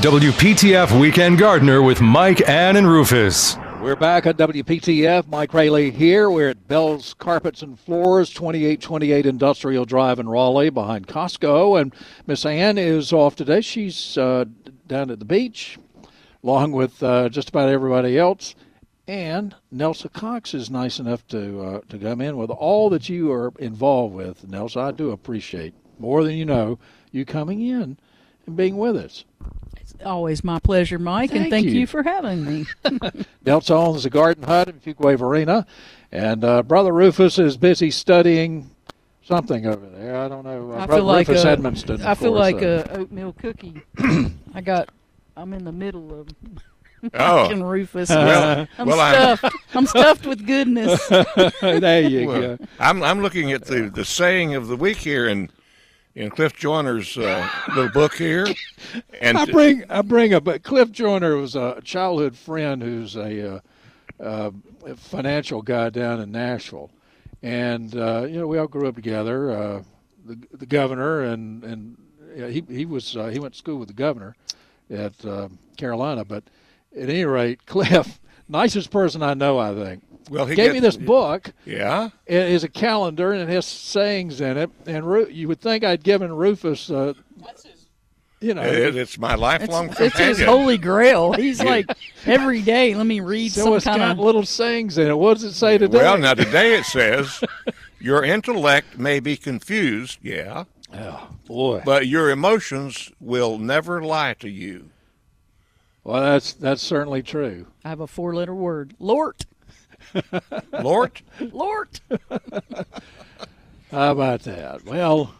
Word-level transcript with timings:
WPTF 0.00 0.98
Weekend 0.98 1.36
Gardener 1.36 1.82
with 1.82 2.00
Mike, 2.00 2.48
Ann, 2.48 2.76
and 2.76 2.88
Rufus. 2.88 3.58
We're 3.82 3.96
back 3.96 4.24
at 4.24 4.38
WPTF. 4.38 5.26
Mike 5.26 5.52
Raley 5.52 5.90
here. 5.90 6.30
We're 6.30 6.48
at 6.48 6.66
Bell's 6.66 7.12
Carpets 7.12 7.60
and 7.60 7.78
Floors, 7.78 8.30
2828 8.30 9.26
Industrial 9.26 9.84
Drive 9.84 10.18
in 10.18 10.26
Raleigh, 10.26 10.70
behind 10.70 11.06
Costco. 11.06 11.78
And 11.78 11.94
Miss 12.26 12.46
Ann 12.46 12.78
is 12.78 13.12
off 13.12 13.36
today. 13.36 13.60
She's 13.60 14.16
uh, 14.16 14.46
down 14.86 15.10
at 15.10 15.18
the 15.18 15.26
beach, 15.26 15.78
along 16.42 16.72
with 16.72 17.02
uh, 17.02 17.28
just 17.28 17.50
about 17.50 17.68
everybody 17.68 18.16
else. 18.16 18.54
And 19.06 19.54
Nelsa 19.70 20.08
Cox 20.08 20.54
is 20.54 20.70
nice 20.70 20.98
enough 20.98 21.26
to 21.26 21.60
uh, 21.60 21.80
to 21.90 21.98
come 21.98 22.22
in 22.22 22.38
with 22.38 22.48
all 22.48 22.88
that 22.88 23.10
you 23.10 23.30
are 23.32 23.52
involved 23.58 24.14
with. 24.14 24.48
Nelsa, 24.48 24.80
I 24.80 24.92
do 24.92 25.10
appreciate 25.10 25.74
more 25.98 26.24
than 26.24 26.36
you 26.36 26.46
know 26.46 26.78
you 27.12 27.26
coming 27.26 27.60
in 27.60 27.98
and 28.46 28.56
being 28.56 28.78
with 28.78 28.96
us. 28.96 29.26
Always 30.04 30.42
my 30.44 30.58
pleasure, 30.58 30.98
Mike, 30.98 31.30
Thank 31.30 31.42
and 31.42 31.50
thank 31.50 31.66
you. 31.66 31.72
you. 31.72 31.86
for 31.86 32.02
having 32.02 32.44
me. 32.44 32.66
Nelson 33.44 33.76
owns 33.76 34.04
a 34.04 34.10
garden 34.10 34.44
hut 34.44 34.68
in 34.68 34.80
Fuquay-Varina, 34.80 35.66
and 36.12 36.44
uh, 36.44 36.62
Brother 36.62 36.92
Rufus 36.92 37.38
is 37.38 37.56
busy 37.56 37.90
studying 37.90 38.70
something 39.22 39.66
over 39.66 39.86
there. 39.86 40.16
I 40.16 40.28
don't 40.28 40.44
know. 40.44 40.72
Uh, 40.72 40.76
I 40.76 40.86
Brother 40.86 40.94
feel 40.94 41.04
like 41.04 41.28
Rufus 41.28 41.44
a, 41.44 41.56
Edmisten. 41.56 42.04
I 42.04 42.14
feel 42.14 42.32
course, 42.32 42.40
like 42.52 42.62
uh, 42.62 42.84
a 42.90 42.98
oatmeal 43.00 43.32
cookie. 43.34 43.82
I 44.54 44.60
got. 44.62 44.88
I'm 45.36 45.52
in 45.52 45.64
the 45.64 45.72
middle 45.72 46.18
of 46.20 46.28
Oh. 47.14 47.46
And 47.50 47.66
Rufus. 47.68 48.10
Well, 48.10 48.66
I'm 48.76 48.86
well, 48.86 49.00
I'm- 49.00 49.36
stuffed. 49.38 49.56
I'm 49.74 49.86
stuffed 49.86 50.26
with 50.26 50.46
goodness. 50.46 51.06
there 51.08 52.02
you 52.02 52.26
Well, 52.26 52.40
go. 52.56 52.58
I'm 52.78 53.02
I'm 53.02 53.22
looking 53.22 53.52
at 53.52 53.64
the, 53.64 53.88
the 53.88 54.04
saying 54.04 54.54
of 54.54 54.68
the 54.68 54.76
week 54.76 54.98
here 54.98 55.26
in 55.28 55.50
in 56.20 56.30
Cliff 56.30 56.54
Joyner's 56.54 57.16
uh, 57.16 57.48
little 57.74 57.90
book 57.90 58.14
here, 58.14 58.46
and 59.22 59.38
I 59.38 59.46
bring 59.46 59.84
I 59.88 60.02
bring 60.02 60.34
up. 60.34 60.44
But 60.44 60.62
Cliff 60.62 60.92
Joyner 60.92 61.36
was 61.36 61.56
a 61.56 61.80
childhood 61.82 62.36
friend 62.36 62.82
who's 62.82 63.16
a, 63.16 63.54
uh, 63.54 63.60
uh, 64.22 64.50
a 64.86 64.96
financial 64.96 65.62
guy 65.62 65.88
down 65.88 66.20
in 66.20 66.30
Nashville, 66.30 66.90
and 67.42 67.96
uh, 67.96 68.26
you 68.28 68.38
know 68.38 68.46
we 68.46 68.58
all 68.58 68.66
grew 68.66 68.86
up 68.86 68.96
together. 68.96 69.50
Uh, 69.50 69.82
the 70.26 70.38
the 70.52 70.66
governor 70.66 71.22
and 71.22 71.64
and 71.64 71.96
yeah, 72.36 72.48
he 72.48 72.64
he 72.68 72.84
was 72.84 73.16
uh, 73.16 73.28
he 73.28 73.38
went 73.38 73.54
to 73.54 73.58
school 73.58 73.78
with 73.78 73.88
the 73.88 73.94
governor 73.94 74.36
at 74.90 75.24
uh, 75.24 75.48
Carolina. 75.78 76.26
But 76.26 76.44
at 76.94 77.08
any 77.08 77.24
rate, 77.24 77.64
Cliff, 77.66 78.20
nicest 78.46 78.90
person 78.90 79.22
I 79.22 79.32
know, 79.32 79.58
I 79.58 79.74
think. 79.74 80.02
Well, 80.30 80.46
he 80.46 80.54
Gave 80.54 80.72
me 80.72 80.78
this 80.78 80.96
book. 80.96 81.52
Yeah, 81.66 82.10
It 82.24 82.50
is 82.50 82.62
a 82.62 82.68
calendar 82.68 83.32
and 83.32 83.42
it 83.42 83.52
has 83.52 83.66
sayings 83.66 84.40
in 84.40 84.56
it. 84.56 84.70
And 84.86 85.04
Ru- 85.04 85.28
you 85.28 85.48
would 85.48 85.60
think 85.60 85.82
I'd 85.82 86.04
given 86.04 86.32
Rufus, 86.32 86.88
uh, 86.88 87.14
you 88.40 88.54
know, 88.54 88.62
it, 88.62 88.94
it's 88.94 89.18
my 89.18 89.34
lifelong 89.34 89.90
It's, 89.90 90.00
it's 90.00 90.18
his 90.18 90.40
holy 90.40 90.78
grail. 90.78 91.32
He's 91.34 91.60
like 91.62 91.90
every 92.26 92.62
day. 92.62 92.94
Let 92.94 93.06
me 93.06 93.18
read 93.20 93.50
so 93.50 93.64
some 93.64 93.74
it's 93.74 93.84
kind 93.84 93.98
got 93.98 94.12
of. 94.12 94.18
little 94.20 94.46
sayings 94.46 94.96
in 94.98 95.08
it. 95.08 95.18
What 95.18 95.34
does 95.34 95.44
it 95.44 95.52
say 95.54 95.76
today? 95.78 95.98
well, 95.98 96.16
now 96.16 96.34
today 96.34 96.74
it 96.74 96.84
says 96.84 97.42
your 97.98 98.24
intellect 98.24 98.98
may 98.98 99.18
be 99.20 99.36
confused, 99.36 100.20
yeah, 100.22 100.64
oh, 100.94 101.28
boy. 101.46 101.82
but 101.84 102.06
your 102.06 102.30
emotions 102.30 103.10
will 103.20 103.58
never 103.58 104.00
lie 104.02 104.34
to 104.34 104.48
you. 104.48 104.90
Well, 106.04 106.22
that's 106.22 106.54
that's 106.54 106.80
certainly 106.82 107.22
true. 107.22 107.66
I 107.84 107.90
have 107.90 108.00
a 108.00 108.06
four-letter 108.06 108.54
word. 108.54 108.94
Lort. 108.98 109.44
Lord, 110.72 111.20
Lort. 111.40 112.00
How 113.90 114.12
about 114.12 114.42
that? 114.42 114.84
Well, 114.84 115.34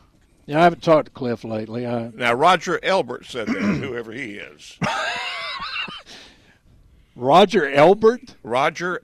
yeah, 0.46 0.60
I 0.60 0.64
haven't 0.64 0.82
talked 0.82 1.06
to 1.06 1.12
Cliff 1.12 1.44
lately. 1.44 1.86
I, 1.86 2.10
now 2.14 2.34
Roger 2.34 2.80
Elbert 2.82 3.26
said 3.26 3.48
that, 3.48 3.54
whoever 3.60 4.12
he 4.12 4.34
is. 4.34 4.78
Roger 7.16 7.70
Elbert. 7.70 8.34
Roger 8.42 9.02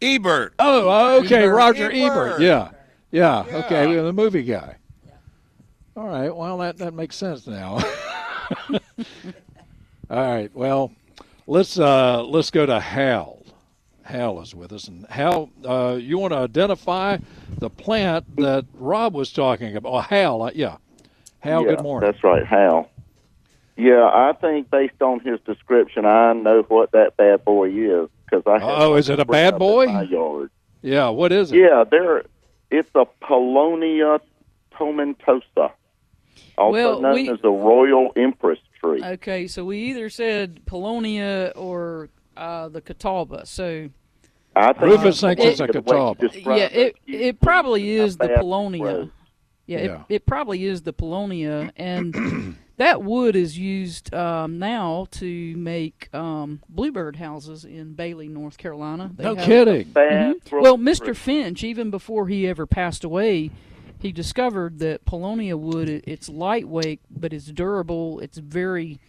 Ebert. 0.00 0.54
Oh, 0.58 0.88
oh, 0.88 1.18
okay, 1.24 1.44
Ebert. 1.44 1.56
Roger 1.56 1.90
Ebert. 1.90 2.32
Ebert. 2.32 2.40
Yeah, 2.40 2.70
yeah. 3.10 3.44
Yeah. 3.46 3.56
Okay, 3.58 3.94
the 3.94 4.12
movie 4.12 4.42
guy. 4.42 4.76
All 5.96 6.06
right. 6.06 6.34
Well, 6.34 6.58
that 6.58 6.76
that 6.78 6.92
makes 6.92 7.16
sense 7.16 7.46
now. 7.46 7.78
All 8.70 8.80
right. 10.10 10.54
Well, 10.54 10.92
let's 11.46 11.78
uh, 11.78 12.22
let's 12.22 12.50
go 12.50 12.66
to 12.66 12.78
Hal. 12.78 13.42
Hal 14.06 14.40
is 14.40 14.54
with 14.54 14.72
us, 14.72 14.86
and 14.88 15.04
Hal, 15.06 15.50
uh, 15.64 15.98
you 16.00 16.16
want 16.18 16.32
to 16.32 16.38
identify 16.38 17.18
the 17.58 17.68
plant 17.68 18.36
that 18.36 18.64
Rob 18.74 19.14
was 19.14 19.32
talking 19.32 19.74
about? 19.76 19.92
Oh, 19.92 19.98
Hal. 19.98 20.42
Uh, 20.42 20.50
yeah. 20.54 20.76
Hal. 21.40 21.64
yeah, 21.64 21.74
good 21.74 21.82
morning. 21.82 22.08
That's 22.10 22.22
right, 22.22 22.46
Hal. 22.46 22.88
Yeah, 23.76 24.04
I 24.04 24.32
think 24.40 24.70
based 24.70 25.02
on 25.02 25.20
his 25.20 25.40
description, 25.40 26.06
I 26.06 26.32
know 26.32 26.62
what 26.68 26.92
that 26.92 27.16
bad 27.16 27.44
boy 27.44 27.68
is 27.70 28.08
because 28.24 28.42
I. 28.46 28.58
have 28.58 28.62
Oh, 28.80 28.94
is 28.94 29.08
it 29.08 29.18
a 29.20 29.24
bad 29.24 29.58
boy? 29.58 29.86
In 29.86 29.92
my 29.94 30.02
yard. 30.02 30.50
Yeah. 30.82 31.08
What 31.08 31.32
is 31.32 31.52
it? 31.52 31.58
Yeah, 31.58 31.84
there. 31.90 32.22
It's 32.70 32.88
a 32.94 33.06
Paulownia 33.22 34.20
tomentosa, 34.72 35.72
also 36.56 36.72
Well, 36.72 37.00
known 37.00 37.14
we- 37.14 37.28
as 37.28 37.40
the 37.40 37.50
Royal 37.50 38.12
Empress 38.16 38.58
tree. 38.80 39.02
Okay, 39.02 39.46
so 39.46 39.64
we 39.64 39.78
either 39.78 40.08
said 40.10 40.60
Paulownia 40.66 41.52
or 41.56 42.08
uh, 42.36 42.68
the 42.68 42.80
Catawba. 42.80 43.46
So 43.46 43.88
I 44.54 44.72
think 44.72 44.82
Rufus 44.82 45.20
thinks 45.20 45.42
the 45.42 45.48
it's 45.50 45.60
a 45.60 45.64
way 45.64 45.68
Catawba. 45.72 46.28
yeah, 46.34 46.54
it 46.72 46.96
it 47.06 47.40
probably 47.40 47.90
is 47.90 48.16
the 48.16 48.28
Paulownia. 48.28 49.10
Yeah, 49.66 49.78
Yeah. 49.78 50.02
It, 50.08 50.14
it 50.16 50.26
probably 50.26 50.64
is 50.64 50.82
the 50.82 50.92
Paulownia, 50.92 51.72
and 51.76 52.56
that 52.76 53.02
wood 53.02 53.34
is 53.34 53.58
used 53.58 54.14
um, 54.14 54.58
now 54.60 55.08
to 55.12 55.56
make 55.56 56.08
um, 56.14 56.60
bluebird 56.68 57.16
houses 57.16 57.64
in 57.64 57.94
Bailey, 57.94 58.28
North 58.28 58.58
Carolina. 58.58 59.10
They 59.16 59.24
No 59.24 59.34
have- 59.34 59.44
kidding. 59.44 59.88
Bad 59.88 60.36
Mhm. 60.44 60.62
Well. 60.62 60.78
Mr. 60.78 61.16
Finch, 61.16 61.64
even 61.64 61.90
before 61.90 62.28
he 62.28 62.46
ever 62.46 62.64
passed 62.64 63.02
away, 63.02 63.50
he 63.98 64.12
discovered 64.12 64.78
that 64.78 65.04
Paulownia 65.04 65.58
wood 65.58 65.88
it, 65.88 66.04
it's 66.06 66.28
lightweight, 66.28 67.00
but 67.10 67.32
it's 67.32 67.46
durable. 67.46 68.20
It's 68.20 68.38
very 68.38 69.00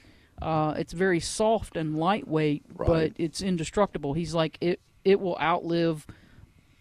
uh, 0.42 0.74
it's 0.78 0.94
very 0.94 1.20
soft 1.20 1.76
and 1.76 1.98
lightweight, 1.98 2.64
Right. 2.74 2.88
but 2.88 3.12
it's 3.18 3.42
indestructible. 3.42 4.14
He's 4.14 4.34
like 4.34 4.58
it 4.62 4.80
it 5.04 5.20
will 5.20 5.38
outlive 5.40 6.06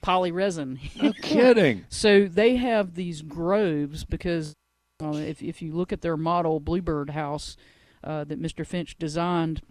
polyresin. 0.02 0.78
No 1.02 1.12
kidding. 1.22 1.84
So 1.88 2.26
they 2.26 2.56
have 2.56 2.94
these 2.94 3.22
groves 3.22 4.04
because 4.04 4.54
uh, 5.02 5.12
if 5.12 5.42
if 5.42 5.62
you 5.62 5.72
look 5.72 5.92
at 5.92 6.00
their 6.02 6.16
model 6.16 6.60
bluebird 6.60 7.10
house 7.10 7.56
uh, 8.04 8.24
that 8.24 8.40
Mr. 8.40 8.66
Finch 8.66 8.96
designed, 8.98 9.62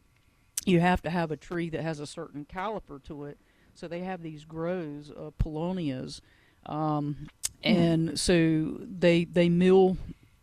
you 0.65 0.79
have 0.79 1.01
to 1.03 1.09
have 1.09 1.31
a 1.31 1.37
tree 1.37 1.69
that 1.69 1.81
has 1.81 1.99
a 1.99 2.07
certain 2.07 2.45
caliper 2.45 3.01
to 3.03 3.25
it. 3.25 3.37
So 3.73 3.87
they 3.87 3.99
have 4.01 4.21
these 4.21 4.45
groves 4.45 5.09
of 5.09 5.37
paulownias, 5.37 6.21
um, 6.65 7.27
and 7.63 8.17
so 8.19 8.77
they 8.79 9.25
they 9.25 9.49
mill 9.49 9.97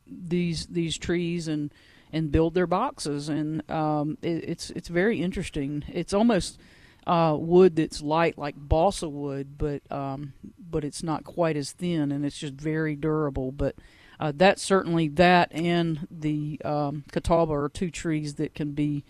these 0.07 0.67
these 0.67 0.99
trees 0.99 1.49
and 1.49 1.73
and 2.13 2.31
build 2.31 2.55
their 2.55 2.67
boxes, 2.67 3.29
and 3.29 3.69
um, 3.71 4.19
it, 4.23 4.45
it's 4.49 4.71
it's 4.71 4.89
very 4.89 5.23
interesting. 5.23 5.85
It's 5.89 6.13
almost 6.13 6.59
uh, 7.07 7.37
wood 7.39 7.77
that's 7.77 8.03
light 8.03 8.39
like 8.39 8.55
balsa 8.57 9.09
wood, 9.09 9.57
but 9.59 9.83
um, 9.91 10.35
but 10.59 10.85
it's 10.85 11.03
not 11.03 11.25
quite 11.25 11.57
as 11.57 11.73
thin, 11.73 12.13
and 12.13 12.25
it's 12.25 12.39
just 12.39 12.55
very 12.55 12.95
durable. 12.95 13.51
But 13.51 13.77
uh, 14.21 14.33
that's 14.35 14.63
certainly 14.63 15.09
that 15.09 15.51
and 15.53 16.07
the 16.11 16.61
um, 16.65 17.05
catawba 17.11 17.53
are 17.53 17.69
two 17.69 17.91
trees 17.91 18.35
that 18.35 18.55
can 18.55 18.73
be 18.73 19.05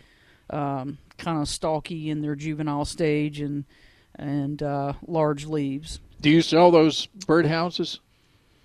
um, 0.51 0.99
kind 1.19 1.41
of 1.41 1.49
stalky 1.49 2.09
in 2.09 2.23
their 2.23 2.35
juvenile 2.35 2.85
stage 2.85 3.41
and 3.41 3.65
and 4.15 4.63
uh, 4.63 4.93
large 5.07 5.47
leaves. 5.47 6.01
Do 6.21 6.31
you 6.31 6.43
sell 6.43 6.71
those 6.71 7.09
birdhouses, 7.27 7.99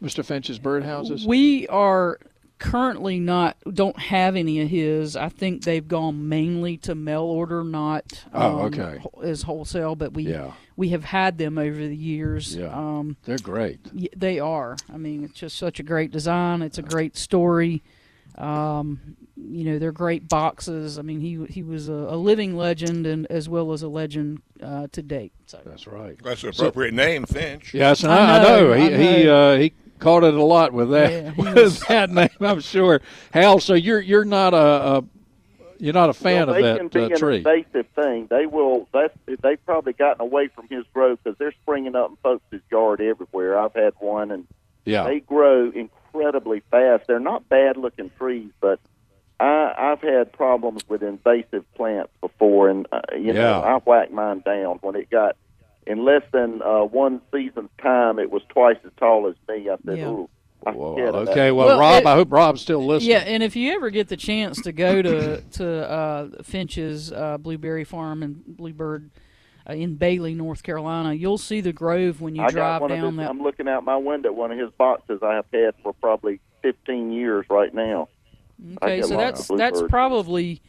Mr. 0.03 0.23
Finch's 0.23 0.59
birdhouses? 0.59 1.25
We 1.25 1.67
are 1.69 2.19
currently 2.59 3.19
not 3.19 3.57
don't 3.73 3.99
have 3.99 4.35
any 4.35 4.61
of 4.61 4.69
his. 4.69 5.15
I 5.15 5.29
think 5.29 5.63
they've 5.63 5.87
gone 5.87 6.27
mainly 6.29 6.77
to 6.77 6.95
mail 6.95 7.23
order, 7.23 7.63
not 7.63 8.25
Oh, 8.33 8.59
um, 8.59 8.65
okay. 8.73 8.99
wh- 9.03 9.23
as 9.23 9.43
wholesale. 9.43 9.95
But 9.95 10.13
we 10.13 10.23
Yeah. 10.23 10.51
we 10.75 10.89
have 10.89 11.03
had 11.05 11.37
them 11.37 11.57
over 11.57 11.77
the 11.87 11.95
years. 11.95 12.55
Yeah. 12.55 12.67
Um, 12.67 13.17
They're 13.25 13.37
great. 13.37 13.79
y- 13.93 14.09
they 14.15 14.39
are. 14.39 14.75
I 14.93 14.97
mean, 14.97 15.23
it's 15.23 15.39
just 15.39 15.57
such 15.57 15.79
a 15.79 15.83
great 15.83 16.11
design. 16.11 16.61
It's 16.61 16.77
a 16.77 16.83
great 16.83 17.15
story. 17.17 17.83
Um, 18.37 19.17
you 19.35 19.63
know, 19.63 19.79
they're 19.79 19.91
great 19.91 20.27
boxes. 20.29 20.99
I 20.99 21.01
mean, 21.01 21.21
he 21.21 21.43
he 21.49 21.63
was 21.63 21.89
a, 21.89 21.93
a 21.93 22.17
living 22.17 22.55
legend 22.55 23.07
and 23.07 23.25
as 23.27 23.49
well 23.49 23.71
as 23.73 23.81
a 23.81 23.87
legend 23.87 24.41
uh, 24.61 24.87
to 24.91 25.01
date. 25.01 25.33
So 25.47 25.59
That's 25.65 25.87
right. 25.87 26.17
That's 26.23 26.43
an 26.43 26.49
appropriate 26.49 26.93
name, 26.93 27.25
Finch. 27.25 27.73
Yes, 27.73 28.03
and 28.03 28.11
I 28.11 28.17
I, 28.37 28.39
I 28.39 28.43
know, 28.43 28.67
know, 28.67 28.73
he 28.73 28.93
I 28.93 28.97
he 28.97 29.29
uh, 29.29 29.55
he 29.57 29.73
caught 29.99 30.23
it 30.23 30.33
a 30.33 30.43
lot 30.43 30.73
with 30.73 30.89
that 30.91 31.11
Yeah, 31.11 31.31
with 31.37 31.55
was- 31.55 31.79
that 31.81 32.09
name. 32.09 32.29
I'm 32.39 32.59
sure. 32.61 33.01
Hal, 33.31 33.59
so 33.59 33.73
you're 33.73 33.99
you're 34.01 34.25
not 34.25 34.53
a, 34.53 34.57
a 34.97 35.03
you're 35.79 35.93
not 35.93 36.09
a 36.09 36.13
fan 36.13 36.47
well, 36.47 36.49
of 36.49 36.55
they 36.55 36.61
that 36.63 36.77
can 36.79 36.87
be 36.87 36.99
uh, 37.01 37.07
an 37.09 37.17
tree. 37.17 37.37
invasive 37.37 37.85
thing. 37.95 38.27
They 38.29 38.45
will. 38.47 38.87
That's 38.93 39.15
they've 39.41 39.63
probably 39.65 39.93
gotten 39.93 40.21
away 40.21 40.47
from 40.47 40.67
his 40.69 40.85
growth 40.93 41.19
because 41.23 41.37
they're 41.37 41.51
springing 41.63 41.95
up 41.95 42.09
in 42.09 42.15
folks' 42.17 42.43
yard 42.71 42.99
everywhere. 43.01 43.59
I've 43.59 43.73
had 43.75 43.93
one, 43.99 44.31
and 44.31 44.47
yeah. 44.85 45.03
they 45.03 45.19
grow 45.19 45.69
incredibly 45.69 46.61
fast. 46.71 47.05
They're 47.07 47.19
not 47.19 47.47
bad 47.47 47.77
looking 47.77 48.09
trees, 48.17 48.49
but 48.59 48.79
I, 49.39 49.73
I've 49.77 50.01
had 50.01 50.31
problems 50.33 50.83
with 50.89 51.03
invasive 51.03 51.63
plants 51.75 52.11
before, 52.21 52.69
and 52.69 52.87
uh, 52.91 53.01
you 53.15 53.33
know 53.33 53.41
Yeah. 53.41 53.59
I 53.59 53.77
whacked 53.77 54.11
mine 54.11 54.41
down 54.43 54.77
when 54.81 54.95
it 54.95 55.11
got 55.11 55.35
in 55.87 56.03
less 56.05 56.23
than 56.31 56.61
uh, 56.61 56.81
one 56.81 57.21
season's 57.31 57.69
time. 57.81 58.19
It 58.19 58.29
was 58.31 58.41
twice 58.49 58.77
as 58.85 58.91
tall 58.97 59.27
as 59.27 59.35
me. 59.47 59.69
I 59.69 59.75
said, 59.85 59.97
Yeah. 59.97 60.09
"Ooh, 60.09 60.29
I'm 60.65 60.75
Well, 60.75 60.93
scared 60.93 61.15
of 61.15 61.25
that." 61.25 61.31
okay, 61.31 61.51
well, 61.51 61.67
Well, 61.67 61.79
Rob, 61.79 62.01
it- 62.03 62.07
I 62.07 62.13
hope 62.15 62.31
Rob's 62.31 62.61
still 62.61 62.85
listening. 62.85 63.11
Yeah, 63.11 63.19
and 63.19 63.41
if 63.43 63.55
you 63.55 63.73
ever 63.73 63.89
get 63.89 64.07
the 64.09 64.17
chance 64.17 64.61
to 64.63 64.71
go 64.71 65.01
to 65.01 65.41
to 65.53 65.89
uh, 65.89 66.27
Finch's 66.43 67.11
uh, 67.11 67.37
Blueberry 67.37 67.83
Farm 67.83 68.21
and 68.23 68.43
Bluebird 68.45 69.09
uh, 69.69 69.73
in 69.73 69.95
Bailey, 69.95 70.33
North 70.33 70.63
Carolina, 70.63 71.13
you'll 71.13 71.37
see 71.37 71.61
the 71.61 71.73
grove 71.73 72.21
when 72.21 72.35
you 72.35 72.41
I 72.41 72.45
got 72.47 72.51
drive 72.53 72.81
one 72.81 72.91
of 72.91 72.97
down 72.97 73.07
his, 73.13 73.17
that. 73.17 73.29
I'm 73.29 73.41
looking 73.41 73.67
out 73.67 73.83
my 73.83 73.97
window. 73.97 74.31
One 74.31 74.51
of 74.51 74.59
his 74.59 74.69
boxes 74.77 75.19
I 75.23 75.35
have 75.35 75.45
had 75.53 75.73
for 75.83 75.93
probably 75.93 76.39
15 76.63 77.11
years 77.11 77.45
right 77.49 77.73
now. 77.73 78.09
Okay, 78.81 79.01
so 79.03 79.15
that's 79.15 79.47
that's 79.49 79.73
bluebirds. 79.73 79.89
probably 79.91 80.61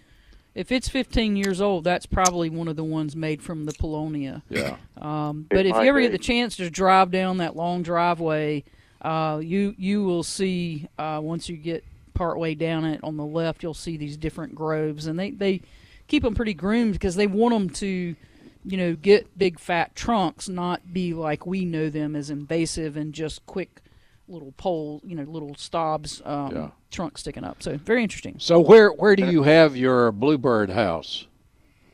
if 0.59 0.73
it's 0.73 0.89
15 0.89 1.37
years 1.37 1.61
old, 1.61 1.85
that's 1.85 2.05
probably 2.05 2.51
one 2.51 2.67
of 2.67 2.75
the 2.75 2.83
ones 2.83 3.15
made 3.15 3.41
from 3.41 3.65
the 3.65 3.73
Paulownia. 3.73 4.43
yeah. 4.49 4.77
Um, 5.01 5.47
but 5.49 5.67
if 5.67 5.77
you 5.77 5.83
ever 5.83 5.99
be. 5.99 6.07
get 6.07 6.13
the 6.13 6.19
chance 6.19 6.57
to 6.57 6.69
drive 6.69 7.13
down 7.13 7.37
that 7.37 7.55
long 7.55 7.85
driveway, 7.85 8.65
uh, 9.01 9.41
you 9.41 9.77
you 9.79 10.03
will 10.03 10.25
see 10.25 10.89
uh, 10.99 11.21
once 11.23 11.49
you 11.49 11.57
get 11.57 11.85
partway 12.13 12.57
down 12.57 12.85
it 12.85 12.99
on 13.05 13.17
the 13.17 13.25
left, 13.25 13.63
you'll 13.63 13.73
see 13.73 13.97
these 13.97 14.17
different 14.17 14.57
groves, 14.57 15.07
and 15.07 15.17
they 15.17 15.31
they 15.31 15.61
keep 16.09 16.25
them 16.25 16.35
pretty 16.35 16.55
groomed 16.55 16.95
because 16.95 17.15
they 17.15 17.29
want 17.29 17.55
them 17.55 17.71
to, 17.71 18.17
you 18.65 18.77
know, 18.77 18.97
get 18.97 19.39
big 19.39 19.61
fat 19.61 19.95
trunks, 19.95 20.49
not 20.49 20.93
be 20.93 21.15
like 21.15 21.47
we 21.47 21.65
know 21.65 21.89
them 21.89 22.17
as 22.17 22.31
invasive 22.31 22.97
and 22.97 23.13
just 23.13 23.47
quick 23.47 23.81
little 24.29 24.53
pole, 24.53 25.01
you 25.05 25.15
know, 25.15 25.25
little 25.25 25.55
stobs, 25.57 26.23
um, 26.25 26.55
Yeah. 26.55 26.69
trunk 26.91 27.19
sticking 27.19 27.45
up. 27.45 27.63
So 27.63 27.77
very 27.77 28.03
interesting. 28.03 28.37
So 28.39 28.61
where 28.61 28.91
where 28.91 29.17
do 29.17 29.27
you 29.27 29.43
have 29.43 29.77
your 29.77 30.13
bluebird 30.13 30.71
house? 30.71 31.27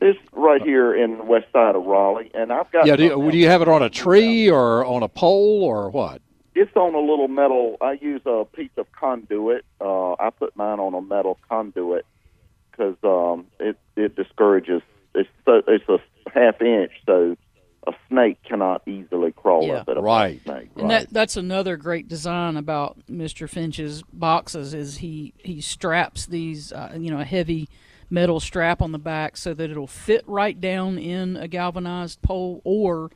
It's 0.00 0.18
right 0.32 0.60
here 0.60 0.94
in 0.94 1.18
the 1.18 1.24
west 1.24 1.46
side 1.52 1.74
of 1.76 1.84
Raleigh, 1.86 2.30
and 2.34 2.52
I've 2.52 2.70
got. 2.70 2.86
Yeah, 2.86 2.96
do 2.96 3.04
you, 3.04 3.30
do 3.30 3.38
you 3.38 3.48
have 3.48 3.62
it 3.62 3.68
on 3.68 3.82
a 3.82 3.88
tree 3.88 4.50
or 4.50 4.84
on 4.84 5.02
a 5.02 5.08
pole 5.08 5.62
or 5.62 5.88
what? 5.90 6.20
It's 6.54 6.74
on 6.76 6.94
a 6.94 7.00
little 7.00 7.28
metal. 7.28 7.76
I 7.80 7.92
use 7.92 8.20
a 8.26 8.44
piece 8.44 8.70
of 8.76 8.90
conduit. 8.92 9.64
Uh, 9.80 10.12
I 10.12 10.30
put 10.30 10.54
mine 10.56 10.78
on 10.78 10.94
a 10.94 11.00
metal 11.00 11.38
conduit 11.48 12.04
because 12.70 12.96
um, 13.02 13.46
it 13.58 13.76
it 13.96 14.14
discourages. 14.14 14.82
It's 15.14 15.28
so 15.46 15.62
it's 15.66 15.88
a 15.88 15.98
half 16.30 16.60
inch, 16.60 16.92
so 17.06 17.36
a 17.86 17.92
snake 18.08 18.42
cannot 18.42 18.82
easily 18.86 19.32
crawl 19.32 19.66
Yeah. 19.66 19.74
up 19.74 19.88
it. 19.88 19.98
Right. 19.98 20.40
Snake. 20.44 20.70
And 20.76 20.90
that 20.90 21.10
that's 21.10 21.36
another 21.36 21.76
great 21.76 22.08
design 22.08 22.56
about 22.56 22.96
Mr. 23.10 23.48
Finch's 23.48 24.02
boxes 24.12 24.74
is 24.74 24.98
he 24.98 25.32
he 25.38 25.60
straps 25.60 26.26
these 26.26 26.72
uh, 26.72 26.96
you 26.98 27.10
know 27.10 27.20
a 27.20 27.24
heavy 27.24 27.68
metal 28.10 28.38
strap 28.40 28.80
on 28.82 28.92
the 28.92 28.98
back 28.98 29.36
so 29.36 29.54
that 29.54 29.70
it'll 29.70 29.86
fit 29.86 30.22
right 30.26 30.60
down 30.60 30.98
in 30.98 31.36
a 31.36 31.48
galvanized 31.48 32.20
pole 32.22 32.60
or 32.64 33.10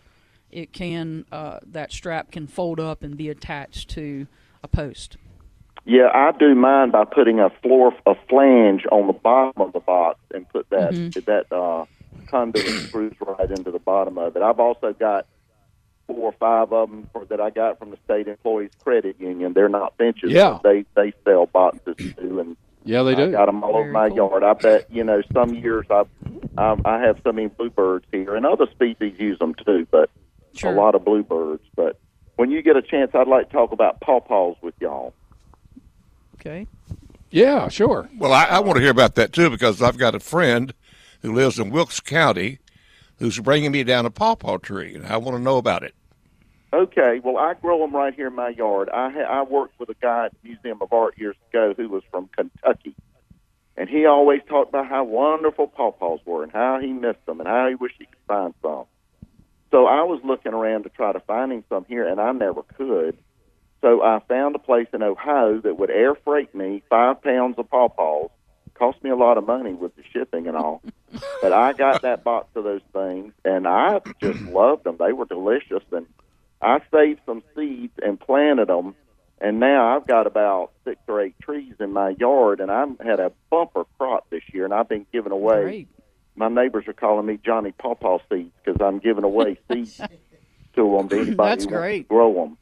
it 0.50 0.72
can 0.72 1.24
uh, 1.30 1.58
that 1.66 1.92
strap 1.92 2.30
can 2.30 2.46
fold 2.46 2.80
up 2.80 3.02
and 3.02 3.16
be 3.16 3.28
attached 3.28 3.90
to 3.90 4.26
a 4.62 4.68
post. 4.68 5.16
Yeah, 5.84 6.08
I 6.12 6.32
do 6.32 6.54
mine 6.54 6.90
by 6.90 7.04
putting 7.04 7.38
a 7.40 7.48
floor 7.62 7.94
a 8.06 8.14
flange 8.28 8.84
on 8.92 9.06
the 9.06 9.12
bottom 9.14 9.62
of 9.62 9.72
the 9.72 9.80
box 9.80 10.18
and 10.34 10.48
put 10.48 10.68
that 10.70 10.92
Mm-hmm. 10.92 11.20
that 11.26 11.52
uh, 11.54 11.84
conduit 12.28 12.66
screws 12.88 13.14
right 13.20 13.50
into 13.50 13.70
the 13.70 13.78
bottom 13.78 14.18
of 14.18 14.36
it. 14.36 14.42
I've 14.42 14.60
also 14.60 14.92
got 14.92 15.26
four 16.06 16.30
or 16.30 16.32
five 16.32 16.72
of 16.72 16.90
them 16.90 17.08
for, 17.12 17.24
that 17.26 17.40
I 17.40 17.50
got 17.50 17.78
from 17.78 17.90
the 17.90 17.98
state 18.04 18.28
employees 18.28 18.70
credit 18.82 19.20
union. 19.20 19.52
They're 19.52 19.68
not 19.68 19.96
benches. 19.98 20.30
Yeah. 20.32 20.58
but 20.60 20.62
they 20.62 20.84
they 20.94 21.12
sell 21.24 21.46
boxes 21.46 21.96
too, 21.96 22.40
and 22.40 22.56
Yeah, 22.84 23.02
they 23.02 23.12
I 23.12 23.26
do. 23.26 23.30
got 23.32 23.46
them 23.46 23.62
all 23.64 23.76
over 23.76 23.90
my 23.90 24.08
cool. 24.08 24.16
yard. 24.16 24.42
I 24.44 24.52
bet 24.54 24.90
you 24.90 25.04
know 25.04 25.22
some 25.32 25.54
years 25.54 25.86
I 25.90 26.04
I, 26.56 26.76
I 26.84 26.98
have 27.00 27.20
so 27.24 27.32
many 27.32 27.48
bluebirds 27.48 28.06
here, 28.12 28.34
and 28.36 28.46
other 28.46 28.66
species 28.70 29.18
use 29.18 29.38
them 29.38 29.54
too, 29.54 29.86
but 29.90 30.10
Sure. 30.54 30.72
a 30.72 30.74
lot 30.74 30.94
of 30.94 31.04
bluebirds. 31.04 31.62
But 31.76 31.98
when 32.36 32.50
you 32.50 32.62
get 32.62 32.76
a 32.76 32.82
chance, 32.82 33.10
I'd 33.14 33.28
like 33.28 33.48
to 33.48 33.52
talk 33.52 33.72
about 33.72 34.00
pawpaws 34.00 34.56
with 34.62 34.74
y'all. 34.80 35.12
Okay. 36.34 36.66
Yeah, 37.30 37.68
sure. 37.68 38.08
Well, 38.16 38.32
I, 38.32 38.44
I 38.44 38.60
want 38.60 38.76
to 38.76 38.80
hear 38.80 38.90
about 38.90 39.14
that 39.16 39.32
too 39.32 39.50
because 39.50 39.82
I've 39.82 39.98
got 39.98 40.14
a 40.14 40.20
friend 40.20 40.72
who 41.22 41.32
lives 41.32 41.58
in 41.58 41.70
Wilkes 41.70 42.00
County 42.00 42.58
who's 43.18 43.38
bringing 43.38 43.72
me 43.72 43.84
down 43.84 44.06
a 44.06 44.10
pawpaw 44.10 44.58
tree, 44.58 44.94
and 44.94 45.06
I 45.06 45.16
want 45.16 45.36
to 45.36 45.42
know 45.42 45.58
about 45.58 45.82
it. 45.82 45.94
Okay, 46.72 47.20
well, 47.24 47.38
I 47.38 47.54
grow 47.54 47.78
them 47.78 47.94
right 47.94 48.14
here 48.14 48.28
in 48.28 48.34
my 48.34 48.50
yard. 48.50 48.90
I 48.90 49.10
ha- 49.10 49.40
I 49.40 49.42
worked 49.42 49.78
with 49.80 49.88
a 49.88 49.94
guy 49.94 50.26
at 50.26 50.32
the 50.32 50.48
Museum 50.50 50.78
of 50.82 50.92
Art 50.92 51.16
years 51.16 51.36
ago 51.50 51.74
who 51.76 51.88
was 51.88 52.02
from 52.10 52.28
Kentucky, 52.36 52.94
and 53.76 53.88
he 53.88 54.06
always 54.06 54.40
talked 54.48 54.68
about 54.68 54.86
how 54.86 55.04
wonderful 55.04 55.66
pawpaws 55.66 56.20
were 56.26 56.42
and 56.42 56.52
how 56.52 56.78
he 56.80 56.92
missed 56.92 57.24
them 57.26 57.40
and 57.40 57.48
how 57.48 57.68
he 57.68 57.74
wished 57.74 57.96
he 57.98 58.04
could 58.04 58.18
find 58.26 58.54
some. 58.62 58.84
So 59.70 59.86
I 59.86 60.02
was 60.02 60.20
looking 60.24 60.52
around 60.52 60.84
to 60.84 60.90
try 60.90 61.12
to 61.12 61.20
find 61.20 61.52
him 61.52 61.64
some 61.68 61.86
here, 61.88 62.06
and 62.06 62.20
I 62.20 62.32
never 62.32 62.62
could. 62.62 63.16
So 63.80 64.02
I 64.02 64.20
found 64.28 64.54
a 64.54 64.58
place 64.58 64.88
in 64.92 65.02
Ohio 65.02 65.60
that 65.60 65.78
would 65.78 65.90
air 65.90 66.14
freight 66.16 66.54
me 66.54 66.82
five 66.90 67.22
pounds 67.22 67.58
of 67.58 67.70
pawpaws. 67.70 68.30
Cost 68.78 69.02
me 69.02 69.10
a 69.10 69.16
lot 69.16 69.38
of 69.38 69.46
money 69.46 69.72
with 69.74 69.96
the 69.96 70.02
shipping 70.12 70.46
and 70.46 70.56
all, 70.56 70.80
but 71.42 71.52
I 71.52 71.72
got 71.72 72.02
that 72.02 72.22
box 72.22 72.48
of 72.54 72.62
those 72.64 72.80
things, 72.92 73.32
and 73.44 73.66
I 73.66 74.00
just 74.20 74.40
loved 74.52 74.84
them. 74.84 74.96
They 74.98 75.12
were 75.12 75.24
delicious, 75.24 75.82
and 75.90 76.06
I 76.62 76.80
saved 76.92 77.20
some 77.26 77.42
seeds 77.56 77.92
and 78.00 78.20
planted 78.20 78.68
them, 78.68 78.94
and 79.40 79.58
now 79.58 79.96
I've 79.96 80.06
got 80.06 80.26
about 80.28 80.70
six 80.84 81.00
or 81.08 81.20
eight 81.20 81.34
trees 81.42 81.74
in 81.80 81.92
my 81.92 82.10
yard, 82.20 82.60
and 82.60 82.70
I've 82.70 82.98
had 83.00 83.18
a 83.18 83.32
bumper 83.50 83.84
crop 83.98 84.30
this 84.30 84.42
year, 84.52 84.64
and 84.64 84.72
I've 84.72 84.88
been 84.88 85.06
giving 85.12 85.32
away. 85.32 85.62
Great. 85.62 85.88
My 86.36 86.48
neighbors 86.48 86.86
are 86.86 86.92
calling 86.92 87.26
me 87.26 87.36
Johnny 87.44 87.72
Pawpaw 87.72 88.18
seeds 88.30 88.52
because 88.64 88.80
I'm 88.80 89.00
giving 89.00 89.24
away 89.24 89.58
seeds 89.72 89.96
to 89.96 90.96
them 90.96 91.08
to 91.08 91.16
anybody 91.16 91.34
That's 91.36 91.64
who 91.64 91.70
wants 91.70 91.72
great. 91.72 92.02
to 92.02 92.08
grow 92.08 92.32
them. 92.34 92.58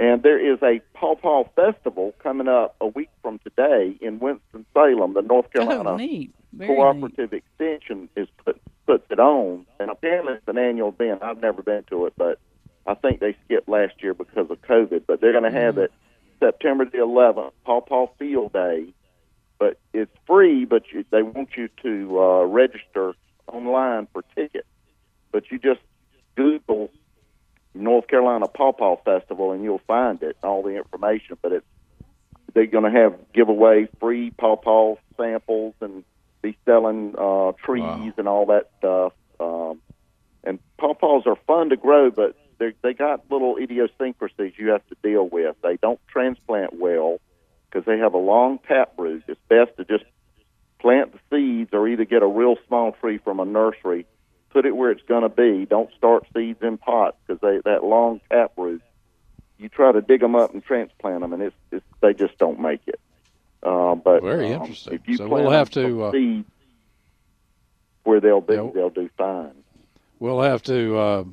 And 0.00 0.22
there 0.22 0.38
is 0.40 0.58
a 0.62 0.80
pawpaw 0.94 1.44
festival 1.54 2.14
coming 2.22 2.48
up 2.48 2.74
a 2.80 2.86
week 2.86 3.10
from 3.20 3.38
today 3.40 3.98
in 4.00 4.18
Winston 4.18 4.64
Salem, 4.72 5.12
the 5.12 5.20
North 5.20 5.52
Carolina 5.52 5.90
Oh. 5.90 5.96
Very 5.96 6.08
neat. 6.08 6.32
Cooperative 6.66 7.32
Extension 7.34 8.08
is 8.16 8.26
put 8.42 8.58
puts 8.86 9.04
it 9.10 9.20
on, 9.20 9.66
and 9.78 9.90
apparently 9.90 10.32
it's 10.32 10.48
an 10.48 10.56
annual 10.56 10.88
event. 10.88 11.22
I've 11.22 11.40
never 11.40 11.62
been 11.62 11.84
to 11.90 12.06
it, 12.06 12.14
but 12.16 12.40
I 12.86 12.94
think 12.94 13.20
they 13.20 13.36
skipped 13.44 13.68
last 13.68 14.02
year 14.02 14.14
because 14.14 14.50
of 14.50 14.60
COVID. 14.62 15.02
But 15.06 15.20
they're 15.20 15.32
going 15.38 15.44
to 15.44 15.60
have 15.60 15.76
it 15.76 15.92
September 16.40 16.86
the 16.86 16.98
11th, 16.98 17.52
Paw 17.64 17.82
Paw 17.82 18.06
Field 18.18 18.54
Day. 18.54 18.94
But 19.58 19.78
it's 19.92 20.10
free, 20.26 20.64
but 20.64 20.84
you, 20.90 21.04
they 21.10 21.22
want 21.22 21.50
you 21.58 21.68
to 21.82 22.18
uh, 22.18 22.44
register 22.44 23.12
online 23.46 24.08
for 24.14 24.24
tickets. 24.34 24.66
But 25.30 25.50
you 25.50 25.58
just 25.58 25.80
Google 26.36 26.90
North 27.74 28.08
Carolina 28.08 28.48
Paw 28.48 28.72
Paw 28.72 28.96
Festival, 29.04 29.52
and 29.52 29.62
you'll 29.62 29.80
find 29.86 30.22
it, 30.22 30.36
all 30.42 30.62
the 30.62 30.76
information. 30.76 31.38
But 31.40 31.52
it's 31.52 31.66
they're 32.54 32.66
going 32.66 32.92
to 32.92 33.00
have 33.00 33.14
give 33.32 33.48
away 33.48 33.88
free 34.00 34.30
Paw 34.30 34.56
Paw 34.56 34.96
samples 35.16 35.74
and 35.80 36.04
be 36.42 36.56
selling 36.64 37.14
uh, 37.18 37.52
trees 37.64 37.82
Wow. 37.82 38.12
and 38.16 38.28
all 38.28 38.46
that 38.46 38.70
stuff. 38.78 39.12
Um, 39.38 39.80
and 40.42 40.58
pawpaws 40.78 41.26
are 41.26 41.36
fun 41.46 41.68
to 41.70 41.76
grow, 41.76 42.10
but 42.10 42.36
they 42.58 42.72
they 42.82 42.94
got 42.94 43.30
little 43.30 43.56
idiosyncrasies 43.56 44.54
you 44.56 44.70
have 44.70 44.86
to 44.88 44.96
deal 45.02 45.28
with. 45.28 45.56
They 45.62 45.76
don't 45.76 46.00
transplant 46.08 46.74
well 46.78 47.20
because 47.68 47.84
they 47.86 47.98
have 47.98 48.14
a 48.14 48.18
long 48.18 48.58
tap 48.66 48.92
root. 48.98 49.24
It's 49.28 49.40
best 49.48 49.76
to 49.76 49.84
just 49.84 50.04
plant 50.78 51.12
the 51.12 51.18
seeds 51.30 51.70
or 51.72 51.86
either 51.88 52.04
get 52.04 52.22
a 52.22 52.26
real 52.26 52.56
small 52.66 52.92
tree 52.92 53.18
from 53.18 53.38
a 53.38 53.44
nursery, 53.44 54.06
put 54.50 54.66
it 54.66 54.76
where 54.76 54.90
it's 54.90 55.02
going 55.02 55.22
to 55.22 55.28
be. 55.28 55.64
Don't 55.66 55.90
start 55.96 56.26
seeds 56.34 56.62
in 56.62 56.78
pots 56.78 57.16
because 57.26 57.40
they 57.40 57.60
that 57.70 57.84
long 57.84 58.20
tap 58.30 58.52
root. 58.56 58.82
You 59.58 59.68
try 59.68 59.92
to 59.92 60.00
dig 60.00 60.20
them 60.20 60.34
up 60.34 60.54
and 60.54 60.64
transplant 60.64 61.20
them, 61.20 61.32
and 61.32 61.42
it's, 61.42 61.56
it's 61.70 61.84
they 62.00 62.14
just 62.14 62.38
don't 62.38 62.60
make 62.60 62.80
it. 62.86 63.00
Uh, 63.62 63.94
but 63.94 64.22
Very 64.22 64.52
um, 64.52 64.62
interesting. 64.62 64.94
If 64.94 65.06
you 65.06 65.16
So 65.16 65.28
we'll 65.28 65.50
have 65.50 65.70
to, 65.72 66.04
uh, 66.04 66.12
seeds 66.12 66.48
where 68.04 68.20
they'll 68.20 68.40
be, 68.40 68.54
Yeah. 68.54 68.70
they'll 68.74 68.90
do 68.90 69.10
fine. 69.18 69.52
We'll 70.18 70.40
have 70.40 70.62
to 70.64 70.96
uh, 70.98 71.24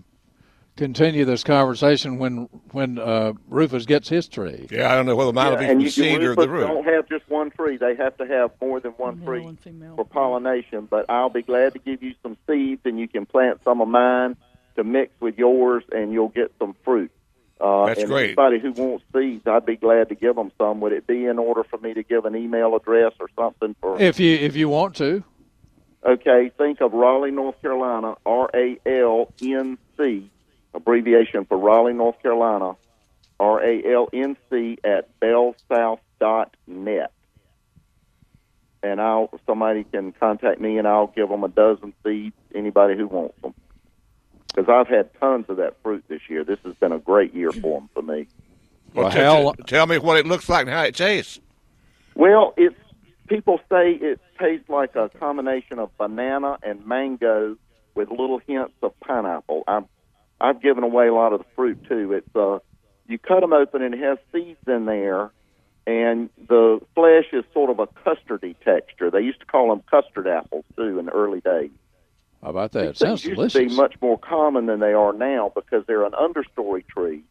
continue 0.78 1.26
this 1.26 1.44
conversation 1.44 2.18
when 2.20 2.48
when 2.72 2.98
uh, 3.00 3.34
Rufus 3.50 3.86
gets 3.86 4.08
his 4.08 4.28
tree. 4.28 4.68
Yeah, 4.72 4.92
I 4.92 4.96
don't 4.96 5.06
know 5.06 5.16
whether 5.16 5.34
mine 5.34 5.48
will 5.54 5.54
Yeah, 5.62 5.68
be 5.68 5.72
and 5.74 5.82
from 5.82 5.90
seed 5.90 6.22
or 6.22 6.30
Rufus 6.30 6.46
the 6.46 6.50
root. 6.50 6.62
don't 6.68 6.86
have 6.86 7.10
just 7.10 7.30
one 7.30 7.50
tree; 7.52 7.76
they 7.78 7.96
have 7.96 8.16
to 8.18 8.26
have 8.28 8.52
more 8.62 8.80
than 8.80 8.92
one 8.94 9.20
Male 9.20 9.26
tree 9.28 9.46
and 9.46 9.60
female. 9.60 9.96
for 9.98 10.06
pollination. 10.06 10.88
But 10.90 11.10
I'll 11.10 11.30
be 11.30 11.42
glad 11.42 11.74
to 11.74 11.80
give 11.80 12.02
you 12.02 12.14
some 12.24 12.38
seeds, 12.48 12.82
and 12.86 12.98
you 13.00 13.08
can 13.08 13.26
plant 13.26 13.60
some 13.66 13.82
of 13.82 13.88
mine 13.90 14.38
to 14.78 14.84
mix 14.84 15.12
with 15.20 15.38
yours, 15.38 15.84
and 15.92 16.14
you'll 16.14 16.30
get 16.30 16.54
some 16.60 16.76
fruit. 16.86 17.12
Uh, 17.60 17.88
That's 17.88 18.02
and 18.02 18.10
great. 18.10 18.26
Anybody 18.38 18.60
who 18.60 18.72
wants 18.74 19.04
seeds, 19.14 19.48
I'd 19.48 19.66
be 19.66 19.76
glad 19.78 20.10
to 20.10 20.16
give 20.16 20.36
them 20.36 20.52
some. 20.60 20.80
Would 20.82 20.92
it 20.94 21.08
be 21.08 21.26
in 21.26 21.40
order 21.40 21.64
for 21.64 21.80
me 21.80 21.96
to 21.96 22.04
give 22.04 22.26
an 22.26 22.36
email 22.36 22.76
address 22.76 23.14
or 23.20 23.28
something 23.36 23.76
for? 23.82 24.00
If 24.00 24.20
you 24.20 24.36
if 24.36 24.56
you 24.56 24.70
want 24.70 24.96
to, 24.98 25.24
Okay, 26.06 26.52
think 26.58 26.80
of 26.80 26.94
Raleigh, 26.94 27.32
North 27.32 27.60
Carolina, 27.62 28.14
R 28.26 28.50
A 28.54 28.78
L 28.86 29.34
N 29.42 29.78
C, 29.98 30.30
abbreviation 30.78 31.44
for 31.46 31.58
Raleigh, 31.58 31.94
North 31.94 32.22
Carolina, 32.22 32.76
R 33.40 33.62
A 33.64 33.84
L 33.94 34.08
N 34.14 34.38
C 34.50 34.78
at 34.84 35.10
bellsouth.net. 35.20 37.12
And 38.84 39.02
I'll 39.02 39.30
somebody 39.46 39.84
can 39.84 40.14
contact 40.14 40.62
me 40.62 40.78
and 40.78 40.88
I'll 40.88 41.08
give 41.08 41.30
them 41.30 41.44
a 41.44 41.48
dozen 41.50 41.94
seeds. 42.04 42.36
Anybody 42.56 42.96
who 42.96 43.08
wants 43.08 43.36
them, 43.42 43.54
because 44.56 44.70
I've 44.70 44.88
had 44.88 45.10
tons 45.20 45.46
of 45.50 45.58
that 45.58 45.76
fruit 45.84 46.04
this 46.08 46.22
year. 46.30 46.44
This 46.44 46.60
has 46.64 46.76
been 46.76 46.92
a 46.92 47.00
great 47.00 47.34
year 47.34 47.52
for 47.52 47.80
them 47.80 47.90
for 47.94 48.02
me. 48.02 48.28
Well, 48.94 49.06
Well, 49.06 49.12
t- 49.12 49.20
Hal- 49.20 49.54
t- 49.54 49.64
tell 49.64 49.86
me 49.88 49.98
what 49.98 50.18
it 50.18 50.26
looks 50.26 50.48
like 50.48 50.62
and 50.62 50.70
how 50.70 50.84
it 50.84 50.96
tastes. 50.96 51.40
Well, 52.16 52.54
it's 52.56 52.76
people 53.28 53.60
say 53.70 53.92
it 53.92 54.20
tastes 54.40 54.70
like 54.70 54.96
a 54.96 55.10
combination 55.20 55.80
of 55.80 55.96
banana 55.98 56.58
and 56.64 56.86
mango 56.86 57.58
with 57.96 58.10
little 58.10 58.40
hints 58.48 58.74
of 58.82 58.98
pineapple. 59.02 59.64
I've 59.68 59.84
I've 60.40 60.62
given 60.62 60.84
away 60.84 61.08
a 61.08 61.14
lot 61.14 61.34
of 61.34 61.40
the 61.40 61.46
fruit 61.56 61.84
too. 61.88 62.14
It's 62.14 62.36
uh, 62.36 62.60
you 63.08 63.18
cut 63.18 63.42
them 63.42 63.54
open 63.54 63.82
and 63.82 63.94
it 63.94 64.02
has 64.02 64.18
seeds 64.32 64.60
in 64.68 64.86
there, 64.86 65.32
and 65.86 66.30
the 66.48 66.80
flesh 66.96 67.26
is 67.34 67.44
sort 67.54 67.70
of 67.70 67.80
a 67.80 67.88
custardy 67.88 68.56
texture. 68.64 69.10
They 69.10 69.22
used 69.22 69.40
to 69.40 69.46
call 69.46 69.70
them 69.70 69.84
custard 69.90 70.28
apples 70.28 70.66
too 70.76 71.00
in 71.00 71.06
the 71.06 71.12
early 71.12 71.42
days. 71.42 71.72
how 72.44 72.50
about 72.50 72.74
that? 72.74 72.90
These 72.90 72.98
Sounds 72.98 73.26
used 73.26 73.54
to 73.54 73.68
be 73.68 73.76
much 73.76 73.96
more 74.02 74.18
common 74.18 74.66
than 74.68 74.80
they 74.80 74.94
are 74.94 75.14
now 75.14 75.52
because 75.56 75.86
they're 75.88 76.06
an 76.06 76.14
understory 76.14 76.86
tree. 76.88 77.24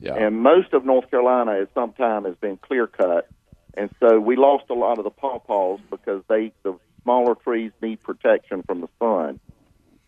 yeah. 0.00 0.14
And 0.14 0.42
most 0.42 0.72
of 0.72 0.84
North 0.84 1.10
Carolina 1.10 1.60
at 1.60 1.68
some 1.74 1.92
time 1.92 2.24
has 2.24 2.34
been 2.36 2.56
clear 2.56 2.86
cut, 2.86 3.28
and 3.74 3.90
so 4.00 4.18
we 4.18 4.36
lost 4.36 4.64
a 4.70 4.74
lot 4.74 4.98
of 4.98 5.04
the 5.04 5.10
pawpaws 5.10 5.80
because 5.90 6.22
they 6.28 6.52
the 6.64 6.76
smaller 7.04 7.34
trees 7.34 7.72
need 7.80 8.02
protection 8.02 8.62
from 8.62 8.80
the 8.80 8.88
sun. 8.98 9.38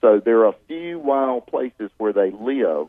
So 0.05 0.21
there 0.23 0.41
are 0.41 0.49
a 0.49 0.57
few 0.69 0.99
wild 0.99 1.47
places 1.47 1.91
where 1.97 2.13
they 2.13 2.31
live, 2.31 2.89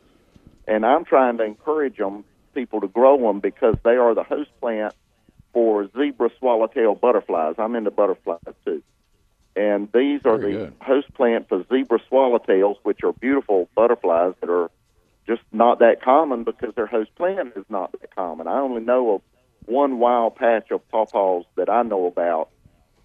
and 0.68 0.86
I'm 0.86 1.06
trying 1.06 1.38
to 1.38 1.46
encourage 1.46 1.96
them 1.96 2.26
people 2.54 2.82
to 2.82 2.90
grow 2.90 3.18
them 3.18 3.40
because 3.40 3.78
they 3.86 3.96
are 3.96 4.14
the 4.14 4.24
host 4.24 4.50
plant 4.60 4.94
for 5.54 5.90
zebra 5.98 6.30
swallowtail 6.40 6.96
butterflies. 6.96 7.56
I'm 7.58 7.74
into 7.78 7.90
butterflies 7.90 8.42
too. 8.66 8.84
And 9.56 9.88
these 9.94 10.26
are 10.26 10.38
Very 10.38 10.52
the 10.52 10.60
good. 10.66 10.74
host 10.82 11.14
plant 11.14 11.48
for 11.48 11.64
zebra 11.72 12.00
swallowtails, 12.12 12.76
which 12.84 13.02
are 13.02 13.14
beautiful 13.14 13.70
butterflies 13.76 14.34
that 14.42 14.50
are 14.50 14.70
just 15.26 15.44
not 15.54 15.80
that 15.80 16.02
common 16.02 16.44
because 16.44 16.76
their 16.76 16.86
host 16.86 17.16
plant 17.16 17.54
is 17.56 17.64
not 17.70 17.94
that 17.94 18.14
common. 18.14 18.50
I 18.50 18.60
only 18.60 18.82
know 18.82 19.16
of 19.16 19.22
one 19.68 20.00
wild 20.00 20.36
patch 20.36 20.70
of 20.70 20.86
pawpaws 20.90 21.46
that 21.56 21.70
I 21.70 21.84
know 21.84 22.08
about 22.08 22.50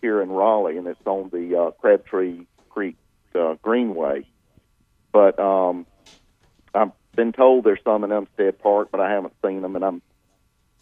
here 0.02 0.20
in 0.20 0.30
Raleigh, 0.30 0.78
and 0.78 0.88
it's 0.88 0.98
on 1.06 1.30
the 1.32 1.56
uh, 1.56 1.70
Crabtree 1.80 2.46
Creek 2.70 2.96
uh, 3.34 3.56
Greenway. 3.62 4.26
But 5.12 5.38
um, 5.38 5.86
I've 6.74 6.92
been 7.16 7.32
told 7.32 7.64
there's 7.64 7.82
some 7.84 8.04
in 8.04 8.10
Umstead 8.10 8.58
Park, 8.58 8.88
but 8.90 9.00
I 9.00 9.10
haven't 9.10 9.34
seen 9.44 9.62
them, 9.62 9.76
and 9.76 9.84
I'm 9.84 10.02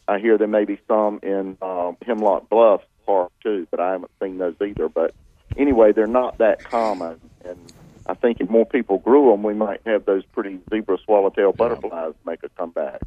I 0.07 0.19
hear 0.19 0.39
there 0.39 0.49
may 0.49 0.65
be 0.65 0.79
some 0.89 1.21
in 1.23 1.59
um, 1.61 1.97
Hemlock 2.05 2.49
Bluff 2.49 2.81
Park 3.05 3.31
too, 3.43 3.67
but 3.71 3.79
I 3.79 3.93
haven't 3.93 4.11
seen 4.23 4.39
those 4.39 4.55
either. 4.65 4.89
But 4.89 5.15
anyway, 5.57 5.93
they're 5.93 6.07
not 6.07 6.39
that 6.39 6.65
common, 6.65 7.21
and 7.45 7.59
I 8.07 8.15
think 8.15 8.41
if 8.41 8.49
more 8.49 8.65
people 8.65 8.99
grew 8.99 9.31
them, 9.31 9.43
we 9.43 9.53
might 9.55 9.83
have 9.85 10.07
those 10.07 10.25
pretty 10.25 10.61
zebra 10.71 10.99
swallowtail 11.05 11.53
butterflies 11.53 12.15
make 12.25 12.43
a 12.43 12.49
comeback. 12.51 13.03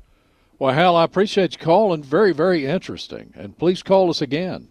Well, 0.60 0.76
Hal, 0.76 0.96
I 0.96 1.04
appreciate 1.04 1.54
you 1.54 1.58
calling. 1.58 2.04
Very, 2.04 2.34
very 2.34 2.68
interesting. 2.68 3.34
And 3.36 3.58
please 3.58 3.82
call 3.82 4.12
us 4.12 4.22
again. 4.22 4.68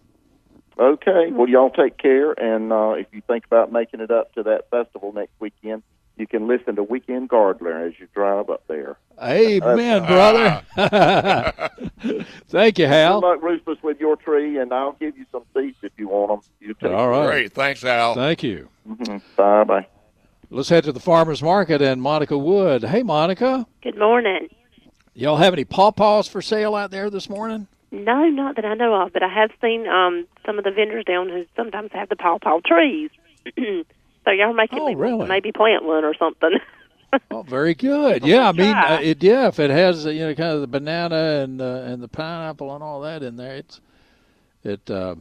Okay, 0.81 1.31
well, 1.31 1.47
y'all 1.47 1.69
take 1.69 1.99
care, 1.99 2.31
and 2.31 2.73
uh, 2.73 2.95
if 2.97 3.05
you 3.11 3.21
think 3.27 3.45
about 3.45 3.71
making 3.71 3.99
it 3.99 4.09
up 4.09 4.33
to 4.33 4.41
that 4.41 4.67
festival 4.71 5.13
next 5.13 5.33
weekend, 5.39 5.83
you 6.17 6.25
can 6.25 6.47
listen 6.47 6.75
to 6.75 6.81
Weekend 6.81 7.29
Gardener 7.29 7.85
as 7.85 7.93
you 7.99 8.07
drive 8.15 8.49
up 8.49 8.63
there. 8.67 8.97
Amen, 9.21 10.05
brother. 10.07 10.63
Thank 12.49 12.79
you, 12.79 12.87
Hal. 12.87 13.21
Good 13.21 13.27
Hal. 13.27 13.31
luck, 13.31 13.43
Rufus, 13.43 13.77
with 13.83 13.99
your 13.99 14.15
tree, 14.15 14.57
and 14.57 14.73
I'll 14.73 14.93
give 14.93 15.15
you 15.15 15.27
some 15.31 15.43
seeds 15.53 15.77
if 15.83 15.91
you 15.97 16.07
want 16.07 16.31
them. 16.31 16.51
You 16.59 16.73
take 16.73 16.91
All 16.91 17.09
right. 17.09 17.27
Great. 17.27 17.53
Thanks, 17.53 17.83
Al. 17.83 18.15
Thank 18.15 18.41
you. 18.41 18.67
Bye 19.37 19.63
bye. 19.63 19.87
Let's 20.49 20.69
head 20.69 20.83
to 20.85 20.91
the 20.91 20.99
farmers 20.99 21.43
market 21.43 21.83
and 21.83 22.01
Monica 22.01 22.35
Wood. 22.35 22.83
Hey, 22.83 23.03
Monica. 23.03 23.67
Good 23.83 23.99
morning. 23.99 24.47
Y'all 25.13 25.37
have 25.37 25.53
any 25.53 25.65
pawpaws 25.65 26.27
for 26.27 26.41
sale 26.41 26.73
out 26.73 26.89
there 26.89 27.11
this 27.11 27.29
morning? 27.29 27.67
No, 27.91 28.23
not 28.29 28.55
that 28.55 28.65
I 28.65 28.73
know 28.73 28.93
of, 29.01 29.13
but 29.13 29.23
I 29.23 29.27
have 29.27 29.51
seen 29.61 29.87
um 29.87 30.27
some 30.45 30.57
of 30.57 30.63
the 30.63 30.71
vendors 30.71 31.05
down 31.05 31.29
who 31.29 31.45
sometimes 31.55 31.91
have 31.93 32.09
the 32.09 32.15
pawpaw 32.15 32.61
trees. 32.65 33.11
so 33.57 34.31
y'all 34.31 34.53
making 34.53 34.79
Oh, 34.79 34.85
me 34.85 34.95
really? 34.95 35.27
maybe 35.27 35.51
plant 35.51 35.83
one 35.83 36.03
or 36.05 36.13
something. 36.15 36.51
Oh, 37.31 37.41
very 37.43 37.73
good. 37.73 38.23
Yeah, 38.23 38.49
I 38.49 38.51
mean, 38.51 38.83
uh, 38.83 38.99
it. 39.01 39.23
Yeah, 39.23 39.47
if 39.47 39.59
it 39.59 39.69
has 39.69 40.05
you 40.05 40.19
know 40.19 40.35
kind 40.35 40.53
of 40.53 40.61
the 40.61 40.67
banana 40.67 41.41
and 41.43 41.61
uh, 41.61 41.83
and 41.85 42.01
the 42.03 42.07
pineapple 42.07 42.73
and 42.75 42.83
all 42.83 43.01
that 43.01 43.23
in 43.23 43.37
there, 43.37 43.55
it's 43.55 43.79
it 44.63 44.89
uh, 44.91 45.15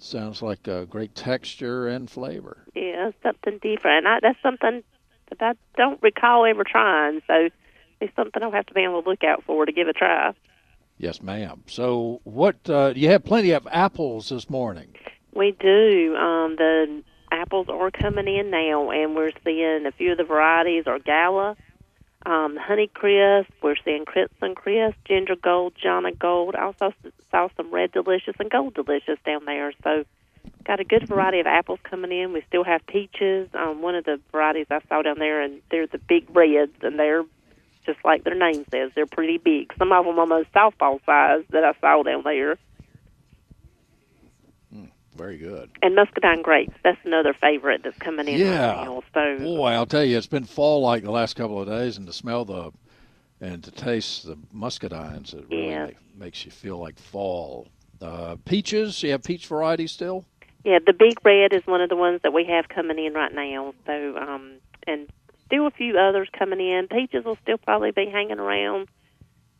sounds 0.00 0.42
like 0.42 0.68
a 0.68 0.86
great 0.86 1.14
texture 1.14 1.88
and 1.88 2.10
flavor. 2.10 2.68
yeah, 2.74 3.10
something 3.22 3.58
different. 3.62 4.06
I, 4.06 4.20
that's 4.22 4.40
something 4.42 4.82
that 5.30 5.42
I 5.42 5.52
don't 5.76 6.02
recall 6.02 6.44
ever 6.46 6.64
trying. 6.64 7.20
So 7.26 7.48
it's 8.00 8.14
something 8.16 8.42
I'll 8.42 8.52
have 8.52 8.66
to 8.66 8.74
be 8.74 8.84
on 8.84 8.92
the 9.02 9.08
lookout 9.08 9.44
for 9.44 9.66
to 9.66 9.72
give 9.72 9.88
a 9.88 9.92
try. 9.92 10.32
Yes, 11.00 11.22
ma'am. 11.22 11.62
So, 11.66 12.20
what 12.24 12.56
uh, 12.68 12.92
you 12.94 13.08
have 13.08 13.24
plenty 13.24 13.52
of 13.52 13.66
apples 13.72 14.28
this 14.28 14.50
morning? 14.50 14.94
We 15.32 15.56
do. 15.58 16.14
Um, 16.14 16.56
the 16.56 17.02
apples 17.32 17.68
are 17.70 17.90
coming 17.90 18.28
in 18.28 18.50
now, 18.50 18.90
and 18.90 19.16
we're 19.16 19.30
seeing 19.42 19.86
a 19.86 19.92
few 19.92 20.12
of 20.12 20.18
the 20.18 20.24
varieties 20.24 20.86
are 20.86 20.98
Gala, 20.98 21.56
um, 22.26 22.58
Honey 22.58 22.90
Crisp. 22.92 23.48
We're 23.62 23.76
seeing 23.82 24.04
Crimson 24.04 24.54
Crisp, 24.54 24.98
Ginger 25.06 25.36
Gold, 25.36 25.72
Jonagold. 25.82 26.54
Also 26.54 26.92
saw 27.30 27.48
some 27.56 27.70
Red 27.72 27.92
Delicious 27.92 28.34
and 28.38 28.50
Gold 28.50 28.74
Delicious 28.74 29.18
down 29.24 29.46
there. 29.46 29.72
So, 29.82 30.04
got 30.64 30.80
a 30.80 30.84
good 30.84 31.08
variety 31.08 31.40
of 31.40 31.46
apples 31.46 31.78
coming 31.82 32.12
in. 32.12 32.34
We 32.34 32.42
still 32.46 32.64
have 32.64 32.86
peaches. 32.86 33.48
Um, 33.54 33.80
one 33.80 33.94
of 33.94 34.04
the 34.04 34.20
varieties 34.32 34.66
I 34.70 34.80
saw 34.86 35.00
down 35.00 35.18
there, 35.18 35.40
and 35.40 35.62
they're 35.70 35.86
the 35.86 35.96
big 35.96 36.26
reds, 36.36 36.76
and 36.82 36.98
they're 36.98 37.24
just 37.86 37.98
like 38.04 38.24
their 38.24 38.34
name 38.34 38.64
says, 38.70 38.90
they're 38.94 39.06
pretty 39.06 39.38
big. 39.38 39.72
Some 39.78 39.92
of 39.92 40.04
them 40.04 40.18
almost 40.18 40.52
softball 40.54 40.98
size 41.06 41.44
that 41.52 41.64
I 41.64 41.72
saw 41.80 42.02
down 42.02 42.22
there. 42.24 42.56
Very 45.16 45.38
good. 45.38 45.70
And 45.82 45.96
muscadine 45.96 46.40
grapes. 46.42 46.72
That's 46.84 46.98
another 47.04 47.34
favorite 47.34 47.80
that's 47.82 47.98
coming 47.98 48.28
in 48.28 48.38
Yeah. 48.38 48.76
right 48.76 48.86
now. 48.86 49.02
So 49.12 49.38
Boy, 49.44 49.70
I'll 49.72 49.84
tell 49.86 50.04
you, 50.04 50.16
it's 50.16 50.28
been 50.28 50.44
fall 50.44 50.82
like 50.82 51.02
the 51.02 51.10
last 51.10 51.34
couple 51.34 51.60
of 51.60 51.66
days, 51.68 51.96
and 51.96 52.06
to 52.06 52.12
smell 52.12 52.44
the 52.44 52.72
and 53.40 53.64
to 53.64 53.70
taste 53.70 54.26
the 54.26 54.36
muscadines, 54.54 55.34
it 55.34 55.46
really 55.48 55.66
Yeah. 55.70 55.86
ma- 55.86 56.24
makes 56.26 56.44
you 56.44 56.50
feel 56.50 56.78
like 56.78 56.98
fall. 56.98 57.68
Uh, 58.00 58.36
peaches, 58.44 59.02
you 59.02 59.10
have 59.10 59.22
peach 59.24 59.46
varieties 59.46 59.92
still? 59.92 60.24
yeah, 60.64 60.78
the 60.86 60.92
big 60.92 61.14
red 61.24 61.54
is 61.54 61.66
one 61.66 61.80
of 61.80 61.88
the 61.88 61.96
ones 61.96 62.20
that 62.22 62.32
we 62.34 62.44
have 62.44 62.68
coming 62.68 62.98
in 62.98 63.14
right 63.14 63.32
now. 63.34 63.74
So 63.86 64.16
um 64.16 64.60
and 64.86 65.08
still 65.50 65.66
a 65.66 65.70
few 65.70 65.98
others 65.98 66.28
coming 66.38 66.60
in. 66.60 66.86
Peaches 66.88 67.24
will 67.24 67.38
still 67.42 67.58
probably 67.58 67.90
be 67.90 68.06
hanging 68.06 68.38
around 68.38 68.88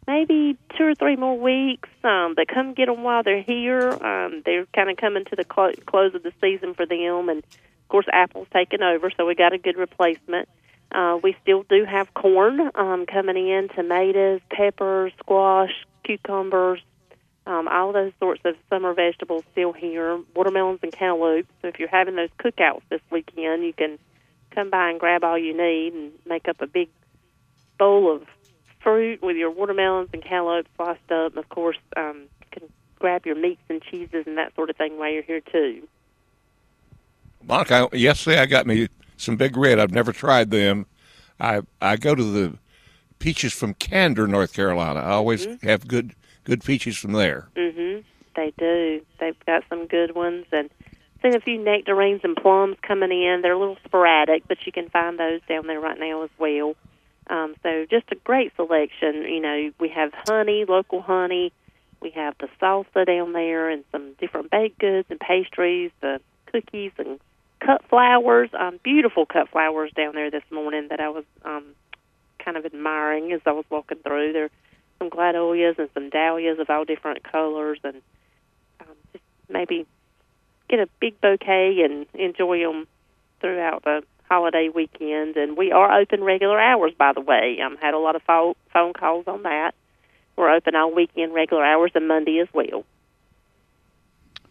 maybe 0.07 0.57
two 0.77 0.85
or 0.85 0.95
three 0.95 1.17
more 1.17 1.39
weeks. 1.39 1.89
Um, 2.05 2.35
but 2.35 2.49
come 2.49 2.75
get 2.75 2.87
them 2.87 3.03
while 3.03 3.23
they're 3.23 3.43
here. 3.43 3.91
Um, 3.91 4.43
they're 4.45 4.67
kind 4.75 4.91
of 4.91 4.97
coming 4.97 5.25
to 5.27 5.37
the 5.37 5.45
clo- 5.45 5.73
close 5.87 6.15
of 6.15 6.23
the 6.23 6.33
season 6.41 6.75
for 6.75 6.87
them, 6.87 7.29
and 7.29 7.39
of 7.39 7.89
course, 7.89 8.07
apples 8.13 8.47
taking 8.53 8.83
over, 8.83 9.11
so 9.17 9.27
we 9.27 9.35
got 9.35 9.53
a 9.53 9.59
good 9.59 9.77
replacement. 9.77 10.49
Uh, 10.93 11.19
we 11.23 11.37
still 11.43 11.65
do 11.69 11.85
have 11.85 12.13
corn 12.15 12.71
um, 12.75 13.07
coming 13.07 13.37
in, 13.37 13.69
tomatoes, 13.69 14.41
peppers, 14.51 15.13
squash, 15.21 15.71
cucumbers, 16.05 16.81
um, 17.47 17.69
all 17.69 17.93
those 17.93 18.13
sorts 18.19 18.41
of 18.45 18.57
summer 18.69 18.93
vegetables 18.93 19.45
still 19.53 19.73
here. 19.73 20.21
Watermelons 20.35 20.81
and 20.83 20.93
cantaloupes. 20.93 21.49
So 21.63 21.69
if 21.69 21.79
you're 21.79 21.89
having 21.89 22.17
those 22.17 22.29
cookouts 22.39 22.83
this 22.91 23.01
weekend, 23.11 23.65
you 23.65 23.73
can 23.73 23.99
come 24.51 24.71
by 24.71 24.91
and 24.91 25.01
grab 25.01 25.25
all 25.25 25.39
you 25.39 25.57
need 25.57 25.93
and 25.93 26.13
make 26.27 26.49
up 26.49 26.61
a 26.61 26.67
big 26.67 26.89
bowl 27.79 28.15
of 28.15 28.23
fruit 28.83 29.23
with 29.23 29.37
your 29.37 29.51
watermelons 29.51 30.11
and 30.13 30.23
cantaloupes 30.23 30.69
sliced 30.77 31.11
up. 31.11 31.33
And 31.33 31.39
of 31.39 31.49
course, 31.49 31.79
um, 31.97 32.23
you 32.41 32.61
can 32.61 32.69
grab 32.99 33.27
your 33.27 33.37
meats 33.37 33.63
and 33.69 33.83
cheeses 33.83 34.25
and 34.27 34.39
that 34.39 34.55
sort 34.55 34.71
of 34.71 34.77
thing 34.77 34.99
while 34.99 35.11
you're 35.11 35.23
here 35.23 35.41
too. 35.41 35.87
Monica, 37.43 37.89
yesterday 37.93 38.39
I 38.39 38.47
got 38.47 38.67
me 38.67 38.89
some 39.17 39.37
Big 39.37 39.57
Red. 39.57 39.79
I've 39.79 39.93
never 39.93 40.13
tried 40.13 40.51
them. 40.51 40.87
I 41.39 41.63
I 41.81 41.97
go 41.97 42.15
to 42.15 42.23
the 42.23 42.59
peaches 43.19 43.53
from 43.53 43.75
Candor, 43.75 44.27
North 44.27 44.53
Carolina. 44.53 45.01
I 45.01 45.11
always 45.13 45.47
have 45.63 45.89
good 45.89 46.15
good 46.45 46.63
peaches 46.63 46.97
from 46.99 47.13
there. 47.13 47.49
Mhm. 47.57 48.05
They 48.37 48.53
do. 48.59 49.01
They've 49.19 49.47
got 49.47 49.65
some 49.69 49.87
good 49.87 50.15
ones 50.15 50.47
and 50.53 50.71
seen 51.23 51.35
a 51.35 51.41
few 51.41 51.63
nectarines 51.63 52.21
and 52.25 52.37
plums 52.37 52.77
coming 52.87 53.11
in. 53.11 53.41
They're 53.43 53.53
a 53.53 53.59
little 53.59 53.79
sporadic, 53.85 54.45
but 54.49 54.59
you 54.65 54.73
can 54.73 54.89
find 54.89 55.19
those 55.19 55.41
down 55.49 55.67
there 55.67 55.81
right 55.81 55.99
now 55.99 56.23
as 56.23 56.31
well. 56.39 56.75
Um, 57.29 57.55
so 57.63 57.87
just 57.89 58.07
a 58.11 58.17
great 58.17 58.53
selection. 58.57 59.23
You 59.23 59.41
know, 59.41 59.71
we 59.79 59.89
have 59.91 60.13
honey, 60.27 60.65
local 60.69 61.01
honey. 61.01 61.53
We 62.01 62.11
have 62.11 62.35
the 62.39 62.49
salsa 62.61 63.07
down 63.07 63.33
there 63.33 63.69
and 63.69 63.85
some 63.93 64.15
different 64.19 64.51
baked 64.51 64.79
goods 64.79 65.07
and 65.11 65.21
pastries, 65.21 65.91
the 66.01 66.21
cookies 66.47 66.93
and 66.99 67.21
cut 67.61 67.83
flowers. 67.89 68.51
Um, 68.59 68.81
beautiful 68.83 69.27
cut 69.27 69.51
flowers 69.51 69.93
down 69.95 70.15
there 70.15 70.31
this 70.31 70.43
morning 70.51 70.89
that 70.89 71.01
I 71.01 71.11
was 71.11 71.25
um, 71.45 71.65
kind 72.43 72.57
of 72.57 72.65
admiring 72.65 73.33
as 73.33 73.41
I 73.47 73.53
was 73.53 73.65
walking 73.71 73.99
through. 73.99 74.33
There 74.33 74.51
some 75.01 75.11
gladolias 75.11 75.79
and 75.79 75.89
some 75.95 76.11
dahlias 76.11 76.59
of 76.59 76.69
all 76.69 76.85
different 76.85 77.25
colors, 77.25 77.79
and 77.83 77.97
um, 78.81 78.95
just 79.13 79.25
maybe 79.49 79.87
get 80.71 80.81
a 80.81 80.89
big 81.01 81.21
bouquet 81.21 81.83
and 81.83 82.07
enjoy 82.15 82.61
them 82.61 82.87
throughout 83.41 83.85
the 83.85 84.03
holiday 84.31 84.69
weekend. 84.69 85.37
And 85.37 85.57
we 85.57 85.73
are 85.73 86.01
open 86.01 86.23
regular 86.23 86.59
hours, 86.59 86.93
by 86.97 87.13
the 87.13 87.21
way. 87.21 87.59
I 87.61 87.67
um, 87.67 87.77
had 87.77 87.95
a 87.95 87.99
lot 87.99 88.17
of 88.17 88.23
phone 88.23 88.55
phone 88.73 88.93
calls 88.93 89.27
on 89.27 89.43
that. 89.43 89.75
We're 90.37 90.55
open 90.55 90.75
all 90.75 90.95
weekend, 90.95 91.35
regular 91.35 91.65
hours, 91.65 91.91
and 91.95 92.09
Monday 92.09 92.39
as 92.39 92.49
well. 92.55 92.85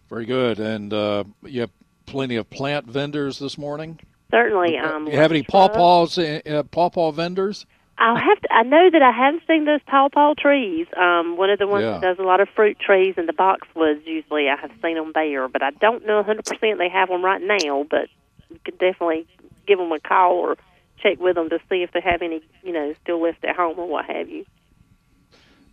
Very 0.09 0.25
good. 0.25 0.59
And 0.59 0.93
uh, 0.93 1.23
you 1.43 1.61
have 1.61 1.71
plenty 2.05 2.35
of 2.35 2.49
plant 2.49 2.85
vendors 2.85 3.39
this 3.39 3.57
morning. 3.57 3.99
Certainly. 4.31 4.77
Um, 4.77 5.07
you 5.07 5.17
have 5.17 5.31
any 5.31 5.43
pawpaws, 5.43 6.17
uh, 6.17 6.47
uh, 6.47 6.63
pawpaw 6.63 7.11
vendors? 7.11 7.65
I'll 7.99 8.15
have 8.15 8.41
to. 8.41 8.53
I 8.53 8.63
know 8.63 8.89
that 8.91 9.01
I 9.01 9.11
have 9.11 9.35
seen 9.45 9.65
those 9.65 9.81
pawpaw 9.85 10.33
trees. 10.39 10.87
Um, 10.97 11.35
one 11.37 11.49
of 11.49 11.59
the 11.59 11.67
ones 11.67 11.83
Yeah. 11.83 11.91
that 11.99 12.01
does 12.01 12.17
a 12.19 12.23
lot 12.23 12.39
of 12.39 12.47
fruit 12.55 12.79
trees 12.79 13.15
in 13.17 13.25
the 13.25 13.33
boxwoods. 13.33 14.05
Usually, 14.07 14.47
I 14.47 14.55
have 14.55 14.71
seen 14.81 14.95
them 14.95 15.11
there, 15.13 15.47
but 15.49 15.61
I 15.61 15.71
don't 15.71 16.05
know 16.05 16.15
100 16.17 16.45
percent 16.45 16.77
they 16.79 16.89
have 16.89 17.09
them 17.09 17.23
right 17.23 17.41
now. 17.41 17.85
But 17.89 18.07
you 18.49 18.59
could 18.63 18.79
definitely 18.79 19.27
give 19.67 19.77
them 19.77 19.91
a 19.91 19.99
call 19.99 20.33
or 20.35 20.55
check 20.97 21.19
with 21.19 21.35
them 21.35 21.49
to 21.49 21.59
see 21.69 21.83
if 21.83 21.91
they 21.91 22.01
have 22.01 22.21
any, 22.21 22.41
you 22.63 22.71
know, 22.71 22.93
still 23.03 23.21
left 23.21 23.43
at 23.43 23.55
home 23.55 23.77
or 23.77 23.87
what 23.87 24.05
have 24.05 24.29
you. 24.29 24.45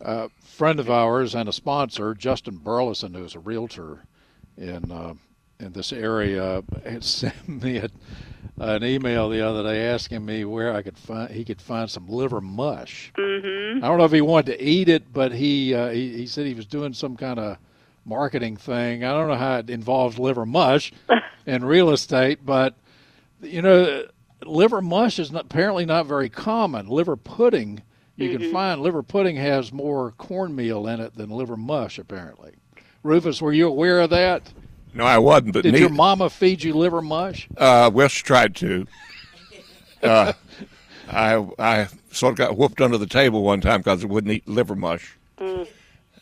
A 0.01 0.29
friend 0.41 0.79
of 0.79 0.91
ours 0.91 1.35
and 1.35 1.49
a 1.49 1.53
sponsor, 1.53 2.15
Justin 2.15 2.57
Burleson, 2.59 3.15
who's 3.15 3.35
a 3.35 3.39
realtor 3.41 4.05
in 4.57 4.91
uh, 4.93 5.15
in 5.61 5.73
this 5.73 5.93
area, 5.93 6.63
had 6.85 7.05
sent 7.21 7.49
me 7.49 7.79
a, 7.79 7.89
an 8.59 8.85
email 8.85 9.29
the 9.29 9.41
other 9.47 9.63
day 9.63 9.87
asking 9.87 10.25
me 10.25 10.45
where 10.45 10.75
I 10.75 10.83
could 10.83 10.97
find 10.99 11.31
he 11.31 11.45
could 11.45 11.61
find 11.61 11.91
some 11.91 12.09
liver 12.09 12.41
mush. 12.41 13.13
Mm-hmm. 13.17 13.85
I 13.85 13.89
don't 13.89 13.99
know 13.99 14.05
if 14.05 14.13
he 14.13 14.21
wanted 14.21 14.59
to 14.59 14.63
eat 14.65 14.89
it, 14.89 15.13
but 15.13 15.33
he 15.33 15.75
uh, 15.75 15.91
he, 15.91 16.17
he 16.19 16.27
said 16.27 16.47
he 16.47 16.55
was 16.55 16.67
doing 16.67 16.93
some 16.93 17.17
kind 17.17 17.39
of 17.39 17.59
marketing 18.05 18.57
thing. 18.57 19.05
I 19.05 19.13
don't 19.13 19.29
know 19.29 19.35
how 19.35 19.59
it 19.59 19.71
involves 19.71 20.19
liver 20.19 20.47
mush 20.47 20.93
in 21.47 21.65
real 21.65 21.91
estate, 21.91 22.45
but 22.47 22.75
you 23.43 23.61
know, 23.63 24.05
liver 24.45 24.81
mush 24.81 25.19
is 25.19 25.31
not, 25.33 25.45
apparently 25.47 25.85
not 25.85 26.07
very 26.07 26.29
common. 26.29 26.89
Liver 26.89 27.17
pudding, 27.17 27.83
you 28.17 28.31
Mm-hmm. 28.31 28.43
can 28.45 28.53
find 28.53 28.81
liver 28.81 29.03
pudding 29.03 29.37
has 29.37 29.73
more 29.73 30.13
cornmeal 30.13 30.87
in 30.87 31.01
it 31.01 31.15
than 31.17 31.29
liver 31.31 31.57
mush. 31.57 31.99
Apparently, 31.99 32.53
Rufus, 33.03 33.43
were 33.43 33.53
you 33.53 33.69
aware 33.69 34.01
of 34.01 34.09
that? 34.11 34.51
No, 34.97 35.05
I 35.05 35.19
wasn't, 35.19 35.53
but 35.53 35.63
Did 35.63 35.73
neat. 35.75 35.81
your 35.81 35.91
mama 35.91 36.31
feed 36.31 36.63
you 36.65 36.73
liver 36.75 37.03
mush? 37.03 37.49
Uh, 37.57 37.91
well, 37.93 38.09
she 38.09 38.23
tried 38.23 38.55
to. 38.57 38.87
Uh, 40.03 40.33
I 41.09 41.45
I 41.59 41.89
sort 42.13 42.33
of 42.33 42.37
got 42.39 42.57
whooped 42.57 42.81
under 42.81 42.99
the 42.99 43.07
table 43.07 43.43
one 43.43 43.61
time 43.63 43.81
because 43.81 44.05
I 44.05 44.07
wouldn't 44.07 44.33
eat 44.33 44.47
liver 44.47 44.77
mush. 44.77 45.17
Mm. 45.39 45.67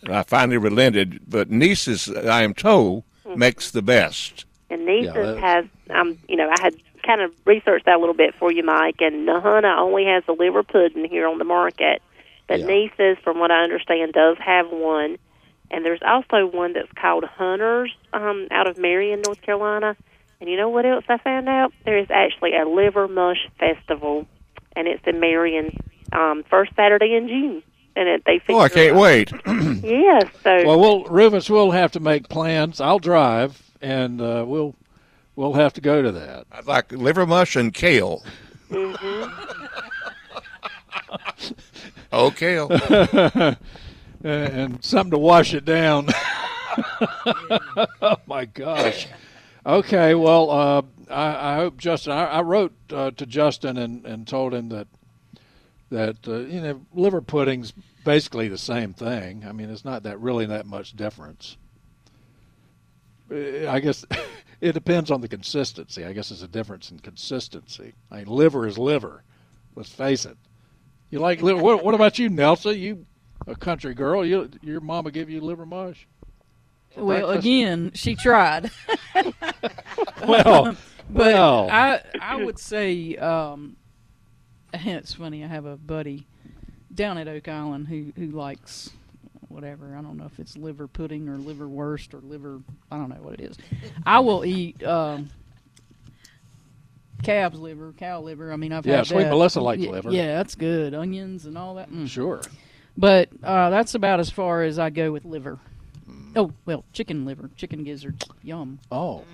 And 0.04 0.14
I 0.14 0.22
finally 0.22 0.56
relented. 0.58 1.20
But 1.28 1.50
Neese's, 1.50 2.08
I 2.08 2.42
am 2.44 2.54
told, 2.54 3.02
makes 3.36 3.72
the 3.72 3.82
best. 3.82 4.44
And 4.70 4.86
Neese's 4.86 5.12
that's- 5.12 5.40
has, 5.40 5.64
um, 5.90 6.18
you 6.28 6.36
know, 6.36 6.48
I 6.48 6.54
had 6.62 6.74
kind 7.04 7.20
of 7.20 7.32
researched 7.44 7.84
that 7.86 7.96
a 7.96 7.98
little 7.98 8.14
bit 8.14 8.34
for 8.36 8.50
you, 8.52 8.62
Mike. 8.62 9.00
And 9.00 9.28
Nahana 9.28 9.76
only 9.76 10.06
has 10.06 10.22
a 10.28 10.32
liver 10.32 10.62
pudding 10.62 11.04
here 11.04 11.26
on 11.26 11.38
the 11.38 11.44
market, 11.44 12.00
but 12.46 12.60
Yeah. 12.60 12.66
Neese's, 12.66 13.18
from 13.24 13.38
what 13.40 13.50
I 13.50 13.64
understand, 13.64 14.12
does 14.12 14.38
have 14.38 14.70
one. 14.70 15.18
And 15.74 15.84
there's 15.84 16.00
also 16.06 16.46
one 16.46 16.72
that's 16.74 16.92
called 16.92 17.24
Hunters 17.24 17.90
um, 18.12 18.46
out 18.52 18.68
of 18.68 18.78
Marion, 18.78 19.22
North 19.22 19.42
Carolina. 19.42 19.96
And 20.40 20.48
you 20.48 20.56
know 20.56 20.68
what 20.68 20.86
else 20.86 21.04
I 21.08 21.18
found 21.18 21.48
out? 21.48 21.72
There 21.84 21.98
is 21.98 22.06
actually 22.10 22.54
a 22.54 22.64
liver 22.64 23.08
mush 23.08 23.48
festival, 23.58 24.24
and 24.76 24.86
it's 24.86 25.02
in 25.04 25.18
Marion, 25.18 25.76
um, 26.12 26.44
first 26.48 26.76
Saturday 26.76 27.16
in 27.16 27.26
June. 27.26 27.62
And 27.96 28.08
it, 28.08 28.22
they 28.24 28.40
Oh, 28.50 28.60
I 28.60 28.68
can't 28.68 28.94
wait. 28.96 29.32
Yes, 29.82 30.26
so 30.44 30.64
Well, 30.64 30.78
we'll 30.78 31.04
Rufus, 31.06 31.50
we'll 31.50 31.72
have 31.72 31.90
to 31.92 32.00
make 32.00 32.28
plans. 32.28 32.80
I'll 32.80 33.00
drive, 33.00 33.60
and 33.82 34.20
uh, 34.20 34.44
we'll 34.46 34.76
we'll 35.34 35.54
have 35.54 35.72
to 35.72 35.80
go 35.80 36.02
to 36.02 36.12
that. 36.12 36.46
I'd 36.52 36.66
like 36.66 36.92
liver 36.92 37.26
mush 37.26 37.56
and 37.56 37.74
kale. 37.74 38.24
oh, 42.12 42.30
kale. 42.30 42.70
and, 44.24 44.84
something 44.84 45.12
to 45.12 45.18
wash 45.18 45.54
it 45.54 45.64
down. 45.64 46.08
oh 48.02 48.16
my 48.26 48.46
gosh. 48.46 49.06
Okay, 49.66 50.14
well, 50.14 50.50
uh, 50.50 50.82
I, 51.10 51.52
I 51.52 51.56
hope 51.56 51.76
Justin. 51.78 52.12
I, 52.12 52.24
I 52.24 52.40
wrote 52.42 52.72
uh, 52.92 53.10
to 53.12 53.26
Justin 53.26 53.76
and, 53.78 54.04
and 54.04 54.26
told 54.26 54.52
him 54.52 54.70
that 54.70 54.88
that 55.90 56.16
uh, 56.26 56.38
you 56.38 56.60
know 56.60 56.80
liver 56.92 57.20
pudding's 57.20 57.72
basically 58.04 58.48
the 58.48 58.58
same 58.58 58.92
thing. 58.92 59.44
I 59.46 59.52
mean, 59.52 59.70
it's 59.70 59.84
not 59.84 60.02
that 60.02 60.18
really 60.20 60.46
that 60.46 60.66
much 60.66 60.96
difference. 60.96 61.56
Uh, 63.30 63.68
I 63.68 63.80
guess 63.80 64.04
it 64.60 64.72
depends 64.72 65.10
on 65.10 65.20
the 65.20 65.28
consistency. 65.28 66.04
I 66.04 66.12
guess 66.12 66.30
it's 66.30 66.42
a 66.42 66.48
difference 66.48 66.90
in 66.90 66.98
consistency. 66.98 67.94
I 68.10 68.18
mean, 68.18 68.26
liver 68.26 68.66
is 68.66 68.78
liver. 68.78 69.22
Let's 69.76 69.90
face 69.90 70.24
it. 70.26 70.36
You 71.10 71.20
like 71.20 71.42
liver? 71.42 71.62
What, 71.62 71.84
what 71.84 71.94
about 71.94 72.18
you, 72.18 72.28
Nelsa? 72.28 72.76
You 72.76 73.06
a 73.46 73.54
country 73.54 73.94
girl? 73.94 74.24
You 74.24 74.50
your 74.62 74.80
mama 74.80 75.10
give 75.10 75.28
you 75.30 75.40
liver 75.40 75.66
mush? 75.66 76.06
Well, 76.96 77.26
breakfast? 77.26 77.38
again, 77.38 77.90
she 77.94 78.14
tried. 78.14 78.70
Well, 80.26 80.76
But 81.10 81.34
well, 81.34 81.68
I 81.70 82.00
I 82.20 82.36
would 82.42 82.58
say 82.58 83.14
um, 83.16 83.76
it's 84.72 85.12
funny. 85.12 85.44
I 85.44 85.48
have 85.48 85.66
a 85.66 85.76
buddy 85.76 86.26
down 86.94 87.18
at 87.18 87.28
Oak 87.28 87.46
Island 87.48 87.88
who 87.88 88.12
who 88.16 88.30
likes 88.30 88.90
whatever. 89.48 89.94
I 89.96 90.00
don't 90.02 90.16
know 90.16 90.24
if 90.24 90.38
it's 90.40 90.56
liver 90.56 90.88
pudding 90.88 91.28
or 91.28 91.36
liver 91.36 91.68
wurst 91.68 92.14
or 92.14 92.20
liver. 92.20 92.60
I 92.90 92.96
don't 92.96 93.10
know 93.10 93.16
what 93.16 93.34
it 93.34 93.40
is. 93.42 93.58
I 94.06 94.20
will 94.20 94.44
eat 94.46 94.82
um, 94.82 95.28
calf's 97.22 97.58
liver, 97.58 97.92
cow 97.96 98.20
liver. 98.22 98.52
I 98.52 98.56
mean, 98.56 98.72
I've 98.72 98.86
Yeah, 98.86 98.96
had 98.98 99.06
sweet 99.06 99.24
that. 99.24 99.30
Melissa 99.30 99.60
likes 99.60 99.82
yeah, 99.82 99.90
liver. 99.90 100.10
Yeah, 100.10 100.36
that's 100.36 100.54
good. 100.54 100.94
Onions 100.94 101.44
and 101.46 101.56
all 101.58 101.74
that. 101.76 101.90
Mm. 101.90 102.08
sure. 102.08 102.40
But 102.96 103.28
uh, 103.42 103.70
that's 103.70 103.94
about 103.94 104.20
as 104.20 104.30
far 104.30 104.62
as 104.62 104.78
I 104.78 104.90
go 104.90 105.12
with 105.12 105.24
liver. 105.24 105.58
Mm. 106.08 106.32
Oh 106.36 106.52
well, 106.64 106.84
chicken 106.92 107.24
liver, 107.24 107.50
chicken 107.56 107.84
gizzards, 107.84 108.24
yum. 108.42 108.78
Oh, 108.90 109.24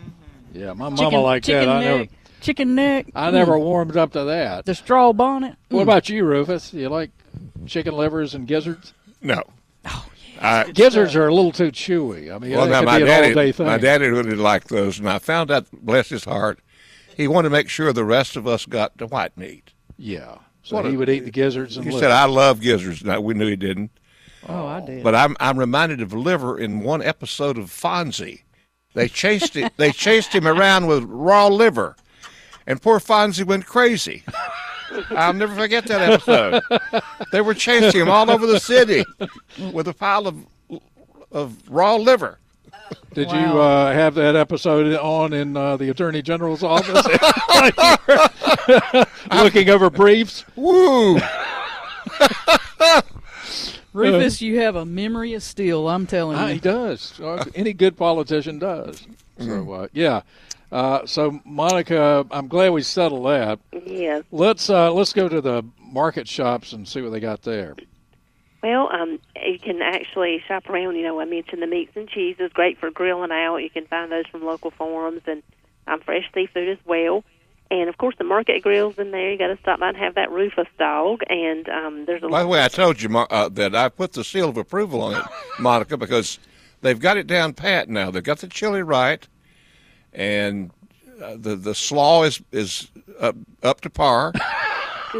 yeah, 0.52 0.72
my 0.72 0.88
mama 0.88 0.96
Chicken, 0.96 1.20
like 1.20 1.42
chicken 1.44 1.66
that. 1.66 1.76
I 1.76 1.80
neck, 1.80 1.98
never, 1.98 2.10
chicken 2.40 2.74
neck. 2.74 3.06
I 3.14 3.30
mm. 3.30 3.34
never 3.34 3.58
warmed 3.58 3.96
up 3.96 4.12
to 4.12 4.24
that. 4.24 4.64
The 4.64 4.74
straw 4.74 5.12
bonnet. 5.12 5.56
What 5.68 5.80
mm. 5.80 5.82
about 5.82 6.08
you, 6.08 6.24
Rufus? 6.24 6.72
You 6.72 6.88
like 6.88 7.10
chicken 7.66 7.94
livers 7.94 8.34
and 8.34 8.46
gizzards? 8.46 8.94
No. 9.20 9.42
Oh, 9.84 10.06
I, 10.40 10.70
Gizzards 10.70 11.14
are 11.16 11.26
a 11.26 11.34
little 11.34 11.52
too 11.52 11.70
chewy. 11.70 12.34
I 12.34 12.38
mean, 12.38 12.52
well, 12.52 12.66
that 12.66 12.70
now 12.70 12.80
could 12.80 12.86
my 12.86 12.96
be 12.98 13.02
an 13.02 13.08
daddy, 13.08 13.28
all-day 13.28 13.52
thing. 13.52 13.66
my 13.66 13.78
daddy 13.78 14.06
really 14.06 14.34
liked 14.34 14.68
those, 14.68 14.98
and 14.98 15.08
I 15.08 15.18
found 15.18 15.50
out, 15.50 15.66
bless 15.70 16.08
his 16.08 16.24
heart, 16.24 16.60
he 17.14 17.28
wanted 17.28 17.50
to 17.50 17.52
make 17.52 17.68
sure 17.68 17.92
the 17.92 18.04
rest 18.04 18.36
of 18.36 18.46
us 18.46 18.64
got 18.64 18.96
the 18.96 19.06
white 19.06 19.36
meat. 19.36 19.72
Yeah. 19.98 20.38
So 20.62 20.76
What 20.76 20.84
he 20.86 20.94
a- 20.94 20.98
would 20.98 21.08
eat 21.08 21.24
the 21.24 21.30
gizzards 21.30 21.76
and 21.76 21.84
He 21.84 21.90
livers. 21.90 22.02
said, 22.06 22.10
"I 22.12 22.24
love 22.26 22.60
gizzards." 22.60 23.02
Now 23.04 23.20
we 23.20 23.34
knew 23.34 23.46
he 23.48 23.56
didn't, 23.56 23.90
Oh, 24.48 24.66
I 24.66 24.80
did. 24.80 25.02
but 25.02 25.14
I'm 25.14 25.36
I'm 25.40 25.58
reminded 25.58 26.00
of 26.02 26.12
liver 26.12 26.58
in 26.58 26.80
one 26.80 27.02
episode 27.02 27.56
of 27.58 27.66
Fonzie. 27.70 28.42
They 28.94 29.08
chased 29.08 29.56
it. 29.56 29.72
They 29.76 29.92
chased 29.92 30.32
him 30.34 30.46
around 30.46 30.86
with 30.86 31.04
raw 31.04 31.46
liver, 31.46 31.96
and 32.66 32.82
poor 32.82 32.98
Fonzie 33.00 33.44
went 33.44 33.64
crazy. 33.66 34.24
I'll 35.10 35.32
never 35.32 35.54
forget 35.54 35.86
that 35.86 36.02
episode. 36.10 36.62
They 37.30 37.40
were 37.40 37.54
chasing 37.54 38.00
him 38.00 38.08
all 38.10 38.28
over 38.28 38.44
the 38.46 38.58
city 38.58 39.04
with 39.72 39.86
a 39.86 39.94
pile 39.94 40.26
of 40.26 40.36
of 41.30 41.56
raw 41.68 41.94
liver. 41.94 42.39
Did 43.14 43.30
you 43.30 43.60
uh, 43.60 43.92
have 43.92 44.14
that 44.14 44.36
episode 44.36 44.94
on 44.96 45.32
in 45.32 45.56
uh, 45.56 45.76
the 45.76 45.90
Attorney 45.90 46.22
General's 46.22 46.62
office? 46.62 46.94
Looking 49.42 49.68
over 49.70 49.90
briefs? 49.90 50.44
Woo! 50.56 51.18
Rufus, 53.92 54.40
you 54.40 54.60
have 54.60 54.76
a 54.76 54.84
memory 54.84 55.34
of 55.34 55.42
steel. 55.42 55.88
I'm 55.88 56.06
telling 56.06 56.38
Ah, 56.38 56.46
you. 56.46 56.54
he 56.54 56.60
does. 56.60 57.18
Uh, 57.20 57.44
Any 57.54 57.72
good 57.72 57.96
politician 57.96 58.58
does. 58.60 59.04
So 59.38 59.72
uh, 59.72 59.88
yeah. 59.92 60.22
Uh, 60.70 61.04
so 61.06 61.40
Monica, 61.44 62.24
I'm 62.30 62.46
glad 62.46 62.70
we 62.70 62.82
settled 62.82 63.26
that. 63.26 63.58
Yes. 63.84 64.22
Let's 64.30 64.70
uh, 64.70 64.92
let's 64.92 65.12
go 65.12 65.28
to 65.28 65.40
the 65.40 65.64
market 65.80 66.28
shops 66.28 66.72
and 66.72 66.86
see 66.86 67.02
what 67.02 67.10
they 67.10 67.18
got 67.18 67.42
there. 67.42 67.74
Well, 68.62 68.90
um, 68.92 69.18
you 69.42 69.58
can 69.58 69.80
actually 69.80 70.42
shop 70.46 70.68
around. 70.68 70.96
You 70.96 71.02
know, 71.02 71.20
I 71.20 71.24
mentioned 71.24 71.62
the 71.62 71.66
meats 71.66 71.92
and 71.94 72.08
cheeses, 72.08 72.50
great 72.52 72.78
for 72.78 72.90
grilling 72.90 73.30
out. 73.32 73.58
You 73.58 73.70
can 73.70 73.86
find 73.86 74.12
those 74.12 74.26
from 74.26 74.44
local 74.44 74.70
farms 74.70 75.22
and 75.26 75.42
um, 75.86 76.00
fresh 76.00 76.24
seafood 76.34 76.68
as 76.68 76.78
well. 76.84 77.24
And 77.70 77.88
of 77.88 77.96
course, 77.98 78.16
the 78.18 78.24
market 78.24 78.62
grills 78.62 78.98
in 78.98 79.12
there. 79.12 79.30
You 79.30 79.38
got 79.38 79.46
to 79.46 79.58
stop 79.62 79.80
by 79.80 79.88
and 79.88 79.96
have 79.96 80.16
that 80.16 80.30
Rufus 80.30 80.66
dog. 80.78 81.22
And 81.28 81.68
um, 81.68 82.04
there's 82.04 82.22
a 82.22 82.28
By 82.28 82.42
the 82.42 82.48
way, 82.48 82.64
I 82.64 82.68
told 82.68 83.00
you 83.00 83.16
uh, 83.16 83.48
that 83.50 83.74
I 83.74 83.88
put 83.88 84.12
the 84.12 84.24
seal 84.24 84.48
of 84.48 84.56
approval 84.56 85.02
on 85.02 85.20
it, 85.20 85.24
Monica, 85.60 85.96
because 85.96 86.38
they've 86.82 86.98
got 86.98 87.16
it 87.16 87.26
down 87.26 87.54
pat 87.54 87.88
now. 87.88 88.10
They've 88.10 88.24
got 88.24 88.38
the 88.38 88.48
chili 88.48 88.82
right, 88.82 89.26
and 90.12 90.70
uh, 91.22 91.36
the 91.38 91.54
the 91.54 91.74
slaw 91.74 92.24
is 92.24 92.42
is 92.50 92.90
up, 93.20 93.36
up 93.62 93.80
to 93.82 93.90
par. 93.90 94.32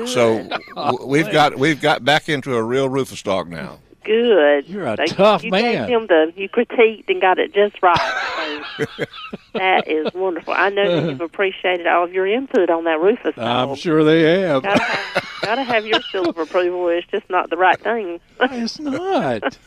So 0.07 0.49
w- 0.77 1.07
we've 1.07 1.31
got 1.33 1.59
we've 1.59 1.81
got 1.81 2.05
back 2.05 2.29
into 2.29 2.55
a 2.57 2.63
real 2.63 2.89
Rufus 2.89 3.23
dog 3.23 3.49
now. 3.49 3.79
good. 4.05 4.67
You're 4.69 4.87
a 4.87 4.97
So 5.09 5.15
tough 5.15 5.45
you 5.45 5.51
man. 5.51 5.89
Gave 5.89 6.01
him 6.01 6.07
the, 6.07 6.33
you 6.37 6.49
critiqued 6.49 7.09
and 7.09 7.21
got 7.21 7.39
it 7.39 7.53
just 7.53 7.81
right. 7.83 8.65
So 8.77 9.05
that 9.55 9.89
is 9.89 10.13
wonderful. 10.15 10.55
I 10.55 10.71
know 10.71 11.01
that 11.03 11.11
you've 11.11 11.21
appreciated 11.21 11.87
all 11.87 12.05
of 12.05 12.13
your 12.13 12.27
input 12.27 12.71
on 12.71 12.85
that 12.85 13.01
Rufus 13.01 13.35
dog. 13.35 13.71
I'm 13.71 13.75
sure 13.77 14.03
they 14.05 14.41
have. 14.43 14.63
Gotta 14.63 14.83
have, 14.83 15.25
gotta 15.43 15.63
have 15.65 15.87
your 15.87 16.01
seal 16.11 16.29
of 16.29 16.39
approval. 16.39 16.89
It's 16.89 17.07
just 17.09 17.29
not 17.29 17.51
the 17.51 17.57
right 17.57 17.79
thing. 17.81 18.21
it's 18.41 18.79
not. 18.81 19.59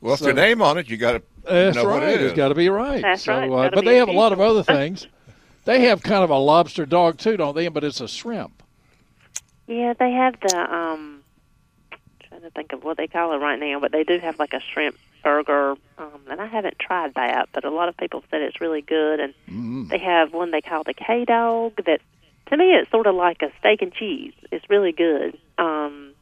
Well, 0.00 0.16
So- 0.16 0.28
if 0.28 0.34
your 0.36 0.44
name 0.44 0.62
on 0.62 0.78
it, 0.78 0.88
you 0.88 0.96
got 0.96 1.12
to 1.12 1.22
That's 1.44 1.76
know 1.76 1.84
right. 1.86 2.00
what 2.00 2.08
it 2.08 2.20
is. 2.20 2.30
It's 2.32 2.36
got 2.36 2.48
to 2.48 2.54
be 2.54 2.68
right. 2.68 3.02
That's 3.02 3.24
so, 3.24 3.34
right. 3.34 3.50
Uh, 3.50 3.70
but 3.74 3.84
they 3.84 3.96
have 3.96 4.08
a 4.08 4.12
lot 4.12 4.32
of 4.32 4.40
other 4.40 4.62
things. 4.62 5.06
they 5.64 5.82
have 5.86 6.02
kind 6.02 6.22
of 6.24 6.30
a 6.30 6.38
lobster 6.38 6.86
dog 6.86 7.18
too, 7.18 7.36
don't 7.36 7.54
they? 7.54 7.68
But 7.68 7.84
it's 7.84 8.00
a 8.00 8.08
shrimp. 8.08 8.62
Yeah, 9.66 9.94
they 9.98 10.10
have 10.12 10.34
the 10.40 10.48
um 10.74 11.20
trying 12.28 12.42
to 12.42 12.50
think 12.50 12.72
of 12.72 12.82
what 12.82 12.96
they 12.96 13.06
call 13.06 13.32
it 13.32 13.38
right 13.38 13.58
now, 13.58 13.78
but 13.80 13.92
they 13.92 14.04
do 14.04 14.18
have 14.18 14.38
like 14.38 14.52
a 14.52 14.60
shrimp 14.72 14.96
burger. 15.22 15.72
Um 15.98 16.20
and 16.30 16.40
I 16.40 16.46
haven't 16.46 16.78
tried 16.78 17.14
that, 17.14 17.48
but 17.52 17.64
a 17.64 17.70
lot 17.70 17.88
of 17.88 17.96
people 17.96 18.22
said 18.30 18.42
it's 18.42 18.60
really 18.60 18.82
good 18.82 19.20
and 19.20 19.34
Mm-hmm. 19.48 19.88
they 19.88 19.98
have 19.98 20.32
one 20.32 20.50
they 20.50 20.60
call 20.62 20.82
the 20.84 20.94
K 20.94 21.24
dog 21.26 21.74
that 21.86 22.00
to 22.50 22.56
me 22.56 22.72
it's 22.74 22.90
sort 22.90 23.06
of 23.06 23.14
like 23.14 23.42
a 23.42 23.50
steak 23.58 23.82
and 23.82 23.92
cheese. 23.92 24.32
It's 24.50 24.68
really 24.68 24.92
good. 24.92 25.38
Um 25.58 26.12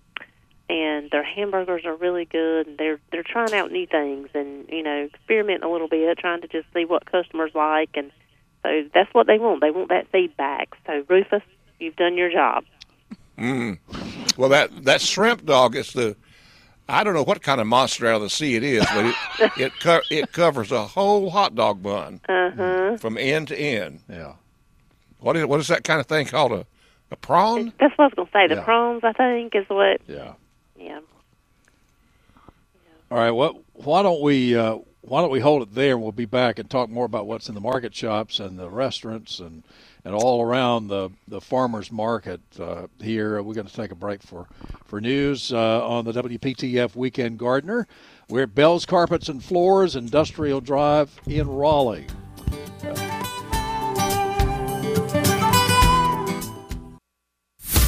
and 0.69 1.11
their 1.11 1.25
hamburgers 1.25 1.85
are 1.85 1.97
really 1.97 2.25
good 2.25 2.67
and 2.69 2.79
they're 2.79 3.01
they're 3.11 3.25
trying 3.25 3.55
out 3.55 3.73
new 3.73 3.87
things 3.87 4.29
and, 4.35 4.69
you 4.69 4.83
know, 4.83 5.05
experimenting 5.13 5.65
a 5.65 5.73
little 5.73 5.89
bit, 5.89 6.19
trying 6.19 6.41
to 6.43 6.49
just 6.49 6.67
see 6.75 6.85
what 6.85 7.11
customers 7.11 7.51
like 7.55 7.91
and 7.95 8.11
so 8.63 8.85
that's 8.95 9.13
what 9.13 9.27
they 9.27 9.39
want. 9.39 9.61
They 9.61 9.73
want 9.73 9.89
that 9.89 10.07
feedback. 10.13 10.69
So 10.87 11.05
Rufus, 11.09 11.43
you've 11.81 11.97
done 11.97 12.17
your 12.17 12.31
job. 12.31 12.63
Well, 13.39 14.49
that 14.51 14.85
that 14.85 15.01
shrimp 15.01 15.45
dog 15.45 15.77
is 15.77 15.93
the. 15.93 16.17
I 16.89 17.05
don't 17.05 17.15
know 17.15 17.23
what 17.23 17.43
kind 17.43 17.61
of 17.61 17.67
monster 17.67 18.07
out 18.09 18.17
of 18.17 18.23
the 18.23 18.31
sea 18.31 18.57
it 18.57 18.63
is, 18.65 18.85
but 18.87 19.07
it 19.07 19.15
it, 19.59 19.73
co- 19.81 20.01
it 20.11 20.33
covers 20.33 20.73
a 20.73 20.85
whole 20.87 21.31
hot 21.31 21.55
dog 21.55 21.83
bun 21.83 22.21
Uh-huh. 22.29 22.97
from 22.99 23.17
end 23.17 23.49
to 23.49 23.57
end. 23.59 24.01
Yeah. 24.09 24.35
What 25.21 25.37
is 25.37 25.47
what 25.47 25.61
is 25.61 25.69
that 25.69 25.85
kind 25.85 26.01
of 26.01 26.07
thing 26.07 26.27
called 26.27 26.53
a 26.53 26.67
a 27.11 27.17
prawn? 27.17 27.73
That's 27.79 27.97
what 27.97 28.05
I 28.05 28.07
was 28.09 28.15
going 28.15 28.27
to 28.29 28.33
say. 28.33 28.47
The 28.49 28.55
Yeah. 28.61 28.65
prawns, 28.65 29.05
I 29.05 29.13
think, 29.13 29.55
is 29.55 29.65
what. 29.69 30.01
Yeah. 30.07 30.33
Yeah. 30.79 31.01
All 33.11 33.19
right. 33.19 33.31
What? 33.31 33.57
Why 33.75 34.03
don't 34.03 34.21
we? 34.23 34.57
Uh, 34.57 34.79
why 35.03 35.21
don't 35.21 35.31
we 35.31 35.41
hold 35.41 35.63
it 35.63 35.75
there? 35.75 35.93
and 35.95 36.03
We'll 36.03 36.13
be 36.13 36.25
back 36.27 36.59
and 36.59 36.69
talk 36.71 36.89
more 36.89 37.05
about 37.05 37.27
what's 37.27 37.49
in 37.49 37.55
the 37.55 37.61
market 37.61 37.95
shops 37.95 38.39
and 38.41 38.59
the 38.59 38.71
restaurants 38.71 39.41
and 39.41 39.63
and 40.05 40.15
all 40.15 40.43
around 40.43 40.89
the 40.89 41.11
the 41.29 41.41
farmers 41.41 41.93
market 41.93 42.41
uh, 42.59 42.87
here. 43.01 43.43
We're 43.43 43.55
going 43.55 43.67
to 43.67 43.75
take 43.75 43.91
a 43.91 43.97
break 43.97 44.23
for 44.23 44.47
for 44.85 45.01
news 45.01 45.53
uh, 45.53 45.87
on 45.87 46.05
the 46.05 46.13
WPTF 46.13 46.95
Weekend 46.97 47.39
Gardener. 47.39 47.87
We're 48.29 48.45
at 48.45 48.55
Bell's 48.55 48.87
Carpets 48.87 49.29
and 49.29 49.43
Floors, 49.43 49.97
Industrial 49.97 50.61
Drive 50.61 51.21
in 51.27 51.49
Raleigh. 51.49 52.07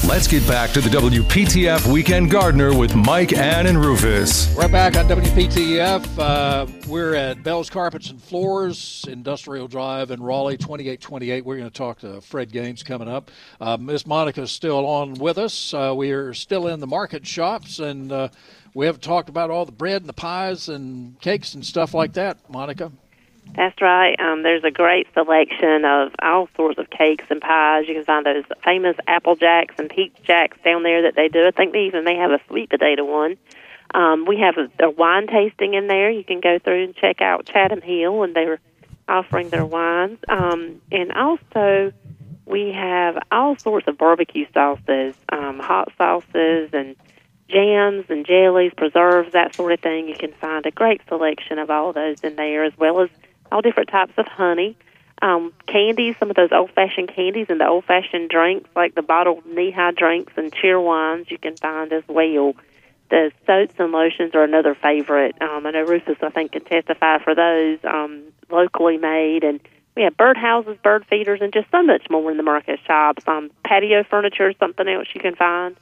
Let's 0.06 0.28
get 0.28 0.46
back 0.46 0.70
to 0.72 0.82
the 0.82 0.90
WPTF 0.90 1.90
Weekend 1.90 2.30
Gardener 2.30 2.76
with 2.76 2.94
Mike, 2.94 3.32
Ann, 3.32 3.66
and 3.66 3.82
Rufus. 3.82 4.54
We're 4.54 4.68
back 4.68 4.98
on 4.98 5.08
WPTF. 5.08 6.18
Uh, 6.18 6.66
we're 6.86 7.14
at 7.14 7.42
Bell's 7.42 7.70
Carpets 7.70 8.10
and 8.10 8.22
Floors, 8.22 9.06
Industrial 9.08 9.66
Drive 9.66 10.10
in 10.10 10.22
Raleigh, 10.22 10.58
2828. 10.58 11.46
We're 11.46 11.56
going 11.56 11.70
to 11.70 11.76
talk 11.76 12.00
to 12.00 12.20
Fred 12.20 12.52
Gaines 12.52 12.82
coming 12.82 13.08
up. 13.08 13.30
Uh, 13.58 13.78
Miss 13.78 14.06
Monica's 14.06 14.52
still 14.52 14.84
on 14.86 15.14
with 15.14 15.38
us. 15.38 15.72
Uh, 15.72 15.94
we 15.96 16.10
are 16.12 16.34
still 16.34 16.68
in 16.68 16.80
the 16.80 16.86
market 16.86 17.26
shops, 17.26 17.78
and 17.78 18.12
uh, 18.12 18.28
we 18.74 18.84
have 18.84 19.00
talked 19.00 19.30
about 19.30 19.50
all 19.50 19.64
the 19.64 19.72
bread 19.72 20.02
and 20.02 20.08
the 20.08 20.12
pies 20.12 20.68
and 20.68 21.18
cakes 21.22 21.54
and 21.54 21.64
stuff 21.64 21.94
like 21.94 22.12
that, 22.12 22.38
Monica. 22.50 22.92
That's 23.54 23.80
right. 23.80 24.18
Um, 24.18 24.42
there's 24.42 24.64
a 24.64 24.70
great 24.70 25.06
selection 25.14 25.84
of 25.84 26.12
all 26.20 26.48
sorts 26.56 26.78
of 26.78 26.90
cakes 26.90 27.24
and 27.30 27.40
pies. 27.40 27.84
You 27.86 27.94
can 27.94 28.04
find 28.04 28.26
those 28.26 28.44
famous 28.64 28.96
apple 29.06 29.36
jacks 29.36 29.74
and 29.78 29.88
peach 29.88 30.14
jacks 30.24 30.56
down 30.64 30.82
there 30.82 31.02
that 31.02 31.14
they 31.14 31.28
do. 31.28 31.46
I 31.46 31.52
think 31.52 31.72
they 31.72 31.84
even 31.84 32.04
may 32.04 32.16
have 32.16 32.32
a 32.32 32.40
sweet 32.48 32.70
potato 32.70 33.04
one. 33.04 33.36
Um, 33.94 34.24
we 34.26 34.40
have 34.40 34.56
a, 34.56 34.86
a 34.86 34.90
wine 34.90 35.28
tasting 35.28 35.74
in 35.74 35.86
there. 35.86 36.10
You 36.10 36.24
can 36.24 36.40
go 36.40 36.58
through 36.58 36.84
and 36.84 36.96
check 36.96 37.20
out 37.20 37.46
Chatham 37.46 37.80
Hill, 37.80 38.24
and 38.24 38.34
they're 38.34 38.58
offering 39.08 39.50
their 39.50 39.64
wines. 39.64 40.18
Um, 40.28 40.80
and 40.90 41.12
also, 41.12 41.92
we 42.46 42.72
have 42.72 43.18
all 43.30 43.56
sorts 43.56 43.86
of 43.86 43.96
barbecue 43.96 44.46
sauces, 44.52 45.14
um, 45.28 45.60
hot 45.60 45.92
sauces, 45.96 46.70
and 46.72 46.96
jams 47.48 48.06
and 48.08 48.26
jellies, 48.26 48.72
preserves, 48.76 49.32
that 49.32 49.54
sort 49.54 49.72
of 49.72 49.80
thing. 49.80 50.08
You 50.08 50.16
can 50.16 50.32
find 50.32 50.66
a 50.66 50.72
great 50.72 51.02
selection 51.06 51.60
of 51.60 51.70
all 51.70 51.92
those 51.92 52.20
in 52.20 52.34
there, 52.34 52.64
as 52.64 52.76
well 52.76 53.00
as 53.00 53.10
all 53.50 53.62
different 53.62 53.88
types 53.90 54.12
of 54.16 54.26
honey. 54.26 54.76
Um, 55.22 55.52
candies, 55.66 56.16
some 56.18 56.28
of 56.28 56.36
those 56.36 56.50
old 56.52 56.70
fashioned 56.72 57.14
candies 57.14 57.46
and 57.48 57.60
the 57.60 57.66
old 57.66 57.84
fashioned 57.84 58.28
drinks, 58.28 58.68
like 58.74 58.94
the 58.94 59.02
bottled 59.02 59.44
Nehi 59.44 59.96
drinks 59.96 60.32
and 60.36 60.52
Cheerwines, 60.52 61.30
you 61.30 61.38
can 61.38 61.56
find 61.56 61.92
as 61.92 62.02
well. 62.08 62.54
The 63.10 63.30
soaps 63.46 63.74
and 63.78 63.92
lotions 63.92 64.34
are 64.34 64.42
another 64.42 64.74
favorite. 64.74 65.40
Um, 65.40 65.66
I 65.66 65.70
know 65.70 65.84
Rufus, 65.84 66.18
I 66.20 66.30
think, 66.30 66.52
can 66.52 66.64
testify 66.64 67.18
for 67.18 67.34
those 67.34 67.78
um, 67.84 68.24
locally 68.50 68.98
made. 68.98 69.44
And 69.44 69.60
we 69.96 70.02
have 70.02 70.16
bird 70.16 70.36
houses, 70.36 70.76
bird 70.82 71.06
feeders, 71.08 71.40
and 71.40 71.52
just 71.52 71.70
so 71.70 71.82
much 71.82 72.10
more 72.10 72.30
in 72.30 72.36
the 72.36 72.42
market 72.42 72.80
shops. 72.86 73.22
Um, 73.28 73.50
patio 73.64 74.02
furniture 74.04 74.50
is 74.50 74.56
something 74.58 74.88
else 74.88 75.06
you 75.14 75.20
can 75.20 75.36
find 75.36 75.76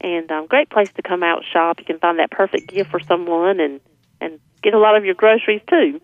and 0.00 0.30
um, 0.30 0.46
great 0.46 0.70
place 0.70 0.90
to 0.92 1.02
come 1.02 1.22
out 1.22 1.44
shop. 1.52 1.80
You 1.80 1.84
can 1.84 1.98
find 1.98 2.18
that 2.18 2.30
perfect 2.30 2.68
gift 2.68 2.90
for 2.90 3.00
someone 3.00 3.60
and 3.60 3.80
and 4.20 4.40
get 4.62 4.74
a 4.74 4.78
lot 4.78 4.96
of 4.96 5.04
your 5.04 5.14
groceries 5.14 5.62
too. 5.68 6.00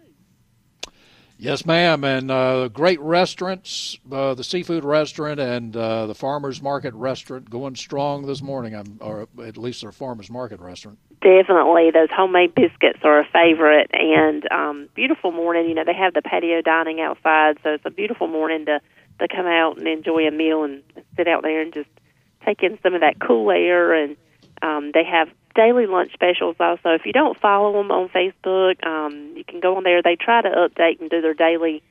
Yes, 1.36 1.66
ma'am. 1.66 2.04
And 2.04 2.30
uh, 2.30 2.68
great 2.68 3.00
restaurants, 3.00 3.98
uh, 4.10 4.34
the 4.34 4.44
seafood 4.44 4.84
restaurant 4.84 5.40
and 5.40 5.76
uh, 5.76 6.06
the 6.06 6.14
farmers 6.14 6.62
market 6.62 6.94
restaurant 6.94 7.50
going 7.50 7.74
strong 7.74 8.26
this 8.26 8.40
morning, 8.40 8.74
I'm, 8.74 8.98
or 9.00 9.26
at 9.44 9.56
least 9.56 9.82
their 9.82 9.92
farmers 9.92 10.30
market 10.30 10.60
restaurant. 10.60 10.98
Definitely, 11.20 11.90
those 11.90 12.10
homemade 12.14 12.54
biscuits 12.54 13.00
are 13.02 13.20
a 13.20 13.24
favorite, 13.32 13.90
and 13.94 14.46
um, 14.52 14.88
beautiful 14.94 15.32
morning. 15.32 15.68
You 15.68 15.74
know, 15.74 15.84
they 15.84 15.94
have 15.94 16.12
the 16.12 16.20
patio 16.20 16.60
dining 16.60 17.00
outside, 17.00 17.56
so 17.62 17.70
it's 17.70 17.86
a 17.86 17.90
beautiful 17.90 18.28
morning 18.28 18.66
to 18.66 18.80
to 19.20 19.28
come 19.28 19.46
out 19.46 19.78
and 19.78 19.86
enjoy 19.86 20.26
a 20.26 20.30
meal 20.30 20.64
and 20.64 20.82
sit 21.16 21.28
out 21.28 21.42
there 21.42 21.62
and 21.62 21.72
just 21.72 21.88
take 22.44 22.62
in 22.62 22.78
some 22.82 22.94
of 22.94 23.00
that 23.00 23.20
cool 23.20 23.50
air. 23.50 23.94
And 23.94 24.16
um, 24.64 24.92
they 24.94 25.04
have 25.04 25.28
daily 25.54 25.86
lunch 25.86 26.12
specials 26.14 26.56
also. 26.58 26.90
If 26.90 27.04
you 27.04 27.12
don't 27.12 27.38
follow 27.38 27.72
them 27.74 27.90
on 27.90 28.08
Facebook, 28.08 28.84
um, 28.84 29.34
you 29.36 29.44
can 29.44 29.60
go 29.60 29.76
on 29.76 29.84
there. 29.84 30.02
They 30.02 30.16
try 30.16 30.40
to 30.40 30.48
update 30.48 31.00
and 31.00 31.10
do 31.10 31.20
their 31.20 31.34
daily 31.34 31.82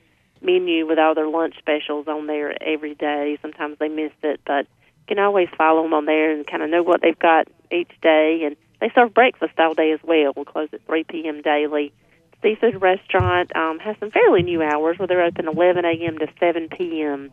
menu 0.41 0.87
with 0.87 0.97
all 0.97 1.13
their 1.13 1.27
lunch 1.27 1.55
specials 1.59 2.07
on 2.07 2.25
there 2.25 2.61
every 2.61 2.95
day. 2.95 3.37
Sometimes 3.41 3.77
they 3.79 3.89
miss 3.89 4.11
it, 4.23 4.41
but 4.45 4.65
you 4.65 5.15
can 5.15 5.19
always 5.19 5.49
follow 5.55 5.83
them 5.83 5.93
on 5.93 6.05
there 6.05 6.31
and 6.31 6.47
kind 6.47 6.63
of 6.63 6.69
know 6.69 6.81
what 6.81 7.01
they've 7.01 7.17
got 7.17 7.47
each 7.71 7.91
day. 8.01 8.41
And 8.43 8.55
they 8.81 8.91
serve 8.95 9.13
breakfast 9.13 9.53
all 9.59 9.75
day 9.75 9.91
as 9.91 9.99
well. 10.03 10.33
We'll 10.35 10.45
close 10.45 10.69
at 10.73 10.85
3 10.87 11.03
p.m. 11.03 11.43
daily. 11.43 11.93
Seafood 12.41 12.81
restaurant 12.81 13.55
um, 13.55 13.79
has 13.79 13.95
some 13.99 14.09
fairly 14.09 14.41
new 14.41 14.63
hours 14.63 14.97
where 14.97 15.07
they're 15.07 15.23
open 15.23 15.47
11 15.47 15.85
a.m. 15.85 16.17
to 16.17 16.27
7 16.39 16.69
p.m. 16.69 17.31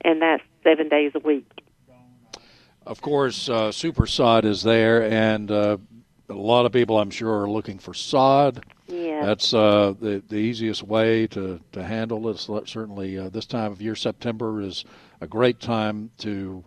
and 0.00 0.22
that's 0.22 0.42
seven 0.64 0.88
days 0.88 1.12
a 1.14 1.20
week. 1.20 1.46
Of 2.88 3.02
course, 3.02 3.50
uh, 3.50 3.70
super 3.70 4.06
sod 4.06 4.46
is 4.46 4.62
there, 4.62 5.02
and 5.02 5.50
uh, 5.50 5.76
a 6.30 6.32
lot 6.32 6.64
of 6.64 6.72
people, 6.72 6.98
I'm 6.98 7.10
sure, 7.10 7.42
are 7.42 7.50
looking 7.50 7.78
for 7.78 7.92
sod. 7.92 8.64
Yeah. 8.86 9.26
That's 9.26 9.52
uh, 9.52 9.92
the 10.00 10.22
the 10.26 10.36
easiest 10.36 10.82
way 10.82 11.26
to 11.28 11.60
to 11.72 11.82
handle 11.84 12.22
this. 12.22 12.48
Certainly, 12.64 13.18
uh, 13.18 13.28
this 13.28 13.44
time 13.44 13.72
of 13.72 13.82
year, 13.82 13.94
September 13.94 14.62
is 14.62 14.86
a 15.20 15.26
great 15.26 15.60
time 15.60 16.10
to 16.20 16.64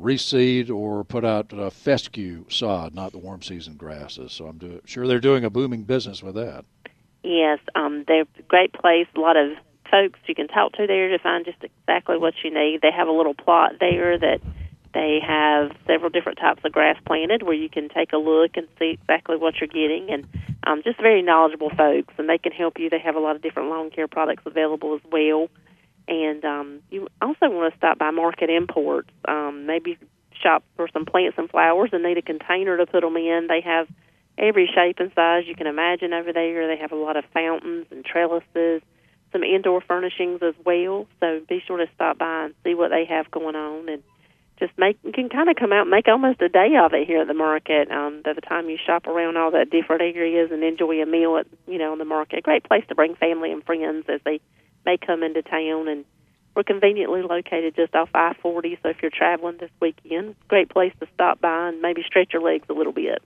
reseed 0.00 0.70
or 0.70 1.02
put 1.02 1.24
out 1.24 1.52
uh, 1.52 1.70
fescue 1.70 2.44
sod, 2.48 2.94
not 2.94 3.10
the 3.10 3.18
warm 3.18 3.42
season 3.42 3.74
grasses. 3.74 4.32
So 4.32 4.46
I'm 4.46 4.58
do- 4.58 4.80
sure 4.84 5.08
they're 5.08 5.18
doing 5.18 5.44
a 5.44 5.50
booming 5.50 5.82
business 5.82 6.22
with 6.22 6.36
that. 6.36 6.64
Yes, 7.24 7.58
um, 7.74 8.04
they're 8.06 8.26
a 8.38 8.42
great 8.46 8.72
place. 8.72 9.08
A 9.16 9.20
lot 9.20 9.36
of 9.36 9.50
folks 9.90 10.20
you 10.26 10.36
can 10.36 10.46
talk 10.46 10.74
to 10.74 10.86
there 10.86 11.08
to 11.08 11.18
find 11.18 11.44
just 11.44 11.58
exactly 11.64 12.16
what 12.16 12.34
you 12.44 12.54
need. 12.54 12.80
They 12.80 12.92
have 12.92 13.08
a 13.08 13.12
little 13.12 13.34
plot 13.34 13.72
there 13.80 14.16
that 14.20 14.40
they 14.94 15.18
have 15.26 15.72
several 15.86 16.08
different 16.08 16.38
types 16.38 16.62
of 16.64 16.72
grass 16.72 16.96
planted 17.04 17.42
where 17.42 17.54
you 17.54 17.68
can 17.68 17.88
take 17.88 18.12
a 18.12 18.16
look 18.16 18.52
and 18.56 18.68
see 18.78 18.96
exactly 19.00 19.36
what 19.36 19.54
you're 19.60 19.68
getting, 19.68 20.08
and 20.10 20.26
um, 20.66 20.82
just 20.82 21.00
very 21.00 21.20
knowledgeable 21.20 21.70
folks, 21.70 22.14
and 22.16 22.28
they 22.28 22.38
can 22.38 22.52
help 22.52 22.78
you. 22.78 22.88
They 22.88 23.00
have 23.00 23.16
a 23.16 23.20
lot 23.20 23.36
of 23.36 23.42
different 23.42 23.68
lawn 23.68 23.90
care 23.90 24.08
products 24.08 24.44
available 24.46 24.94
as 24.94 25.00
well. 25.10 25.48
And 26.06 26.44
um, 26.44 26.80
you 26.90 27.08
also 27.20 27.48
want 27.50 27.72
to 27.72 27.78
stop 27.78 27.98
by 27.98 28.10
Market 28.10 28.50
Imports. 28.50 29.10
Um, 29.26 29.66
maybe 29.66 29.98
shop 30.42 30.62
for 30.76 30.88
some 30.92 31.06
plants 31.06 31.38
and 31.38 31.50
flowers 31.50 31.90
and 31.92 32.02
need 32.02 32.18
a 32.18 32.22
container 32.22 32.76
to 32.76 32.86
put 32.86 33.00
them 33.00 33.16
in. 33.16 33.46
They 33.48 33.62
have 33.62 33.88
every 34.38 34.70
shape 34.72 34.96
and 34.98 35.12
size 35.14 35.44
you 35.46 35.54
can 35.54 35.66
imagine 35.66 36.12
over 36.12 36.32
there. 36.32 36.66
They 36.68 36.80
have 36.80 36.92
a 36.92 36.96
lot 36.96 37.16
of 37.16 37.24
fountains 37.32 37.86
and 37.90 38.04
trellises, 38.04 38.82
some 39.32 39.42
indoor 39.42 39.80
furnishings 39.80 40.40
as 40.42 40.54
well. 40.64 41.06
So 41.20 41.40
be 41.48 41.62
sure 41.66 41.78
to 41.78 41.86
stop 41.94 42.18
by 42.18 42.46
and 42.46 42.54
see 42.64 42.74
what 42.74 42.90
they 42.90 43.06
have 43.06 43.30
going 43.30 43.56
on 43.56 43.88
and 43.88 44.02
just 44.58 44.72
make 44.78 44.96
can 45.14 45.28
kind 45.28 45.48
of 45.48 45.56
come 45.56 45.72
out 45.72 45.82
and 45.82 45.90
make 45.90 46.08
almost 46.08 46.40
a 46.40 46.48
day 46.48 46.76
of 46.80 46.92
it 46.94 47.06
here 47.06 47.20
at 47.20 47.26
the 47.26 47.34
market. 47.34 47.90
Um, 47.90 48.22
by 48.24 48.32
the 48.32 48.40
time 48.40 48.68
you 48.68 48.78
shop 48.84 49.06
around 49.06 49.36
all 49.36 49.50
the 49.50 49.66
different 49.70 50.02
areas 50.02 50.50
and 50.52 50.62
enjoy 50.62 51.02
a 51.02 51.06
meal 51.06 51.36
at 51.36 51.46
you 51.66 51.78
know 51.78 51.92
in 51.92 51.98
the 51.98 52.04
market, 52.04 52.42
great 52.42 52.64
place 52.64 52.84
to 52.88 52.94
bring 52.94 53.14
family 53.16 53.52
and 53.52 53.64
friends 53.64 54.06
as 54.08 54.20
they 54.24 54.40
may 54.86 54.96
come 54.96 55.22
into 55.22 55.42
town 55.42 55.88
and 55.88 56.04
we're 56.54 56.62
conveniently 56.62 57.22
located 57.22 57.74
just 57.74 57.94
off 57.94 58.08
I 58.14 58.34
40, 58.40 58.78
so 58.82 58.88
if 58.88 58.98
you're 59.02 59.10
traveling 59.10 59.56
this 59.58 59.70
weekend, 59.80 60.36
great 60.46 60.70
place 60.70 60.92
to 61.00 61.06
stop 61.12 61.40
by 61.40 61.68
and 61.68 61.82
maybe 61.82 62.02
stretch 62.06 62.32
your 62.32 62.42
legs 62.42 62.66
a 62.68 62.72
little 62.72 62.92
bit. 62.92 63.22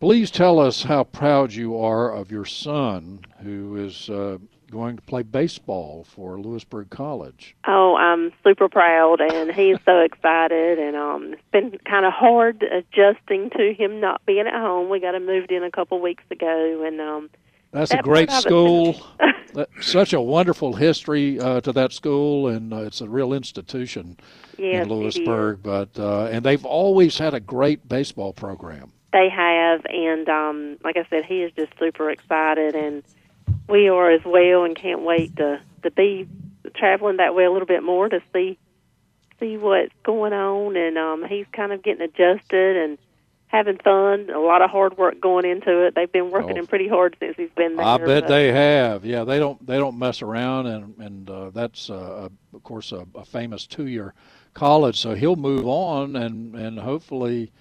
Please 0.00 0.30
tell 0.30 0.58
us 0.58 0.82
how 0.82 1.04
proud 1.04 1.52
you 1.52 1.78
are 1.78 2.10
of 2.10 2.30
your 2.30 2.44
son, 2.44 3.20
who 3.42 3.76
is 3.76 4.08
uh, 4.10 4.38
going 4.70 4.96
to 4.96 5.02
play 5.02 5.22
baseball 5.22 6.04
for 6.08 6.38
Louisburg 6.38 6.90
College. 6.90 7.56
Oh, 7.66 7.96
I'm 7.96 8.32
super 8.44 8.68
proud, 8.68 9.20
and 9.20 9.52
he's 9.52 9.78
so 9.84 10.00
excited. 10.00 10.78
And 10.78 10.96
um, 10.96 11.32
it's 11.34 11.42
been 11.52 11.78
kind 11.84 12.04
of 12.04 12.12
hard 12.12 12.62
adjusting 12.62 13.50
to 13.50 13.74
him 13.74 14.00
not 14.00 14.24
being 14.26 14.46
at 14.46 14.54
home. 14.54 14.88
We 14.88 15.00
got 15.00 15.14
him 15.14 15.26
moved 15.26 15.52
in 15.52 15.62
a 15.62 15.70
couple 15.70 16.00
weeks 16.00 16.24
ago, 16.30 16.82
and 16.84 17.00
um, 17.00 17.30
That's 17.70 17.92
a 17.92 17.98
great 17.98 18.28
part 18.28 18.44
of 18.44 18.46
it. 18.46 18.48
school. 18.48 19.66
Such 19.80 20.12
a 20.12 20.20
wonderful 20.20 20.74
history 20.74 21.40
uh, 21.40 21.60
to 21.62 21.72
that 21.72 21.92
school, 21.92 22.48
and 22.48 22.72
uh, 22.72 22.82
it's 22.82 23.00
a 23.00 23.08
real 23.08 23.32
institution 23.32 24.18
yes, 24.58 24.84
in. 24.84 24.92
Louisburg. 24.92 25.60
But 25.62 25.98
uh, 25.98 26.26
and 26.26 26.44
they've 26.44 26.64
always 26.64 27.16
had 27.16 27.32
a 27.32 27.40
great 27.40 27.88
baseball 27.88 28.32
program. 28.32 28.92
They 29.12 29.30
have, 29.30 29.86
and 29.86 30.28
um, 30.28 30.76
like 30.84 30.98
I 30.98 31.06
said, 31.08 31.24
he 31.24 31.42
is 31.42 31.52
just 31.56 31.72
super 31.78 32.10
excited, 32.10 32.74
and 32.74 33.02
we 33.68 33.88
are 33.88 34.10
as 34.10 34.24
well, 34.24 34.64
and 34.64 34.76
can't 34.76 35.02
wait 35.02 35.36
to 35.36 35.60
to 35.82 35.90
be 35.90 36.26
traveling 36.74 37.18
that 37.18 37.34
way 37.34 37.44
a 37.44 37.50
little 37.50 37.66
bit 37.66 37.82
more 37.82 38.08
to 38.08 38.20
see 38.32 38.58
see 39.40 39.56
what's 39.56 39.92
going 40.02 40.32
on. 40.32 40.76
And 40.76 40.96
um, 40.98 41.24
he's 41.28 41.46
kind 41.52 41.72
of 41.72 41.82
getting 41.82 42.02
adjusted 42.02 42.76
and 42.76 42.98
having 43.48 43.78
fun. 43.78 44.30
A 44.30 44.38
lot 44.40 44.62
of 44.62 44.70
hard 44.70 44.96
work 44.98 45.20
going 45.20 45.44
into 45.44 45.86
it. 45.86 45.94
They've 45.94 46.10
been 46.10 46.30
working 46.30 46.52
Oh. 46.52 46.60
him 46.60 46.66
pretty 46.66 46.88
hard 46.88 47.16
since 47.20 47.36
he's 47.36 47.50
been 47.50 47.76
there. 47.76 47.84
I 47.86 47.98
bet 47.98 48.24
but- 48.24 48.28
they 48.28 48.52
have. 48.52 49.04
Yeah, 49.04 49.24
they 49.24 49.38
don't 49.38 49.64
they 49.66 49.78
don't 49.78 49.98
mess 49.98 50.22
around, 50.22 50.66
and 50.66 50.94
and 50.98 51.30
uh, 51.30 51.50
that's 51.50 51.90
uh, 51.90 52.28
of 52.54 52.62
course 52.62 52.92
a, 52.92 53.06
a 53.14 53.24
famous 53.24 53.66
two 53.66 53.86
year 53.86 54.14
college. 54.54 54.98
So 54.98 55.14
he'll 55.14 55.36
move 55.36 55.66
on, 55.66 56.16
and 56.16 56.54
and 56.54 56.78
hopefully. 56.78 57.52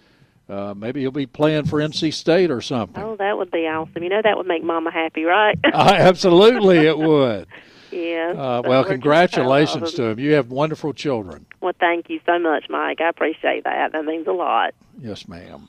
Uh, 0.48 0.74
maybe 0.76 1.02
he'll 1.02 1.12
be 1.12 1.26
playing 1.26 1.66
for 1.66 1.80
NC 1.80 2.14
State 2.14 2.52
or 2.52 2.62
something. 2.62 3.04
Oh, 3.04 3.16
that 3.16 3.38
would 3.38 3.50
be 3.50 3.68
awesome. 3.68 4.04
You 4.04 4.10
know, 4.10 4.22
that 4.22 4.38
would 4.38 4.46
make 4.46 4.64
Mama 4.64 4.92
happy, 4.92 5.24
right? 5.24 5.58
Uh, 5.74 5.94
absolutely, 5.98 6.78
it 6.78 6.98
would. 6.98 7.48
yeah. 7.92 8.34
Uh, 8.38 8.62
well, 8.66 8.84
congratulations 8.84 9.94
to 9.94 10.04
him. 10.04 10.20
You 10.20 10.34
have 10.34 10.50
wonderful 10.50 10.94
children. 10.94 11.46
Well, 11.62 11.74
thank 11.80 12.10
you 12.10 12.20
so 12.26 12.40
much, 12.40 12.66
Mike. 12.70 13.02
I 13.02 13.10
appreciate 13.10 13.64
that. 13.66 13.92
That 13.92 14.06
means 14.06 14.28
a 14.28 14.32
lot. 14.32 14.74
Yes, 15.00 15.28
ma'am. 15.28 15.68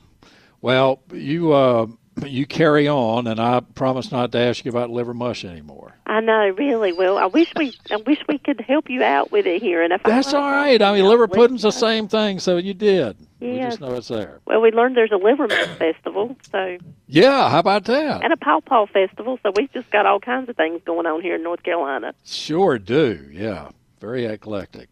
Well, 0.61 1.01
you 1.11 1.51
uh, 1.51 1.87
you 2.25 2.45
carry 2.45 2.87
on, 2.87 3.27
and 3.27 3.39
I 3.39 3.59
promise 3.59 4.11
not 4.11 4.31
to 4.31 4.39
ask 4.39 4.63
you 4.63 4.69
about 4.69 4.89
liver 4.89 5.13
mush 5.13 5.43
anymore. 5.43 5.95
I 6.05 6.21
know, 6.21 6.49
really. 6.57 6.93
Well, 6.93 7.17
I 7.17 7.25
wish 7.25 7.51
we, 7.55 7.73
I 7.91 7.97
wish 7.97 8.19
we 8.27 8.37
could 8.37 8.61
help 8.61 8.89
you 8.89 9.03
out 9.03 9.31
with 9.31 9.45
it 9.45 9.61
here. 9.61 9.81
And 9.83 9.93
if 9.93 10.03
That's 10.03 10.33
all 10.33 10.49
right. 10.49 10.81
I 10.81 10.93
mean, 10.93 11.05
liver 11.05 11.27
pudding's 11.27 11.63
the 11.63 11.71
same 11.71 12.07
thing, 12.07 12.39
so 12.39 12.57
you 12.57 12.73
did. 12.73 13.17
We 13.39 13.55
Yes. 13.57 13.73
just 13.73 13.81
know 13.81 13.93
it's 13.95 14.07
there. 14.07 14.39
Well, 14.45 14.61
we 14.61 14.71
learned 14.71 14.97
there's 14.97 15.11
a 15.11 15.17
Liverman 15.17 15.67
festival, 15.77 16.35
so 16.51 16.77
Yeah, 17.07 17.49
how 17.49 17.59
about 17.59 17.85
that? 17.85 18.23
and 18.23 18.33
a 18.33 18.37
Paw 18.37 18.61
Paw 18.61 18.85
festival. 18.87 19.39
So 19.43 19.51
we've 19.55 19.71
just 19.71 19.89
got 19.91 20.05
all 20.05 20.19
kinds 20.19 20.49
of 20.49 20.55
things 20.55 20.81
going 20.85 21.05
on 21.05 21.21
here 21.21 21.35
in 21.35 21.43
North 21.43 21.61
Carolina. 21.63 22.13
Sure 22.25 22.79
do. 22.79 23.27
Yeah, 23.31 23.69
very 23.99 24.25
eclectic. 24.25 24.89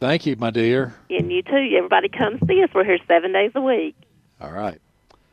Thank 0.00 0.26
you, 0.26 0.36
my 0.36 0.50
dear. 0.50 0.94
And 1.10 1.32
you 1.32 1.42
too. 1.42 1.74
Everybody 1.76 2.08
come 2.08 2.38
see 2.46 2.62
us. 2.62 2.70
We're 2.74 2.84
here 2.84 2.98
seven 3.08 3.32
days 3.32 3.52
a 3.54 3.60
week. 3.60 3.96
All 4.40 4.52
right. 4.52 4.80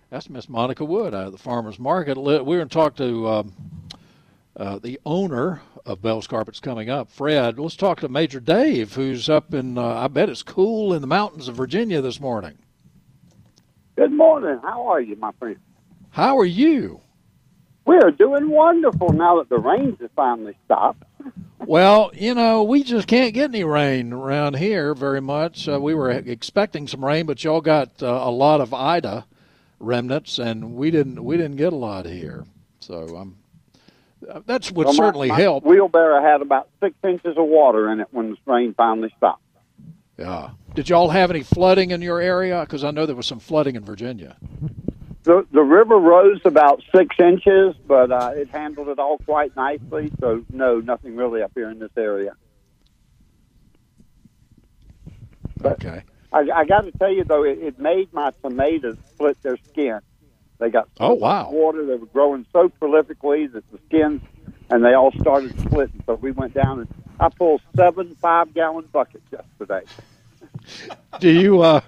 That's 0.09 0.29
Miss 0.29 0.49
Monica 0.49 0.83
Wood 0.85 1.13
out 1.13 1.25
of 1.27 1.31
the 1.31 1.37
farmers 1.37 1.79
market. 1.79 2.17
We're 2.17 2.39
going 2.43 2.67
to 2.67 2.73
talk 2.73 2.95
to 2.97 3.27
um, 3.27 3.53
uh, 4.55 4.79
the 4.79 4.99
owner 5.05 5.61
of 5.85 6.01
Bell's 6.01 6.27
Carpets 6.27 6.59
coming 6.59 6.89
up, 6.89 7.09
Fred. 7.09 7.57
Let's 7.57 7.75
talk 7.75 8.01
to 8.01 8.09
Major 8.09 8.39
Dave, 8.39 8.93
who's 8.95 9.29
up 9.29 9.53
in, 9.53 9.77
uh, 9.77 9.83
I 9.83 10.07
bet 10.07 10.29
it's 10.29 10.43
cool 10.43 10.93
in 10.93 11.01
the 11.01 11.07
mountains 11.07 11.47
of 11.47 11.55
Virginia 11.55 12.01
this 12.01 12.19
morning. 12.19 12.57
Good 13.95 14.11
morning. 14.11 14.59
How 14.61 14.87
are 14.87 15.01
you, 15.01 15.15
my 15.15 15.31
friend? 15.39 15.57
How 16.09 16.37
are 16.37 16.45
you? 16.45 17.01
We're 17.85 18.11
doing 18.11 18.49
wonderful 18.49 19.09
now 19.09 19.37
that 19.37 19.49
the 19.49 19.57
rains 19.57 19.99
have 20.01 20.11
finally 20.15 20.55
stopped. 20.65 21.03
Well, 21.59 22.11
you 22.13 22.33
know, 22.33 22.63
we 22.63 22.83
just 22.83 23.07
can't 23.07 23.33
get 23.33 23.51
any 23.51 23.63
rain 23.63 24.13
around 24.13 24.57
here 24.57 24.93
very 24.93 25.21
much. 25.21 25.67
Uh, 25.67 25.79
we 25.79 25.93
were 25.93 26.11
expecting 26.11 26.87
some 26.87 27.03
rain, 27.05 27.25
but 27.25 27.43
y'all 27.43 27.61
got 27.61 28.01
uh, 28.01 28.07
a 28.07 28.31
lot 28.31 28.61
of 28.61 28.73
Ida 28.73 29.25
remnants, 29.79 30.39
and 30.39 30.73
we 30.73 30.91
didn't. 30.91 31.23
We 31.23 31.37
didn't 31.37 31.57
get 31.57 31.73
a 31.73 31.77
lot 31.77 32.05
here. 32.05 32.45
So 32.79 33.15
um, 33.15 33.37
uh, 34.29 34.41
that's 34.45 34.71
would 34.71 34.85
Well, 34.85 34.93
my- 34.93 35.05
certainly 35.05 35.27
my 35.29 35.39
help. 35.39 35.63
Wheelbarrow 35.63 36.21
had 36.21 36.41
about 36.41 36.69
six 36.81 36.95
inches 37.03 37.37
of 37.37 37.45
water 37.45 37.91
in 37.91 37.99
it 37.99 38.07
when 38.11 38.31
the 38.31 38.37
rain 38.51 38.73
finally 38.75 39.13
stopped. 39.17 39.43
Yeah. 40.17 40.51
Did 40.75 40.89
y'all 40.89 41.09
have 41.09 41.31
any 41.31 41.41
flooding 41.43 41.91
in 41.91 42.01
your 42.01 42.19
area? 42.21 42.61
Because 42.61 42.83
I 42.83 42.91
know 42.91 43.05
there 43.05 43.15
was 43.15 43.25
some 43.27 43.39
flooding 43.39 43.75
in 43.75 43.83
Virginia. 43.83 44.37
The 45.23 45.45
the 45.51 45.61
river 45.61 45.97
rose 45.97 46.41
about 46.45 46.81
six 46.95 47.15
inches, 47.19 47.75
but 47.87 48.11
uh, 48.11 48.31
it 48.35 48.49
handled 48.49 48.87
it 48.89 48.99
all 48.99 49.17
quite 49.19 49.55
nicely. 49.55 50.11
So 50.19 50.43
no, 50.51 50.79
nothing 50.79 51.15
really 51.15 51.41
up 51.41 51.51
here 51.55 51.69
in 51.69 51.79
this 51.79 51.91
area. 51.97 52.33
But- 55.57 55.73
Okay. 55.83 56.03
I, 56.33 56.49
I 56.55 56.65
got 56.65 56.85
to 56.85 56.91
tell 56.93 57.11
you 57.11 57.25
though, 57.25 57.43
it, 57.43 57.59
it 57.59 57.79
made 57.79 58.13
my 58.13 58.31
tomatoes 58.41 58.95
split 59.11 59.41
their 59.43 59.57
skin. 59.57 59.99
They 60.61 60.69
got 60.69 60.87
so 60.97 61.03
Oh, 61.03 61.09
much 61.09 61.19
wow. 61.19 61.49
water. 61.51 61.85
They 61.85 61.95
were 61.95 62.05
growing 62.05 62.45
so 62.53 62.69
prolifically 62.81 63.51
that 63.51 63.69
the 63.71 63.79
skins 63.87 64.21
and 64.69 64.85
they 64.85 64.93
all 64.93 65.11
started 65.19 65.59
splitting. 65.59 66.01
So 66.05 66.13
we 66.13 66.31
went 66.31 66.53
down 66.53 66.79
and 66.79 66.87
I 67.19 67.27
pulled 67.29 67.61
seven 67.75 68.15
five 68.21 68.53
gallon 68.53 68.85
buckets 68.93 69.25
yesterday. 69.31 69.81
Do 71.19 71.29
you? 71.29 71.61
Uh, 71.61 71.81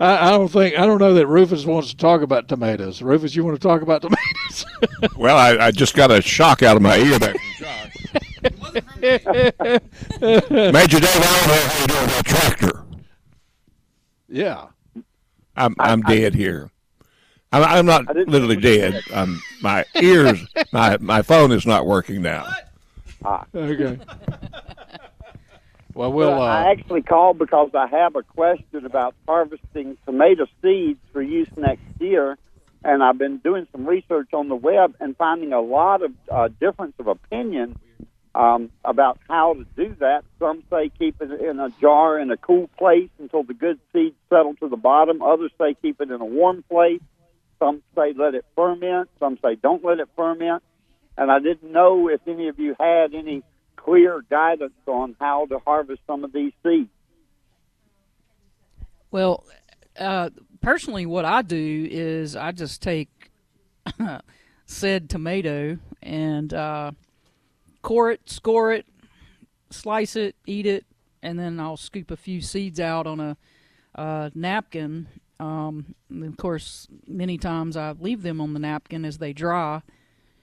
I, 0.00 0.28
I 0.28 0.30
don't 0.30 0.48
think 0.48 0.76
I 0.78 0.86
don't 0.86 0.98
know 0.98 1.12
that 1.14 1.26
Rufus 1.26 1.66
wants 1.66 1.90
to 1.90 1.96
talk 1.96 2.22
about 2.22 2.48
tomatoes. 2.48 3.02
Rufus, 3.02 3.36
you 3.36 3.44
want 3.44 3.60
to 3.60 3.68
talk 3.68 3.82
about 3.82 4.02
tomatoes? 4.02 4.66
Well, 5.16 5.36
I, 5.36 5.66
I 5.66 5.70
just 5.70 5.94
got 5.94 6.10
a 6.10 6.20
shock 6.22 6.62
out 6.62 6.76
of 6.76 6.82
my 6.82 6.96
ear 6.98 7.18
there. 7.18 7.34
Major 9.02 11.00
Dave, 11.00 11.16
I 11.16 11.38
don't 11.40 11.48
know 11.48 11.54
how 11.54 11.80
you 11.80 11.86
doing 11.86 12.06
that 12.06 12.22
tractor. 12.24 12.84
yeah. 14.28 14.66
I'm 15.56 15.74
I'm 15.78 16.02
dead 16.02 16.34
here. 16.34 16.70
I'm, 17.54 17.62
I'm 17.62 17.86
not 17.86 18.08
I 18.08 18.12
literally 18.12 18.56
dead. 18.56 19.00
Um, 19.12 19.40
my 19.62 19.84
ears, 20.02 20.44
my 20.72 20.98
my 20.98 21.22
phone 21.22 21.52
is 21.52 21.64
not 21.66 21.86
working 21.86 22.20
now. 22.20 22.48
Ah. 23.24 23.44
Okay. 23.54 23.98
Well, 25.94 26.12
we'll. 26.12 26.30
But 26.30 26.40
I 26.40 26.62
Uh, 26.68 26.72
actually 26.72 27.02
called 27.02 27.38
because 27.38 27.70
I 27.74 27.86
have 27.86 28.16
a 28.16 28.22
question 28.24 28.84
about 28.84 29.14
harvesting 29.28 29.96
tomato 30.04 30.46
seeds 30.62 30.98
for 31.12 31.22
use 31.22 31.48
next 31.56 31.82
year, 32.00 32.36
and 32.82 33.04
I've 33.04 33.18
been 33.18 33.38
doing 33.38 33.68
some 33.70 33.86
research 33.86 34.30
on 34.32 34.48
the 34.48 34.56
web 34.56 34.96
and 34.98 35.16
finding 35.16 35.52
a 35.52 35.60
lot 35.60 36.02
of 36.02 36.10
uh, 36.30 36.48
difference 36.60 36.94
of 36.98 37.06
opinion 37.06 37.76
um, 38.34 38.70
about 38.84 39.18
how 39.28 39.54
to 39.54 39.64
do 39.76 39.94
that. 40.00 40.24
Some 40.40 40.64
say 40.68 40.90
keep 40.98 41.22
it 41.22 41.30
in 41.40 41.60
a 41.60 41.70
jar 41.80 42.18
in 42.18 42.32
a 42.32 42.36
cool 42.36 42.68
place 42.76 43.10
until 43.20 43.44
the 43.44 43.54
good 43.54 43.78
seeds 43.92 44.16
settle 44.28 44.54
to 44.56 44.68
the 44.68 44.76
bottom. 44.76 45.22
Others 45.22 45.52
say 45.56 45.76
keep 45.80 46.00
it 46.00 46.10
in 46.10 46.20
a 46.20 46.24
warm 46.24 46.64
place. 46.68 47.00
Some 47.64 47.82
say 47.94 48.12
let 48.14 48.34
it 48.34 48.44
ferment. 48.54 49.08
Some 49.18 49.38
say 49.42 49.54
don't 49.54 49.82
let 49.82 49.98
it 49.98 50.08
ferment. 50.14 50.62
And 51.16 51.30
I 51.30 51.38
didn't 51.38 51.72
know 51.72 52.08
if 52.08 52.20
any 52.26 52.48
of 52.48 52.58
you 52.58 52.76
had 52.78 53.14
any 53.14 53.42
clear 53.76 54.22
guidance 54.28 54.74
on 54.86 55.16
how 55.18 55.46
to 55.46 55.58
harvest 55.60 56.02
some 56.06 56.24
of 56.24 56.32
these 56.32 56.52
seeds. 56.62 56.90
Well, 59.10 59.44
uh, 59.98 60.30
personally, 60.60 61.06
what 61.06 61.24
I 61.24 61.40
do 61.40 61.88
is 61.90 62.36
I 62.36 62.52
just 62.52 62.82
take 62.82 63.30
said 64.66 65.08
tomato 65.08 65.78
and 66.02 66.52
uh, 66.52 66.90
core 67.80 68.10
it, 68.10 68.28
score 68.28 68.72
it, 68.72 68.84
slice 69.70 70.16
it, 70.16 70.36
eat 70.46 70.66
it, 70.66 70.84
and 71.22 71.38
then 71.38 71.58
I'll 71.58 71.78
scoop 71.78 72.10
a 72.10 72.16
few 72.16 72.42
seeds 72.42 72.78
out 72.78 73.06
on 73.06 73.20
a 73.20 73.36
uh, 73.94 74.30
napkin. 74.34 75.06
Um, 75.40 75.94
of 76.22 76.36
course, 76.36 76.86
many 77.06 77.38
times 77.38 77.76
I 77.76 77.92
leave 77.92 78.22
them 78.22 78.40
on 78.40 78.54
the 78.54 78.60
napkin 78.60 79.04
as 79.04 79.18
they 79.18 79.32
dry, 79.32 79.82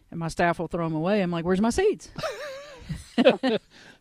and 0.09 0.19
my 0.19 0.27
staff 0.27 0.59
will 0.59 0.67
throw 0.67 0.85
them 0.85 0.95
away. 0.95 1.21
I'm 1.21 1.31
like, 1.31 1.45
"Where's 1.45 1.61
my 1.61 1.69
seeds?" 1.69 2.09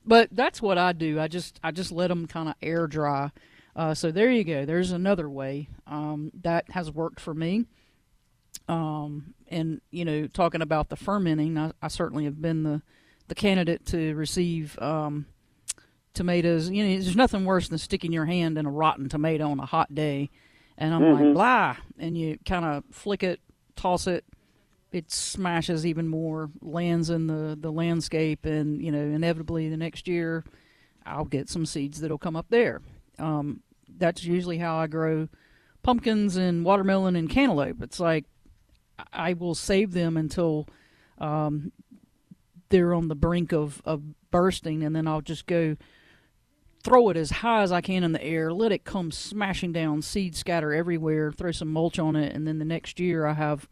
but 0.06 0.28
that's 0.32 0.60
what 0.60 0.78
I 0.78 0.92
do. 0.92 1.20
I 1.20 1.28
just 1.28 1.60
I 1.62 1.70
just 1.70 1.92
let 1.92 2.08
them 2.08 2.26
kind 2.26 2.48
of 2.48 2.54
air 2.62 2.86
dry. 2.86 3.30
Uh, 3.76 3.94
so 3.94 4.10
there 4.10 4.30
you 4.30 4.44
go. 4.44 4.64
There's 4.64 4.92
another 4.92 5.28
way 5.30 5.68
um, 5.86 6.32
that 6.42 6.70
has 6.70 6.90
worked 6.90 7.20
for 7.20 7.32
me. 7.32 7.66
Um, 8.68 9.34
and 9.48 9.80
you 9.90 10.04
know, 10.04 10.26
talking 10.26 10.62
about 10.62 10.88
the 10.88 10.96
fermenting, 10.96 11.56
I, 11.56 11.72
I 11.82 11.88
certainly 11.88 12.24
have 12.24 12.40
been 12.40 12.62
the 12.62 12.82
the 13.28 13.34
candidate 13.34 13.86
to 13.86 14.14
receive 14.14 14.78
um, 14.80 15.26
tomatoes. 16.14 16.68
You 16.68 16.84
know, 16.84 16.90
there's 16.90 17.16
nothing 17.16 17.44
worse 17.44 17.68
than 17.68 17.78
sticking 17.78 18.12
your 18.12 18.26
hand 18.26 18.58
in 18.58 18.66
a 18.66 18.70
rotten 18.70 19.08
tomato 19.08 19.50
on 19.50 19.60
a 19.60 19.66
hot 19.66 19.94
day, 19.94 20.30
and 20.80 20.94
I'm 20.94 21.12
like 21.12 21.34
blah, 21.34 21.76
and 21.98 22.16
you 22.16 22.38
kind 22.44 22.64
of 22.64 22.84
flick 22.90 23.22
it, 23.22 23.40
toss 23.76 24.06
it. 24.06 24.24
It 24.90 25.12
smashes 25.12 25.86
even 25.86 26.08
more, 26.08 26.50
lands 26.60 27.10
in 27.10 27.28
the 27.28 27.56
the 27.60 27.70
landscape, 27.70 28.44
and 28.44 28.82
you 28.82 28.90
know, 28.90 28.98
inevitably 28.98 29.68
the 29.68 29.76
next 29.76 30.08
year, 30.08 30.44
I'll 31.06 31.26
get 31.26 31.48
some 31.48 31.66
seeds 31.66 32.00
that'll 32.00 32.18
come 32.18 32.34
up 32.34 32.46
there. 32.48 32.80
Um, 33.18 33.60
that's 33.98 34.24
usually 34.24 34.58
how 34.58 34.78
I 34.78 34.86
grow 34.86 35.28
pumpkins 35.82 36.36
and 36.36 36.64
watermelon 36.64 37.14
and 37.14 37.28
cantaloupe. 37.28 37.82
It's 37.82 38.00
like 38.00 38.24
I 39.12 39.34
will 39.34 39.54
save 39.54 39.92
them 39.92 40.16
until 40.16 40.66
um, 41.18 41.72
they're 42.70 42.94
on 42.94 43.08
the 43.08 43.14
brink 43.14 43.52
of, 43.52 43.82
of 43.84 44.02
bursting, 44.30 44.82
and 44.82 44.96
then 44.96 45.06
I'll 45.06 45.20
just 45.20 45.46
go 45.46 45.76
throw 46.82 47.10
it 47.10 47.16
as 47.16 47.30
high 47.30 47.62
as 47.62 47.72
I 47.72 47.80
can 47.80 48.04
in 48.04 48.12
the 48.12 48.22
air, 48.22 48.52
let 48.52 48.72
it 48.72 48.84
come 48.84 49.10
smashing 49.10 49.72
down, 49.72 50.02
seed 50.02 50.34
scatter 50.34 50.72
everywhere, 50.72 51.32
throw 51.32 51.52
some 51.52 51.72
mulch 51.72 51.98
on 51.98 52.16
it, 52.16 52.34
and 52.34 52.46
then 52.46 52.58
the 52.58 52.64
next 52.64 52.98
year 52.98 53.26
I 53.26 53.34
have 53.34 53.68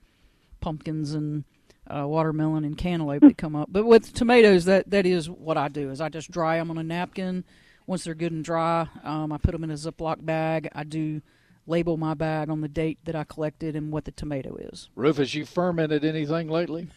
pumpkins 0.60 1.14
and 1.14 1.44
uh, 1.86 2.06
watermelon 2.06 2.64
and 2.64 2.76
cantaloupe 2.76 3.22
that 3.22 3.38
come 3.38 3.56
up. 3.56 3.68
But 3.70 3.86
with 3.86 4.12
tomatoes, 4.12 4.66
that 4.66 4.90
that 4.90 5.06
is 5.06 5.28
what 5.30 5.56
I 5.56 5.68
do. 5.68 5.90
Is 5.90 6.00
I 6.00 6.08
just 6.08 6.30
dry 6.30 6.58
them 6.58 6.70
on 6.70 6.78
a 6.78 6.82
napkin. 6.82 7.44
Once 7.86 8.04
they're 8.04 8.14
good 8.14 8.32
and 8.32 8.44
dry, 8.44 8.86
um, 9.02 9.32
I 9.32 9.38
put 9.38 9.52
them 9.52 9.64
in 9.64 9.70
a 9.70 9.74
Ziploc 9.74 10.24
bag. 10.24 10.68
I 10.74 10.84
do 10.84 11.22
label 11.68 11.96
my 11.96 12.14
bag 12.14 12.48
on 12.48 12.60
the 12.60 12.68
date 12.68 12.98
that 13.04 13.14
I 13.14 13.24
collected 13.24 13.76
and 13.76 13.92
what 13.92 14.04
the 14.04 14.10
tomato 14.10 14.56
is. 14.56 14.88
Rufus, 14.96 15.34
you 15.34 15.44
fermented 15.44 16.04
anything 16.04 16.48
lately? 16.48 16.88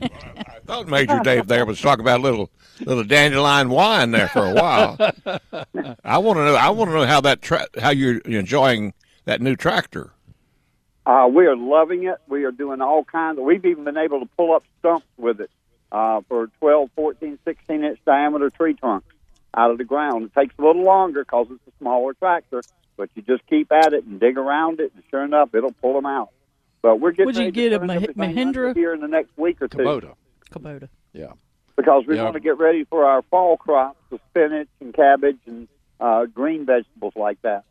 I 0.00 0.60
thought 0.64 0.88
Major 0.88 1.20
Dave 1.20 1.48
there 1.48 1.66
was 1.66 1.80
talking 1.80 2.04
about 2.04 2.20
a 2.20 2.22
little 2.22 2.50
little 2.80 3.04
dandelion 3.04 3.68
wine 3.68 4.12
there 4.12 4.28
for 4.28 4.46
a 4.46 4.54
while. 4.54 4.96
I 6.04 6.18
want 6.18 6.38
to 6.38 6.44
know. 6.44 6.54
I 6.54 6.70
want 6.70 6.90
to 6.90 6.94
know 6.94 7.06
how 7.06 7.20
that 7.22 7.42
tra- 7.42 7.68
how 7.78 7.90
you're 7.90 8.18
enjoying 8.18 8.94
that 9.24 9.40
new 9.40 9.56
tractor. 9.56 10.12
Uh, 11.04 11.28
we 11.32 11.46
are 11.46 11.56
loving 11.56 12.04
it. 12.04 12.18
We 12.28 12.44
are 12.44 12.52
doing 12.52 12.80
all 12.80 13.04
kinds. 13.04 13.38
Of, 13.38 13.44
we've 13.44 13.64
even 13.64 13.84
been 13.84 13.96
able 13.96 14.20
to 14.20 14.26
pull 14.36 14.54
up 14.54 14.62
stumps 14.78 15.06
with 15.16 15.40
it 15.40 15.50
uh, 15.90 16.20
for 16.28 16.46
12, 16.60 16.90
14, 16.94 17.38
16 17.44 17.84
inch 17.84 17.98
diameter 18.06 18.50
tree 18.50 18.74
trunks 18.74 19.06
out 19.54 19.70
of 19.70 19.78
the 19.78 19.84
ground. 19.84 20.24
It 20.24 20.34
takes 20.40 20.54
a 20.58 20.62
little 20.62 20.84
longer 20.84 21.24
because 21.24 21.48
it's 21.50 21.66
a 21.66 21.78
smaller 21.78 22.14
tractor, 22.14 22.62
but 22.96 23.08
you 23.14 23.22
just 23.22 23.46
keep 23.46 23.72
at 23.72 23.92
it 23.92 24.04
and 24.04 24.20
dig 24.20 24.36
around 24.38 24.80
it, 24.80 24.92
and 24.94 25.02
sure 25.10 25.24
enough, 25.24 25.54
it'll 25.54 25.72
pull 25.72 25.94
them 25.94 26.06
out. 26.06 26.30
But 26.82 27.00
we're 27.00 27.12
getting 27.12 27.26
Would 27.26 27.36
you 27.36 27.40
ready 27.42 27.52
to 27.52 27.60
get 27.70 27.72
a 27.72 27.78
turn 27.78 27.86
Mah- 28.16 28.26
Mahindra? 28.26 28.74
here 28.74 28.92
in 28.92 29.00
the 29.00 29.08
next 29.08 29.30
week 29.36 29.62
or 29.62 29.68
two 29.68 29.78
Kubota. 29.78 30.14
Kubota. 30.50 30.88
Yeah. 31.12 31.32
because 31.76 32.04
we 32.06 32.16
Yeah. 32.16 32.24
want 32.24 32.34
to 32.34 32.40
get 32.40 32.58
ready 32.58 32.84
for 32.84 33.04
our 33.04 33.22
fall 33.22 33.56
crops 33.56 33.98
of 34.10 34.20
spinach 34.30 34.68
and 34.80 34.92
cabbage 34.94 35.38
and 35.46 35.68
uh, 36.00 36.26
green 36.26 36.66
vegetables 36.66 37.14
like 37.16 37.40
that. 37.42 37.64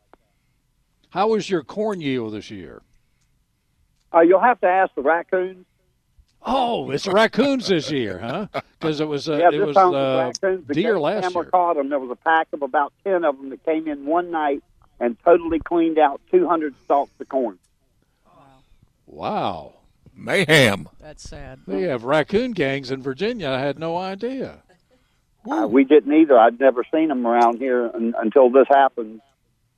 How 1.09 1.27
was 1.29 1.49
your 1.49 1.63
corn 1.63 1.99
yield 2.01 2.33
this 2.33 2.49
year? 2.49 2.81
Uh, 4.13 4.21
you'll 4.21 4.39
have 4.39 4.59
to 4.61 4.67
ask 4.67 4.93
the 4.95 5.01
raccoons. 5.01 5.65
Oh, 6.43 6.89
it's 6.89 7.07
raccoons 7.07 7.67
this 7.67 7.91
year, 7.91 8.17
huh? 8.19 8.47
Because 8.79 8.99
it 8.99 9.07
was 9.07 9.29
uh, 9.29 9.33
yeah, 9.37 9.49
it 9.49 9.51
this 9.51 9.67
was 9.67 9.77
uh, 9.77 10.31
raccoons. 10.41 10.67
The 10.67 10.73
deer 10.73 10.99
last 10.99 11.23
Hammer 11.25 11.41
year. 11.43 11.51
caught 11.51 11.75
them. 11.75 11.89
There 11.89 11.99
was 11.99 12.09
a 12.09 12.15
pack 12.15 12.47
of 12.53 12.61
about 12.63 12.93
ten 13.03 13.23
of 13.23 13.37
them 13.37 13.49
that 13.51 13.63
came 13.63 13.87
in 13.87 14.05
one 14.05 14.31
night 14.31 14.63
and 15.01 15.17
totally 15.25 15.59
cleaned 15.59 15.97
out 15.97 16.21
200 16.29 16.75
stalks 16.85 17.11
of 17.19 17.27
corn. 17.27 17.57
Wow. 19.07 19.73
Mayhem. 20.15 20.87
That's 20.99 21.27
sad. 21.27 21.59
We 21.65 21.83
have 21.83 22.03
raccoon 22.03 22.51
gangs 22.51 22.91
in 22.91 23.01
Virginia. 23.01 23.49
I 23.49 23.59
had 23.59 23.79
no 23.79 23.97
idea. 23.97 24.59
Uh, 25.49 25.67
we 25.67 25.83
didn't 25.83 26.13
either. 26.13 26.37
I'd 26.37 26.59
never 26.59 26.85
seen 26.93 27.07
them 27.07 27.25
around 27.25 27.57
here 27.57 27.89
un 27.93 28.13
until 28.17 28.51
this 28.51 28.67
happened. 28.69 29.21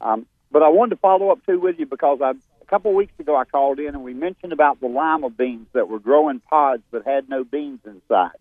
Um, 0.02 0.26
but 0.52 0.62
I 0.62 0.68
wanted 0.68 0.96
to 0.96 1.02
follow 1.02 1.30
up 1.30 1.44
too 1.46 1.60
with 1.60 1.80
you 1.80 1.86
because 1.86 2.20
I, 2.22 2.32
a 2.32 2.66
couple 2.66 2.92
of 2.92 2.98
weeks 2.98 3.18
ago 3.18 3.38
I 3.38 3.46
called 3.46 3.80
in 3.80 3.88
and 3.88 4.04
we 4.04 4.14
mentioned 4.14 4.52
about 4.52 4.82
the 4.82 4.88
lima 4.88 5.30
beans 5.30 5.68
that 5.72 5.88
were 5.88 6.00
growing 6.00 6.42
pods 6.42 6.84
but 6.92 7.06
had 7.06 7.30
no 7.30 7.46
beans 7.46 7.80
inside. 7.86 8.36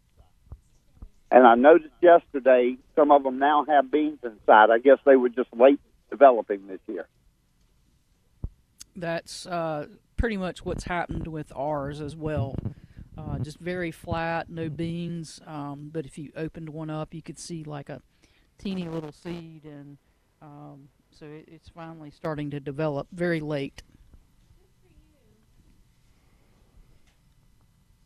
And 1.31 1.47
I 1.47 1.55
noticed 1.55 1.95
yesterday 2.03 2.77
some 2.97 3.13
of 3.13 3.23
them 3.23 3.39
now 3.39 3.65
have 3.67 3.91
beans 3.91 4.19
inside. 4.25 4.71
I 4.71 4.79
guess 4.79 4.99
they 5.07 5.17
were 5.17 5.29
just 5.29 5.49
late 5.57 5.81
developing 6.13 6.67
this 6.69 6.81
year. 6.87 7.09
That's 8.95 9.47
uh, 9.47 9.87
pretty 10.19 10.37
much 10.37 10.65
what's 10.65 10.85
happened 10.85 11.27
with 11.27 11.51
ours 11.57 12.01
as 12.01 12.15
well. 12.15 12.55
Uh, 13.17 13.39
just 13.39 13.59
very 13.59 13.91
flat, 13.91 14.51
no 14.51 14.69
beans. 14.69 15.41
Um, 15.47 15.91
but 15.93 16.05
if 16.05 16.19
you 16.19 16.31
opened 16.37 16.69
one 16.69 16.91
up, 16.91 17.15
you 17.15 17.23
could 17.23 17.39
see 17.39 17.65
like 17.65 17.89
a 17.89 18.03
teeny 18.59 18.89
little 18.89 19.13
seed, 19.13 19.65
and 19.65 19.97
um, 20.43 20.89
so 21.11 21.25
it, 21.27 21.49
it's 21.49 21.69
finally 21.71 22.11
starting 22.11 22.51
to 22.51 22.61
develop. 22.61 23.09
Very 23.13 23.41
late. 23.41 23.83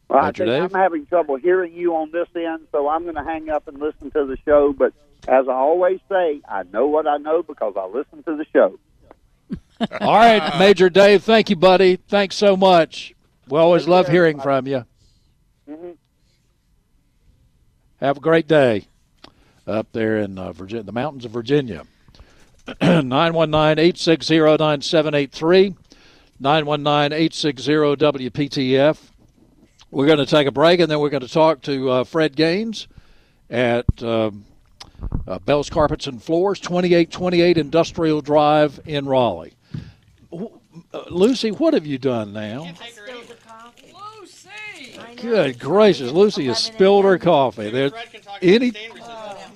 Well, 0.08 0.20
I 0.20 0.26
Roger, 0.26 0.44
think 0.44 0.62
Dave? 0.62 0.74
I'm 0.74 0.80
having 0.80 1.06
trouble 1.06 1.36
hearing 1.36 1.72
you 1.74 1.96
on 1.96 2.12
this 2.12 2.28
end, 2.36 2.68
so 2.70 2.88
I'm 2.88 3.02
going 3.02 3.16
to 3.16 3.24
hang 3.24 3.50
up 3.50 3.66
and 3.66 3.80
listen 3.80 4.12
to 4.12 4.24
the 4.24 4.36
show. 4.44 4.72
But 4.72 4.92
as 5.28 5.48
I 5.48 5.52
always 5.52 6.00
say, 6.08 6.40
I 6.48 6.62
know 6.72 6.86
what 6.86 7.06
I 7.06 7.16
know 7.18 7.42
because 7.42 7.74
I 7.76 7.86
listen 7.86 8.22
to 8.24 8.36
the 8.36 8.46
show. 8.52 8.78
All 10.00 10.14
right, 10.14 10.58
Major 10.58 10.88
Dave, 10.88 11.22
thank 11.22 11.50
you, 11.50 11.56
buddy. 11.56 11.96
Thanks 11.96 12.36
so 12.36 12.56
much. 12.56 13.14
We 13.48 13.58
always 13.58 13.86
love 13.86 14.08
hearing 14.08 14.40
from 14.40 14.66
you. 14.66 14.84
Mhm. 15.68 15.96
Have 18.00 18.16
a 18.16 18.20
great 18.20 18.46
day 18.48 18.86
up 19.66 19.88
there 19.92 20.18
in 20.18 20.38
uh, 20.38 20.52
Virginia, 20.52 20.82
the 20.84 20.92
mountains 20.92 21.24
of 21.24 21.30
Virginia. 21.30 21.84
919 22.80 23.78
860 23.78 24.38
9783. 24.38 25.74
919 26.40 27.12
860 27.12 27.72
WPTF. 27.72 28.98
We're 29.90 30.06
going 30.06 30.18
to 30.18 30.26
take 30.26 30.46
a 30.46 30.52
break 30.52 30.80
and 30.80 30.90
then 30.90 30.98
we're 31.00 31.10
going 31.10 31.22
to 31.22 31.28
talk 31.32 31.62
to 31.62 31.90
uh, 31.90 32.04
Fred 32.04 32.34
Gaines 32.36 32.88
at 33.48 33.86
um, 34.02 34.44
uh, 35.26 35.38
Bell's 35.40 35.70
Carpets 35.70 36.06
and 36.06 36.22
Floors, 36.22 36.60
2828 36.60 37.58
Industrial 37.58 38.20
Drive 38.20 38.80
in 38.86 39.06
Raleigh. 39.06 39.54
Uh, 40.32 40.48
Lucy, 41.10 41.50
what 41.50 41.74
have 41.74 41.86
you 41.86 41.98
done 41.98 42.32
now? 42.32 42.68
Lucy. 44.20 45.00
Good 45.16 45.58
gracious, 45.58 46.12
Lucy 46.12 46.46
has 46.46 46.58
spilled 46.58 47.04
her 47.04 47.18
coffee. 47.18 47.70
There, 47.70 47.90
any, 48.42 48.70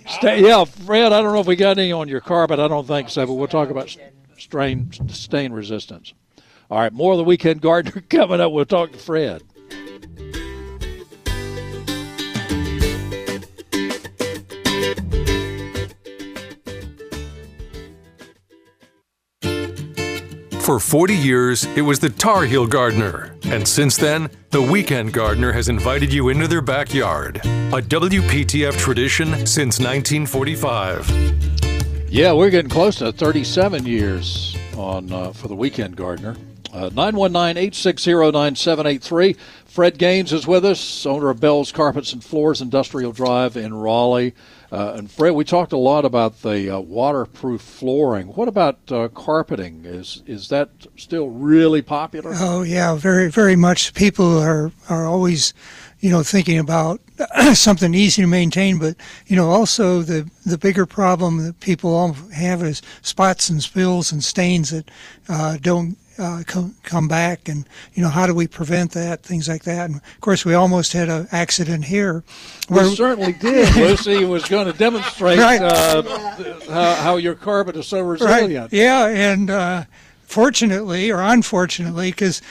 sta- 0.06 0.36
yeah, 0.36 0.64
Fred. 0.64 1.12
I 1.12 1.20
don't 1.22 1.32
know 1.32 1.40
if 1.40 1.46
we 1.46 1.56
got 1.56 1.78
any 1.78 1.92
on 1.92 2.08
your 2.08 2.20
carpet. 2.20 2.58
I 2.58 2.68
don't 2.68 2.86
think 2.86 3.10
so, 3.10 3.26
but 3.26 3.34
we'll 3.34 3.48
talk 3.48 3.68
about 3.70 3.94
strain 4.38 4.90
stain 5.08 5.52
resistance. 5.52 6.14
All 6.70 6.78
right, 6.78 6.92
more 6.92 7.12
of 7.12 7.18
the 7.18 7.24
weekend 7.24 7.60
gardener 7.60 8.00
coming 8.08 8.40
up. 8.40 8.52
We'll 8.52 8.64
talk 8.64 8.92
to 8.92 8.98
Fred. 8.98 9.42
For 20.70 20.78
40 20.78 21.16
years, 21.16 21.64
it 21.74 21.82
was 21.82 21.98
the 21.98 22.10
Tar 22.10 22.44
Heel 22.44 22.64
Gardener. 22.64 23.34
And 23.42 23.66
since 23.66 23.96
then, 23.96 24.30
the 24.50 24.62
Weekend 24.62 25.12
Gardener 25.12 25.50
has 25.50 25.68
invited 25.68 26.12
you 26.12 26.28
into 26.28 26.46
their 26.46 26.60
backyard. 26.60 27.38
A 27.38 27.82
WPTF 27.82 28.78
tradition 28.78 29.48
since 29.48 29.80
1945. 29.80 31.10
Yeah, 32.08 32.32
we're 32.34 32.50
getting 32.50 32.70
close 32.70 32.98
to 32.98 33.10
37 33.10 33.84
years 33.84 34.56
on 34.76 35.12
uh, 35.12 35.32
for 35.32 35.48
the 35.48 35.56
weekend 35.56 35.96
gardener. 35.96 36.36
Uh, 36.72 36.88
919-860-9783. 36.90 39.36
Fred 39.66 39.98
Gaines 39.98 40.32
is 40.32 40.46
with 40.46 40.64
us, 40.64 41.04
owner 41.04 41.30
of 41.30 41.40
Bell's 41.40 41.72
Carpets 41.72 42.12
and 42.12 42.22
Floors 42.22 42.60
Industrial 42.60 43.10
Drive 43.10 43.56
in 43.56 43.74
Raleigh. 43.74 44.34
Uh, 44.72 44.94
and 44.96 45.10
Fred, 45.10 45.32
we 45.32 45.44
talked 45.44 45.72
a 45.72 45.76
lot 45.76 46.04
about 46.04 46.42
the 46.42 46.70
uh, 46.70 46.78
waterproof 46.78 47.60
flooring. 47.60 48.28
What 48.28 48.46
about 48.46 48.78
uh, 48.90 49.08
carpeting? 49.08 49.84
Is 49.84 50.22
is 50.26 50.48
that 50.50 50.70
still 50.96 51.28
really 51.28 51.82
popular? 51.82 52.32
Oh 52.34 52.62
yeah, 52.62 52.94
very 52.94 53.30
very 53.30 53.56
much. 53.56 53.94
People 53.94 54.38
are 54.38 54.70
are 54.88 55.06
always, 55.06 55.54
you 55.98 56.10
know, 56.10 56.22
thinking 56.22 56.58
about 56.58 57.00
something 57.54 57.94
easy 57.94 58.22
to 58.22 58.28
maintain, 58.28 58.78
but 58.78 58.94
you 59.26 59.34
know, 59.34 59.50
also 59.50 60.02
the 60.02 60.30
the 60.46 60.58
bigger 60.58 60.86
problem 60.86 61.44
that 61.44 61.58
people 61.58 61.92
all 61.92 62.12
have 62.34 62.62
is 62.62 62.80
spots 63.02 63.50
and 63.50 63.62
spills 63.62 64.12
and 64.12 64.22
stains 64.22 64.70
that 64.70 64.88
uh, 65.28 65.56
don't. 65.60 65.96
Uh, 66.20 66.42
come, 66.46 66.74
come 66.82 67.08
back 67.08 67.48
and 67.48 67.64
you 67.94 68.02
know 68.02 68.10
how 68.10 68.26
do 68.26 68.34
we 68.34 68.46
prevent 68.46 68.92
that 68.92 69.22
things 69.22 69.48
like 69.48 69.64
that 69.64 69.86
and 69.88 69.96
of 69.96 70.20
course 70.20 70.44
we 70.44 70.52
almost 70.52 70.92
had 70.92 71.08
an 71.08 71.26
accident 71.32 71.82
here 71.86 72.22
We 72.68 72.94
certainly 72.94 73.32
did. 73.40 73.74
Lucy 73.74 74.26
was 74.26 74.44
going 74.44 74.66
to 74.70 74.74
demonstrate 74.74 75.38
Right. 75.38 75.62
uh, 75.62 76.02
how, 76.68 76.94
how 76.96 77.16
your 77.16 77.34
carpet 77.34 77.74
is 77.76 77.86
so 77.86 78.00
resilient. 78.02 78.70
Right. 78.70 78.72
Yeah, 78.72 79.06
and 79.06 79.48
uh, 79.48 79.84
fortunately 80.26 81.10
or 81.10 81.20
unfortunately, 81.22 82.10
because 82.10 82.42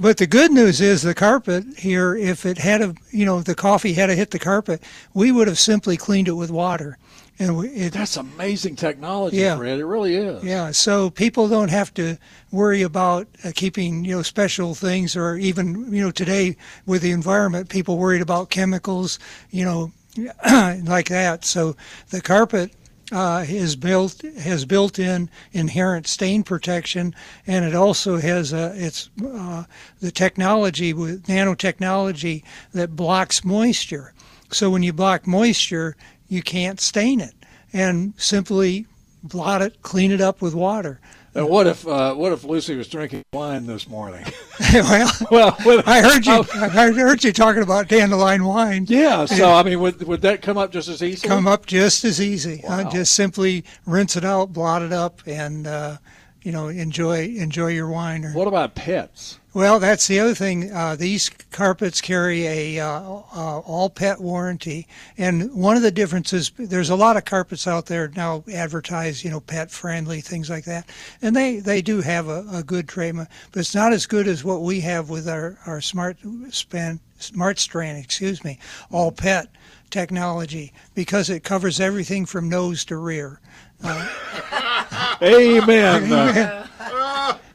but 0.00 0.18
the 0.18 0.26
good 0.26 0.52
news 0.52 0.80
is 0.80 1.02
the 1.02 1.14
carpet 1.14 1.64
here. 1.76 2.14
If 2.16 2.46
it 2.46 2.58
had 2.58 2.80
a, 2.82 2.94
you 3.10 3.24
know, 3.26 3.40
the 3.42 3.54
coffee 3.54 3.94
had 3.94 4.06
to 4.06 4.14
hit 4.14 4.30
the 4.30 4.38
carpet, 4.38 4.82
we 5.12 5.32
would 5.32 5.48
have 5.48 5.58
simply 5.58 5.96
cleaned 5.96 6.28
it 6.28 6.32
with 6.32 6.50
water, 6.50 6.96
and 7.38 7.56
we, 7.56 7.68
it, 7.68 7.92
That's 7.92 8.16
amazing 8.16 8.76
technology, 8.76 9.36
Yeah. 9.38 9.56
Fred. 9.56 9.78
It 9.78 9.84
really 9.86 10.16
is. 10.16 10.42
yeah. 10.42 10.70
So 10.72 11.10
people 11.10 11.48
don't 11.48 11.70
have 11.70 11.92
to 11.94 12.16
worry 12.50 12.82
about 12.82 13.28
uh, 13.44 13.52
keeping, 13.54 14.04
you 14.04 14.16
know, 14.16 14.22
special 14.22 14.74
things 14.74 15.16
or 15.16 15.36
even, 15.36 15.92
you 15.92 16.02
know, 16.02 16.10
today 16.10 16.56
with 16.86 17.02
the 17.02 17.12
environment, 17.12 17.68
people 17.68 17.98
worried 17.98 18.22
about 18.22 18.50
chemicals, 18.50 19.18
you 19.50 19.64
know, 19.64 19.92
like 20.84 21.08
that. 21.08 21.44
So 21.44 21.76
the 22.10 22.20
carpet 22.20 22.72
uh, 23.12 23.44
is 23.48 23.74
built 23.76 24.20
has 24.38 24.64
built-in 24.66 25.30
inherent 25.52 26.06
stain 26.06 26.42
protection, 26.42 27.14
and 27.46 27.64
it 27.64 27.74
also 27.74 28.18
has 28.18 28.52
a, 28.52 28.74
it's 28.76 29.08
uh, 29.24 29.64
the 30.00 30.10
technology 30.10 30.92
with 30.92 31.26
nanotechnology 31.26 32.42
that 32.72 32.96
blocks 32.96 33.44
moisture. 33.44 34.12
So 34.50 34.70
when 34.70 34.82
you 34.82 34.92
block 34.92 35.26
moisture, 35.26 35.96
you 36.28 36.42
can't 36.42 36.80
stain 36.80 37.20
it, 37.20 37.34
and 37.72 38.14
simply 38.16 38.86
blot 39.22 39.62
it, 39.62 39.82
clean 39.82 40.10
it 40.12 40.20
up 40.20 40.40
with 40.40 40.54
water. 40.54 41.00
And 41.34 41.48
what 41.48 41.66
if 41.66 41.86
uh, 41.86 42.14
what 42.14 42.32
if 42.32 42.42
Lucy 42.42 42.74
was 42.74 42.88
drinking 42.88 43.22
wine 43.32 43.66
this 43.66 43.86
morning? 43.88 44.24
well, 44.74 45.12
well, 45.30 45.56
with- 45.64 45.86
I 45.86 46.00
heard 46.00 46.26
you. 46.26 46.44
I 46.54 46.90
heard 46.90 47.22
you 47.22 47.32
talking 47.32 47.62
about 47.62 47.88
dandelion 47.88 48.44
wine. 48.44 48.86
yeah. 48.88 49.24
So 49.26 49.52
I 49.52 49.62
mean, 49.62 49.78
would 49.80 50.02
would 50.02 50.22
that 50.22 50.42
come 50.42 50.56
up 50.58 50.72
just 50.72 50.88
as 50.88 51.02
easy? 51.02 51.28
come 51.28 51.46
up 51.46 51.66
just 51.66 52.04
as 52.04 52.20
easy. 52.20 52.62
Wow. 52.64 52.80
Uh, 52.80 52.90
just 52.90 53.14
simply 53.14 53.64
rinse 53.86 54.16
it 54.16 54.24
out, 54.24 54.52
blot 54.52 54.82
it 54.82 54.92
up, 54.92 55.20
and 55.26 55.66
uh, 55.66 55.98
you 56.42 56.50
know 56.50 56.68
enjoy 56.68 57.26
enjoy 57.26 57.68
your 57.68 57.88
wine. 57.88 58.24
Or, 58.24 58.32
What 58.32 58.48
about 58.48 58.74
pets? 58.74 59.38
Well, 59.58 59.80
that's 59.80 60.06
the 60.06 60.20
other 60.20 60.36
thing. 60.36 60.70
Uh, 60.70 60.94
these 60.94 61.28
carpets 61.50 62.00
carry 62.00 62.46
a 62.46 62.78
uh, 62.78 63.00
uh, 63.00 63.58
all 63.58 63.90
pet 63.90 64.20
warranty, 64.20 64.86
and 65.16 65.52
one 65.52 65.76
of 65.76 65.82
the 65.82 65.90
differences 65.90 66.52
there's 66.56 66.90
a 66.90 66.94
lot 66.94 67.16
of 67.16 67.24
carpets 67.24 67.66
out 67.66 67.86
there 67.86 68.06
now 68.14 68.44
advertise 68.54 69.24
you 69.24 69.30
know 69.30 69.40
pet 69.40 69.68
friendly 69.68 70.20
things 70.20 70.48
like 70.48 70.64
that, 70.66 70.88
and 71.22 71.34
they 71.34 71.58
they 71.58 71.82
do 71.82 72.00
have 72.00 72.28
a, 72.28 72.46
a 72.52 72.62
good 72.62 72.86
treatment, 72.86 73.28
but 73.50 73.58
it's 73.58 73.74
not 73.74 73.92
as 73.92 74.06
good 74.06 74.28
as 74.28 74.44
what 74.44 74.62
we 74.62 74.78
have 74.78 75.10
with 75.10 75.28
our 75.28 75.58
our 75.66 75.80
smart 75.80 76.18
span 76.50 77.00
smart 77.18 77.58
strand 77.58 77.98
excuse 77.98 78.44
me 78.44 78.60
all 78.92 79.10
pet 79.10 79.48
technology 79.90 80.72
because 80.94 81.30
it 81.30 81.42
covers 81.42 81.80
everything 81.80 82.26
from 82.26 82.48
nose 82.48 82.84
to 82.84 82.96
rear. 82.96 83.40
Amen. 85.20 86.64
Uh, 86.77 86.77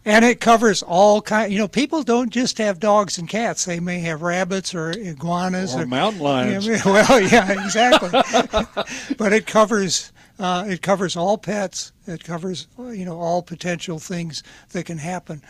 And 0.05 0.25
it 0.25 0.41
covers 0.41 0.83
all 0.83 1.21
kind. 1.21 1.51
You 1.51 1.59
know, 1.59 1.67
people 1.67 2.03
don't 2.03 2.29
just 2.29 2.57
have 2.57 2.79
dogs 2.79 3.17
and 3.17 3.27
cats. 3.27 3.65
They 3.65 3.79
may 3.79 3.99
have 3.99 4.21
rabbits 4.21 4.75
or 4.75 4.91
iguanas 4.91 5.75
or 5.75 5.85
mountain 5.85 6.21
lions. 6.21 6.67
Yeah, 6.67 6.81
well, 6.85 7.21
yeah, 7.31 7.63
exactly. 7.63 8.09
but 9.17 9.31
it 9.31 9.47
covers 9.47 10.11
uh, 10.39 10.65
it 10.67 10.81
covers 10.81 11.15
all 11.15 11.37
pets. 11.37 11.91
It 12.05 12.23
covers 12.23 12.67
you 12.77 13.05
know 13.05 13.17
all 13.17 13.41
potential 13.41 13.99
things 13.99 14.43
that 14.71 14.85
can 14.85 14.97
happen. 14.97 15.41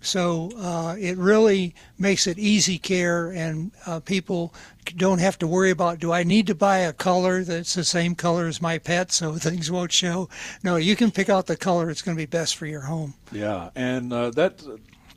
So 0.00 0.50
uh, 0.56 0.96
it 0.98 1.18
really 1.18 1.74
makes 1.98 2.26
it 2.26 2.38
easy 2.38 2.78
care, 2.78 3.30
and 3.30 3.70
uh, 3.86 4.00
people 4.00 4.54
don't 4.96 5.18
have 5.18 5.38
to 5.38 5.46
worry 5.46 5.70
about 5.70 5.98
do 5.98 6.10
I 6.10 6.24
need 6.24 6.46
to 6.46 6.54
buy 6.54 6.78
a 6.78 6.92
color 6.92 7.44
that's 7.44 7.74
the 7.74 7.84
same 7.84 8.14
color 8.14 8.46
as 8.46 8.62
my 8.62 8.78
pet 8.78 9.12
so 9.12 9.34
things 9.36 9.70
won't 9.70 9.92
show. 9.92 10.28
No, 10.62 10.76
you 10.76 10.96
can 10.96 11.10
pick 11.10 11.28
out 11.28 11.46
the 11.46 11.56
color 11.56 11.86
that's 11.86 12.02
going 12.02 12.16
to 12.16 12.20
be 12.20 12.26
best 12.26 12.56
for 12.56 12.66
your 12.66 12.82
home. 12.82 13.14
Yeah, 13.30 13.70
and 13.74 14.12
uh, 14.12 14.30
that 14.30 14.62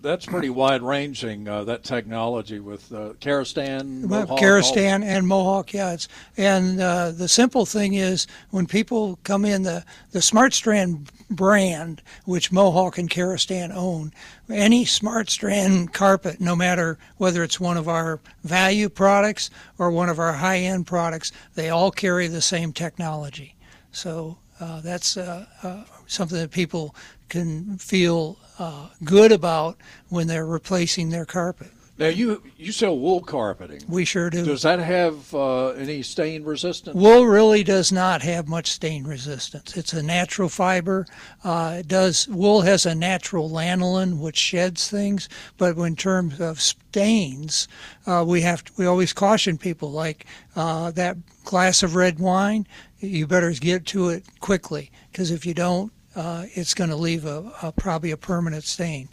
that's 0.04 0.26
pretty 0.26 0.50
wide 0.50 0.82
ranging. 0.82 1.48
Uh, 1.48 1.64
that 1.64 1.84
technology 1.84 2.60
with 2.60 2.92
uh, 2.92 3.14
Karastan, 3.22 4.06
Well, 4.06 4.28
Mohawk, 4.28 4.64
all- 4.64 4.78
and 4.78 5.28
Mohawk, 5.28 5.74
yeah. 5.74 5.94
It's, 5.94 6.08
and 6.38 6.80
uh, 6.80 7.12
the 7.12 7.28
simple 7.28 7.66
thing 7.66 7.94
is, 7.96 8.28
when 8.52 8.68
people 8.68 9.18
come 9.24 9.46
in, 9.46 9.64
the, 9.64 9.84
the 10.12 10.22
Smart 10.22 10.54
Strand 10.54 11.10
brand, 11.30 12.02
which 12.26 12.52
Mohawk 12.52 12.98
and 12.98 13.10
Karastan 13.10 13.74
own, 13.74 14.12
any 14.52 14.86
Smart 14.86 15.30
Strand 15.30 15.94
carpet, 15.94 16.40
no 16.42 16.56
matter 16.56 17.00
whether 17.18 17.42
it's 17.42 17.60
one 17.60 17.78
of 17.78 17.88
our 17.88 18.20
value 18.44 18.90
products 18.90 19.50
or 19.80 19.90
one 19.90 20.10
of 20.10 20.20
our 20.20 20.34
high 20.34 20.60
end 20.60 20.86
products, 20.86 21.32
they 21.56 21.70
all 21.70 21.90
carry 21.92 22.28
the 22.28 22.42
same 22.42 22.74
technology. 22.74 23.56
So 23.94 24.38
uh, 24.60 24.82
that's 24.82 25.18
uh, 25.18 25.46
uh, 25.64 25.84
something 26.08 26.38
that 26.38 26.52
people 26.52 26.94
can 27.34 27.80
feel 27.80 28.38
uh, 28.60 28.90
good 29.04 29.32
about 29.32 29.76
when 30.10 30.28
they're 30.28 30.46
replacing 30.46 31.10
their 31.10 31.26
carpet. 31.26 31.72
Now 31.98 32.08
you 32.08 32.44
you 32.58 32.72
sell 32.72 32.98
wool 32.98 33.22
carpeting. 33.22 33.82
We 33.88 34.06
sure 34.06 34.30
do. 34.30 34.46
Does 34.46 34.62
that 34.62 34.80
have 34.80 35.34
uh, 35.34 35.70
any 35.70 36.04
stain 36.04 36.44
resistance? 36.44 36.96
Wool 36.96 37.26
really 37.26 37.64
does 37.64 37.92
not 37.92 38.22
have 38.22 38.48
much 38.48 38.72
stain 38.72 39.04
resistance. 39.06 39.76
It's 39.76 39.94
a 39.94 40.04
natural 40.04 40.50
fiber. 40.50 41.08
Uh, 41.44 41.78
it 41.80 41.88
does 41.88 42.28
wool 42.28 42.62
has 42.62 42.86
a 42.86 42.94
natural 42.94 43.50
lanolin 43.50 44.20
which 44.20 44.38
sheds 44.38 44.88
things, 44.90 45.28
but 45.58 45.76
in 45.78 45.96
terms 45.96 46.40
of 46.40 46.62
stains, 46.62 47.68
uh, 48.06 48.24
we 48.28 48.42
have 48.42 48.64
to, 48.64 48.74
we 48.78 48.86
always 48.86 49.14
caution 49.14 49.58
people 49.58 49.92
like 49.92 50.26
uh, 50.56 50.92
that 50.92 51.18
glass 51.46 51.82
of 51.82 51.96
red 51.96 52.20
wine. 52.20 52.68
You 53.00 53.26
better 53.26 53.52
get 53.52 53.88
to 53.88 54.10
it 54.10 54.24
quickly 54.40 54.92
because 55.12 55.32
if 55.32 55.46
you 55.46 55.54
don't, 55.54 55.92
uh, 56.16 56.46
it's 56.54 56.74
going 56.74 56.90
to 56.90 56.96
leave 56.96 57.26
a, 57.26 57.52
a 57.62 57.72
probably 57.72 58.12
a 58.12 58.18
permanent 58.18 58.64
stain. 58.64 59.10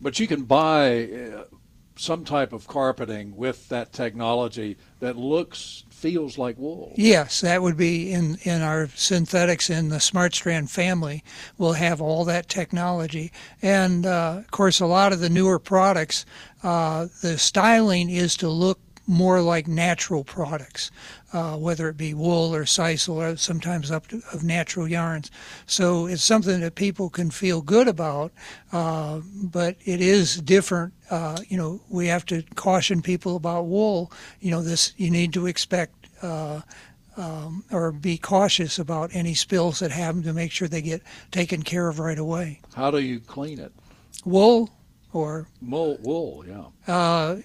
But 0.00 0.18
you 0.18 0.26
can 0.26 0.44
buy 0.44 1.04
uh, 1.04 1.44
some 1.96 2.24
type 2.24 2.52
of 2.52 2.66
carpeting 2.66 3.36
with 3.36 3.68
that 3.68 3.92
technology 3.92 4.76
that 5.00 5.16
looks 5.16 5.84
feels 5.90 6.36
like 6.36 6.58
wool. 6.58 6.92
Yes, 6.96 7.40
that 7.40 7.62
would 7.62 7.78
be 7.78 8.12
in, 8.12 8.36
in 8.42 8.60
our 8.60 8.88
synthetics 8.88 9.70
in 9.70 9.88
the 9.88 10.00
Smart 10.00 10.34
Strand 10.34 10.70
family. 10.70 11.24
We'll 11.56 11.72
have 11.72 12.02
all 12.02 12.26
that 12.26 12.48
technology. 12.48 13.32
And 13.62 14.04
uh, 14.04 14.36
of 14.40 14.50
course, 14.50 14.80
a 14.80 14.86
lot 14.86 15.14
of 15.14 15.20
the 15.20 15.30
newer 15.30 15.58
products, 15.58 16.26
uh, 16.62 17.06
the 17.22 17.38
styling 17.38 18.10
is 18.10 18.36
to 18.36 18.50
look 18.50 18.78
more 19.06 19.40
like 19.40 19.66
natural 19.68 20.24
products, 20.24 20.90
uh, 21.32 21.56
whether 21.56 21.88
it 21.88 21.96
be 21.96 22.14
wool 22.14 22.54
or 22.54 22.64
sisal 22.64 23.16
or 23.16 23.36
sometimes 23.36 23.90
up 23.90 24.06
to, 24.08 24.22
of 24.32 24.42
natural 24.42 24.88
yarns. 24.88 25.30
So 25.66 26.06
it's 26.06 26.22
something 26.22 26.60
that 26.60 26.74
people 26.74 27.10
can 27.10 27.30
feel 27.30 27.60
good 27.60 27.88
about, 27.88 28.32
uh, 28.72 29.20
but 29.42 29.76
it 29.84 30.00
is 30.00 30.40
different. 30.40 30.94
Uh, 31.10 31.38
you 31.48 31.56
know, 31.56 31.80
we 31.88 32.06
have 32.06 32.24
to 32.26 32.42
caution 32.54 33.02
people 33.02 33.36
about 33.36 33.66
wool. 33.66 34.10
You 34.40 34.50
know, 34.50 34.62
this 34.62 34.94
you 34.96 35.10
need 35.10 35.32
to 35.34 35.46
expect. 35.46 35.94
Uh, 36.22 36.62
um, 37.16 37.64
or 37.70 37.92
be 37.92 38.18
cautious 38.18 38.76
about 38.76 39.14
any 39.14 39.34
spills 39.34 39.78
that 39.78 39.92
happen 39.92 40.24
to 40.24 40.32
make 40.32 40.50
sure 40.50 40.66
they 40.66 40.82
get 40.82 41.00
taken 41.30 41.62
care 41.62 41.86
of 41.86 42.00
right 42.00 42.18
away. 42.18 42.60
How 42.74 42.90
do 42.90 42.98
you 42.98 43.20
clean 43.20 43.60
it? 43.60 43.72
Wool 44.24 44.68
or 45.14 45.46
Wool, 45.62 45.96
wool 46.02 46.44
yeah. 46.46 46.92
uh, 46.92 47.36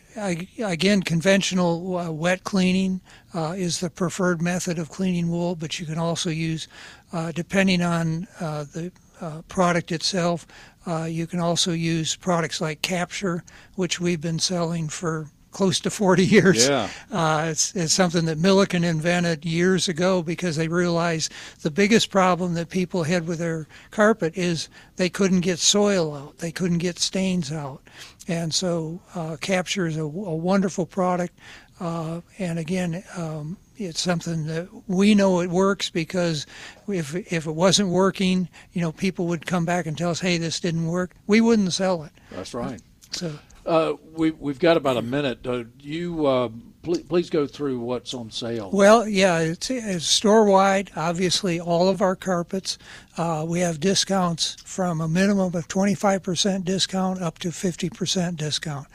again, 0.57 1.01
conventional 1.03 1.97
uh, 1.97 2.11
wet 2.11 2.43
cleaning 2.43 2.99
uh, 3.33 3.53
is 3.55 3.79
the 3.79 3.89
preferred 3.89 4.41
method 4.41 4.79
of 4.79 4.89
cleaning 4.89 5.29
wool, 5.29 5.55
but 5.55 5.79
you 5.79 5.85
can 5.85 5.99
also 5.99 6.29
use, 6.29 6.67
uh, 7.13 7.31
depending 7.31 7.81
on 7.81 8.27
uh, 8.41 8.65
the 8.73 8.91
uh, 9.21 9.41
product 9.47 9.91
itself, 9.91 10.47
uh, 10.87 11.03
you 11.03 11.27
can 11.27 11.39
also 11.39 11.71
use 11.71 12.15
products 12.15 12.59
like 12.59 12.81
Capture, 12.81 13.43
which 13.75 13.99
we've 13.99 14.21
been 14.21 14.39
selling 14.39 14.89
for 14.89 15.27
close 15.51 15.79
to 15.81 15.89
40 15.89 16.25
years. 16.25 16.67
Yeah. 16.67 16.89
Uh, 17.11 17.47
it's, 17.49 17.75
it's 17.75 17.93
something 17.93 18.25
that 18.25 18.37
Milliken 18.37 18.83
invented 18.83 19.45
years 19.45 19.87
ago 19.87 20.21
because 20.21 20.55
they 20.55 20.67
realized 20.67 21.31
the 21.61 21.71
biggest 21.71 22.09
problem 22.11 22.53
that 22.53 22.69
people 22.69 23.03
had 23.03 23.27
with 23.27 23.39
their 23.39 23.67
carpet 23.91 24.37
is 24.37 24.69
they 24.95 25.09
couldn't 25.09 25.41
get 25.41 25.59
soil 25.59 26.15
out, 26.15 26.37
they 26.37 26.51
couldn't 26.51 26.77
get 26.79 26.99
stains 26.99 27.51
out. 27.51 27.81
And 28.27 28.53
so 28.53 29.01
uh, 29.15 29.37
Capture 29.41 29.87
is 29.87 29.97
a, 29.97 30.03
a 30.03 30.05
wonderful 30.05 30.85
product. 30.85 31.33
Uh, 31.79 32.21
and 32.37 32.59
again, 32.59 33.03
um, 33.15 33.57
it's 33.77 34.01
something 34.01 34.45
that 34.45 34.67
we 34.87 35.15
know 35.15 35.39
it 35.39 35.49
works 35.49 35.89
because 35.89 36.45
if 36.87 37.15
if 37.15 37.47
it 37.47 37.51
wasn't 37.55 37.89
working, 37.89 38.49
you 38.73 38.81
know, 38.81 38.91
people 38.91 39.27
would 39.27 39.45
come 39.45 39.63
back 39.63 39.85
and 39.85 39.97
tell 39.97 40.09
us, 40.09 40.19
"Hey, 40.19 40.37
this 40.37 40.59
didn't 40.59 40.87
work." 40.87 41.15
We 41.27 41.39
wouldn't 41.39 41.71
sell 41.71 42.03
it. 42.03 42.11
That's 42.31 42.53
right. 42.53 42.81
So 43.11 43.31
Uh, 43.69 43.93
we, 44.15 44.31
we've 44.31 44.57
got 44.57 44.77
about 44.77 44.97
a 44.97 45.01
minute. 45.03 45.45
Uh, 45.45 45.63
you 45.79 46.25
uh, 46.25 46.49
please, 46.81 47.03
please 47.03 47.29
go 47.29 47.45
through 47.45 47.79
what's 47.79 48.15
on 48.15 48.31
sale. 48.31 48.71
Well, 48.73 49.07
yeah, 49.07 49.37
it's, 49.41 49.69
it's 49.69 50.05
store 50.05 50.45
wide. 50.45 50.89
Obviously, 50.95 51.59
all 51.59 51.87
of 51.87 52.01
our 52.01 52.15
carpets. 52.15 52.79
Uh, 53.15 53.45
we 53.47 53.59
have 53.59 53.79
discounts 53.79 54.57
from 54.65 54.99
a 55.01 55.07
minimum 55.07 55.53
of 55.53 55.67
25% 55.67 56.65
discount 56.65 57.21
up 57.21 57.37
to 57.39 57.49
50% 57.49 58.37
discount. 58.37 58.87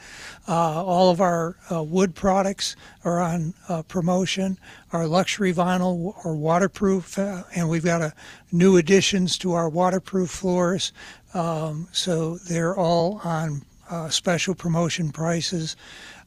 Uh, 0.45 0.83
all 0.83 1.09
of 1.09 1.21
our 1.21 1.55
uh, 1.71 1.81
wood 1.81 2.13
products 2.13 2.75
are 3.05 3.21
on 3.21 3.53
promotion. 3.87 4.59
Our 4.91 5.07
luxury 5.07 5.53
vinyl 5.53 6.13
are 6.25 6.35
waterproof, 6.35 7.17
and 7.17 7.69
we've 7.69 7.85
got 7.85 8.01
a 8.01 8.13
new 8.51 8.75
additions 8.75 9.37
to 9.37 9.53
our 9.53 9.69
waterproof 9.69 10.31
floors. 10.31 10.91
Um, 11.33 11.87
so 11.93 12.35
they're 12.39 12.75
all 12.75 13.21
on 13.23 13.61
uh, 13.89 14.09
special 14.09 14.55
promotion 14.55 15.11
prices. 15.11 15.75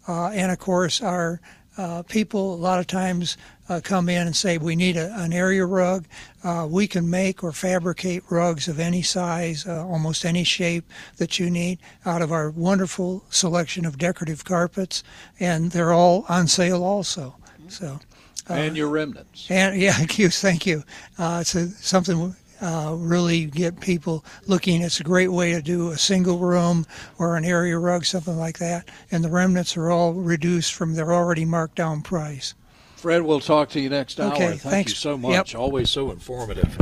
Uh, 0.07 0.29
and 0.29 0.51
of 0.51 0.59
course, 0.59 1.03
our 1.03 1.41
uh, 1.79 2.03
people 2.03 2.55
a 2.55 2.57
lot 2.57 2.81
of 2.81 2.87
times 2.87 3.37
uh, 3.69 3.81
come 3.83 4.09
in 4.09 4.27
and 4.27 4.35
say 4.35 4.59
we 4.59 4.75
need 4.75 4.97
a, 4.97 5.15
an 5.21 5.33
area 5.33 5.65
rug. 5.65 6.07
Uh, 6.43 6.67
we 6.69 6.87
can 6.89 7.09
make 7.09 7.45
or 7.45 7.53
fabricate 7.53 8.25
rugs 8.31 8.67
of 8.67 8.81
any 8.81 9.01
size, 9.01 9.67
uh, 9.67 9.87
almost 9.87 10.25
any 10.25 10.43
shape 10.43 10.85
that 11.19 11.39
you 11.39 11.49
need, 11.49 11.79
out 12.05 12.21
of 12.21 12.33
our 12.33 12.51
wonderful 12.51 13.25
selection 13.31 13.87
of 13.87 13.97
decorative 13.97 14.45
carpets, 14.45 15.05
and 15.39 15.71
they're 15.71 15.93
all 15.93 16.25
on 16.29 16.49
sale 16.49 16.83
also. 16.83 17.37
So. 17.69 18.01
and 18.49 18.77
your 18.77 18.89
remnants. 18.89 19.49
And 19.51 19.81
yeah, 19.81 19.93
thank 19.93 20.19
you, 20.19 20.31
thank 20.31 20.67
you. 20.67 20.83
Uh, 21.19 21.39
it's 21.43 21.55
a, 21.55 21.69
something 21.69 22.35
uh, 22.61 22.95
really 22.97 23.47
get 23.47 23.81
people 23.81 24.25
looking. 24.47 24.83
It's 24.83 25.01
a 25.01 25.05
great 25.05 25.29
way 25.29 25.53
to 25.53 25.63
do 25.63 25.91
a 25.91 25.99
single 25.99 26.39
room 26.39 26.87
or 27.19 27.37
an 27.37 27.45
area 27.45 27.79
rug, 27.79 28.05
something 28.05 28.37
like 28.37 28.59
that. 28.59 28.89
And 29.11 29.23
the 29.25 29.31
remnants 29.31 29.77
are 29.77 29.91
all 29.91 30.13
reduced 30.15 30.75
from 30.75 30.95
their 30.95 31.13
already 31.13 31.45
marked 31.45 31.77
down 31.77 32.03
price. 32.03 32.55
Fred, 32.97 33.23
we'll 33.23 33.39
talk 33.39 33.69
to 33.71 33.81
you 33.81 33.89
next 33.89 34.19
hour. 34.19 34.33
Okay, 34.33 34.49
Thank 34.49 34.61
thanks. 34.63 34.91
you 34.93 34.97
so 34.97 35.11
Yep. 35.13 35.21
much. 35.21 35.55
Always 35.55 35.89
so 35.89 36.11
informative. 36.11 36.77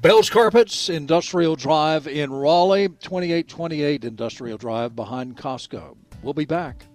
Bell's 0.00 0.28
Carpets, 0.28 0.88
Industrial 0.88 1.54
Drive 1.54 2.08
in 2.08 2.32
Raleigh, 2.32 2.88
2828 2.88 4.04
Industrial 4.04 4.58
Drive 4.58 4.96
behind 4.96 5.36
Costco. 5.36 5.96
We'll 6.22 6.34
be 6.34 6.44
back. 6.44 6.86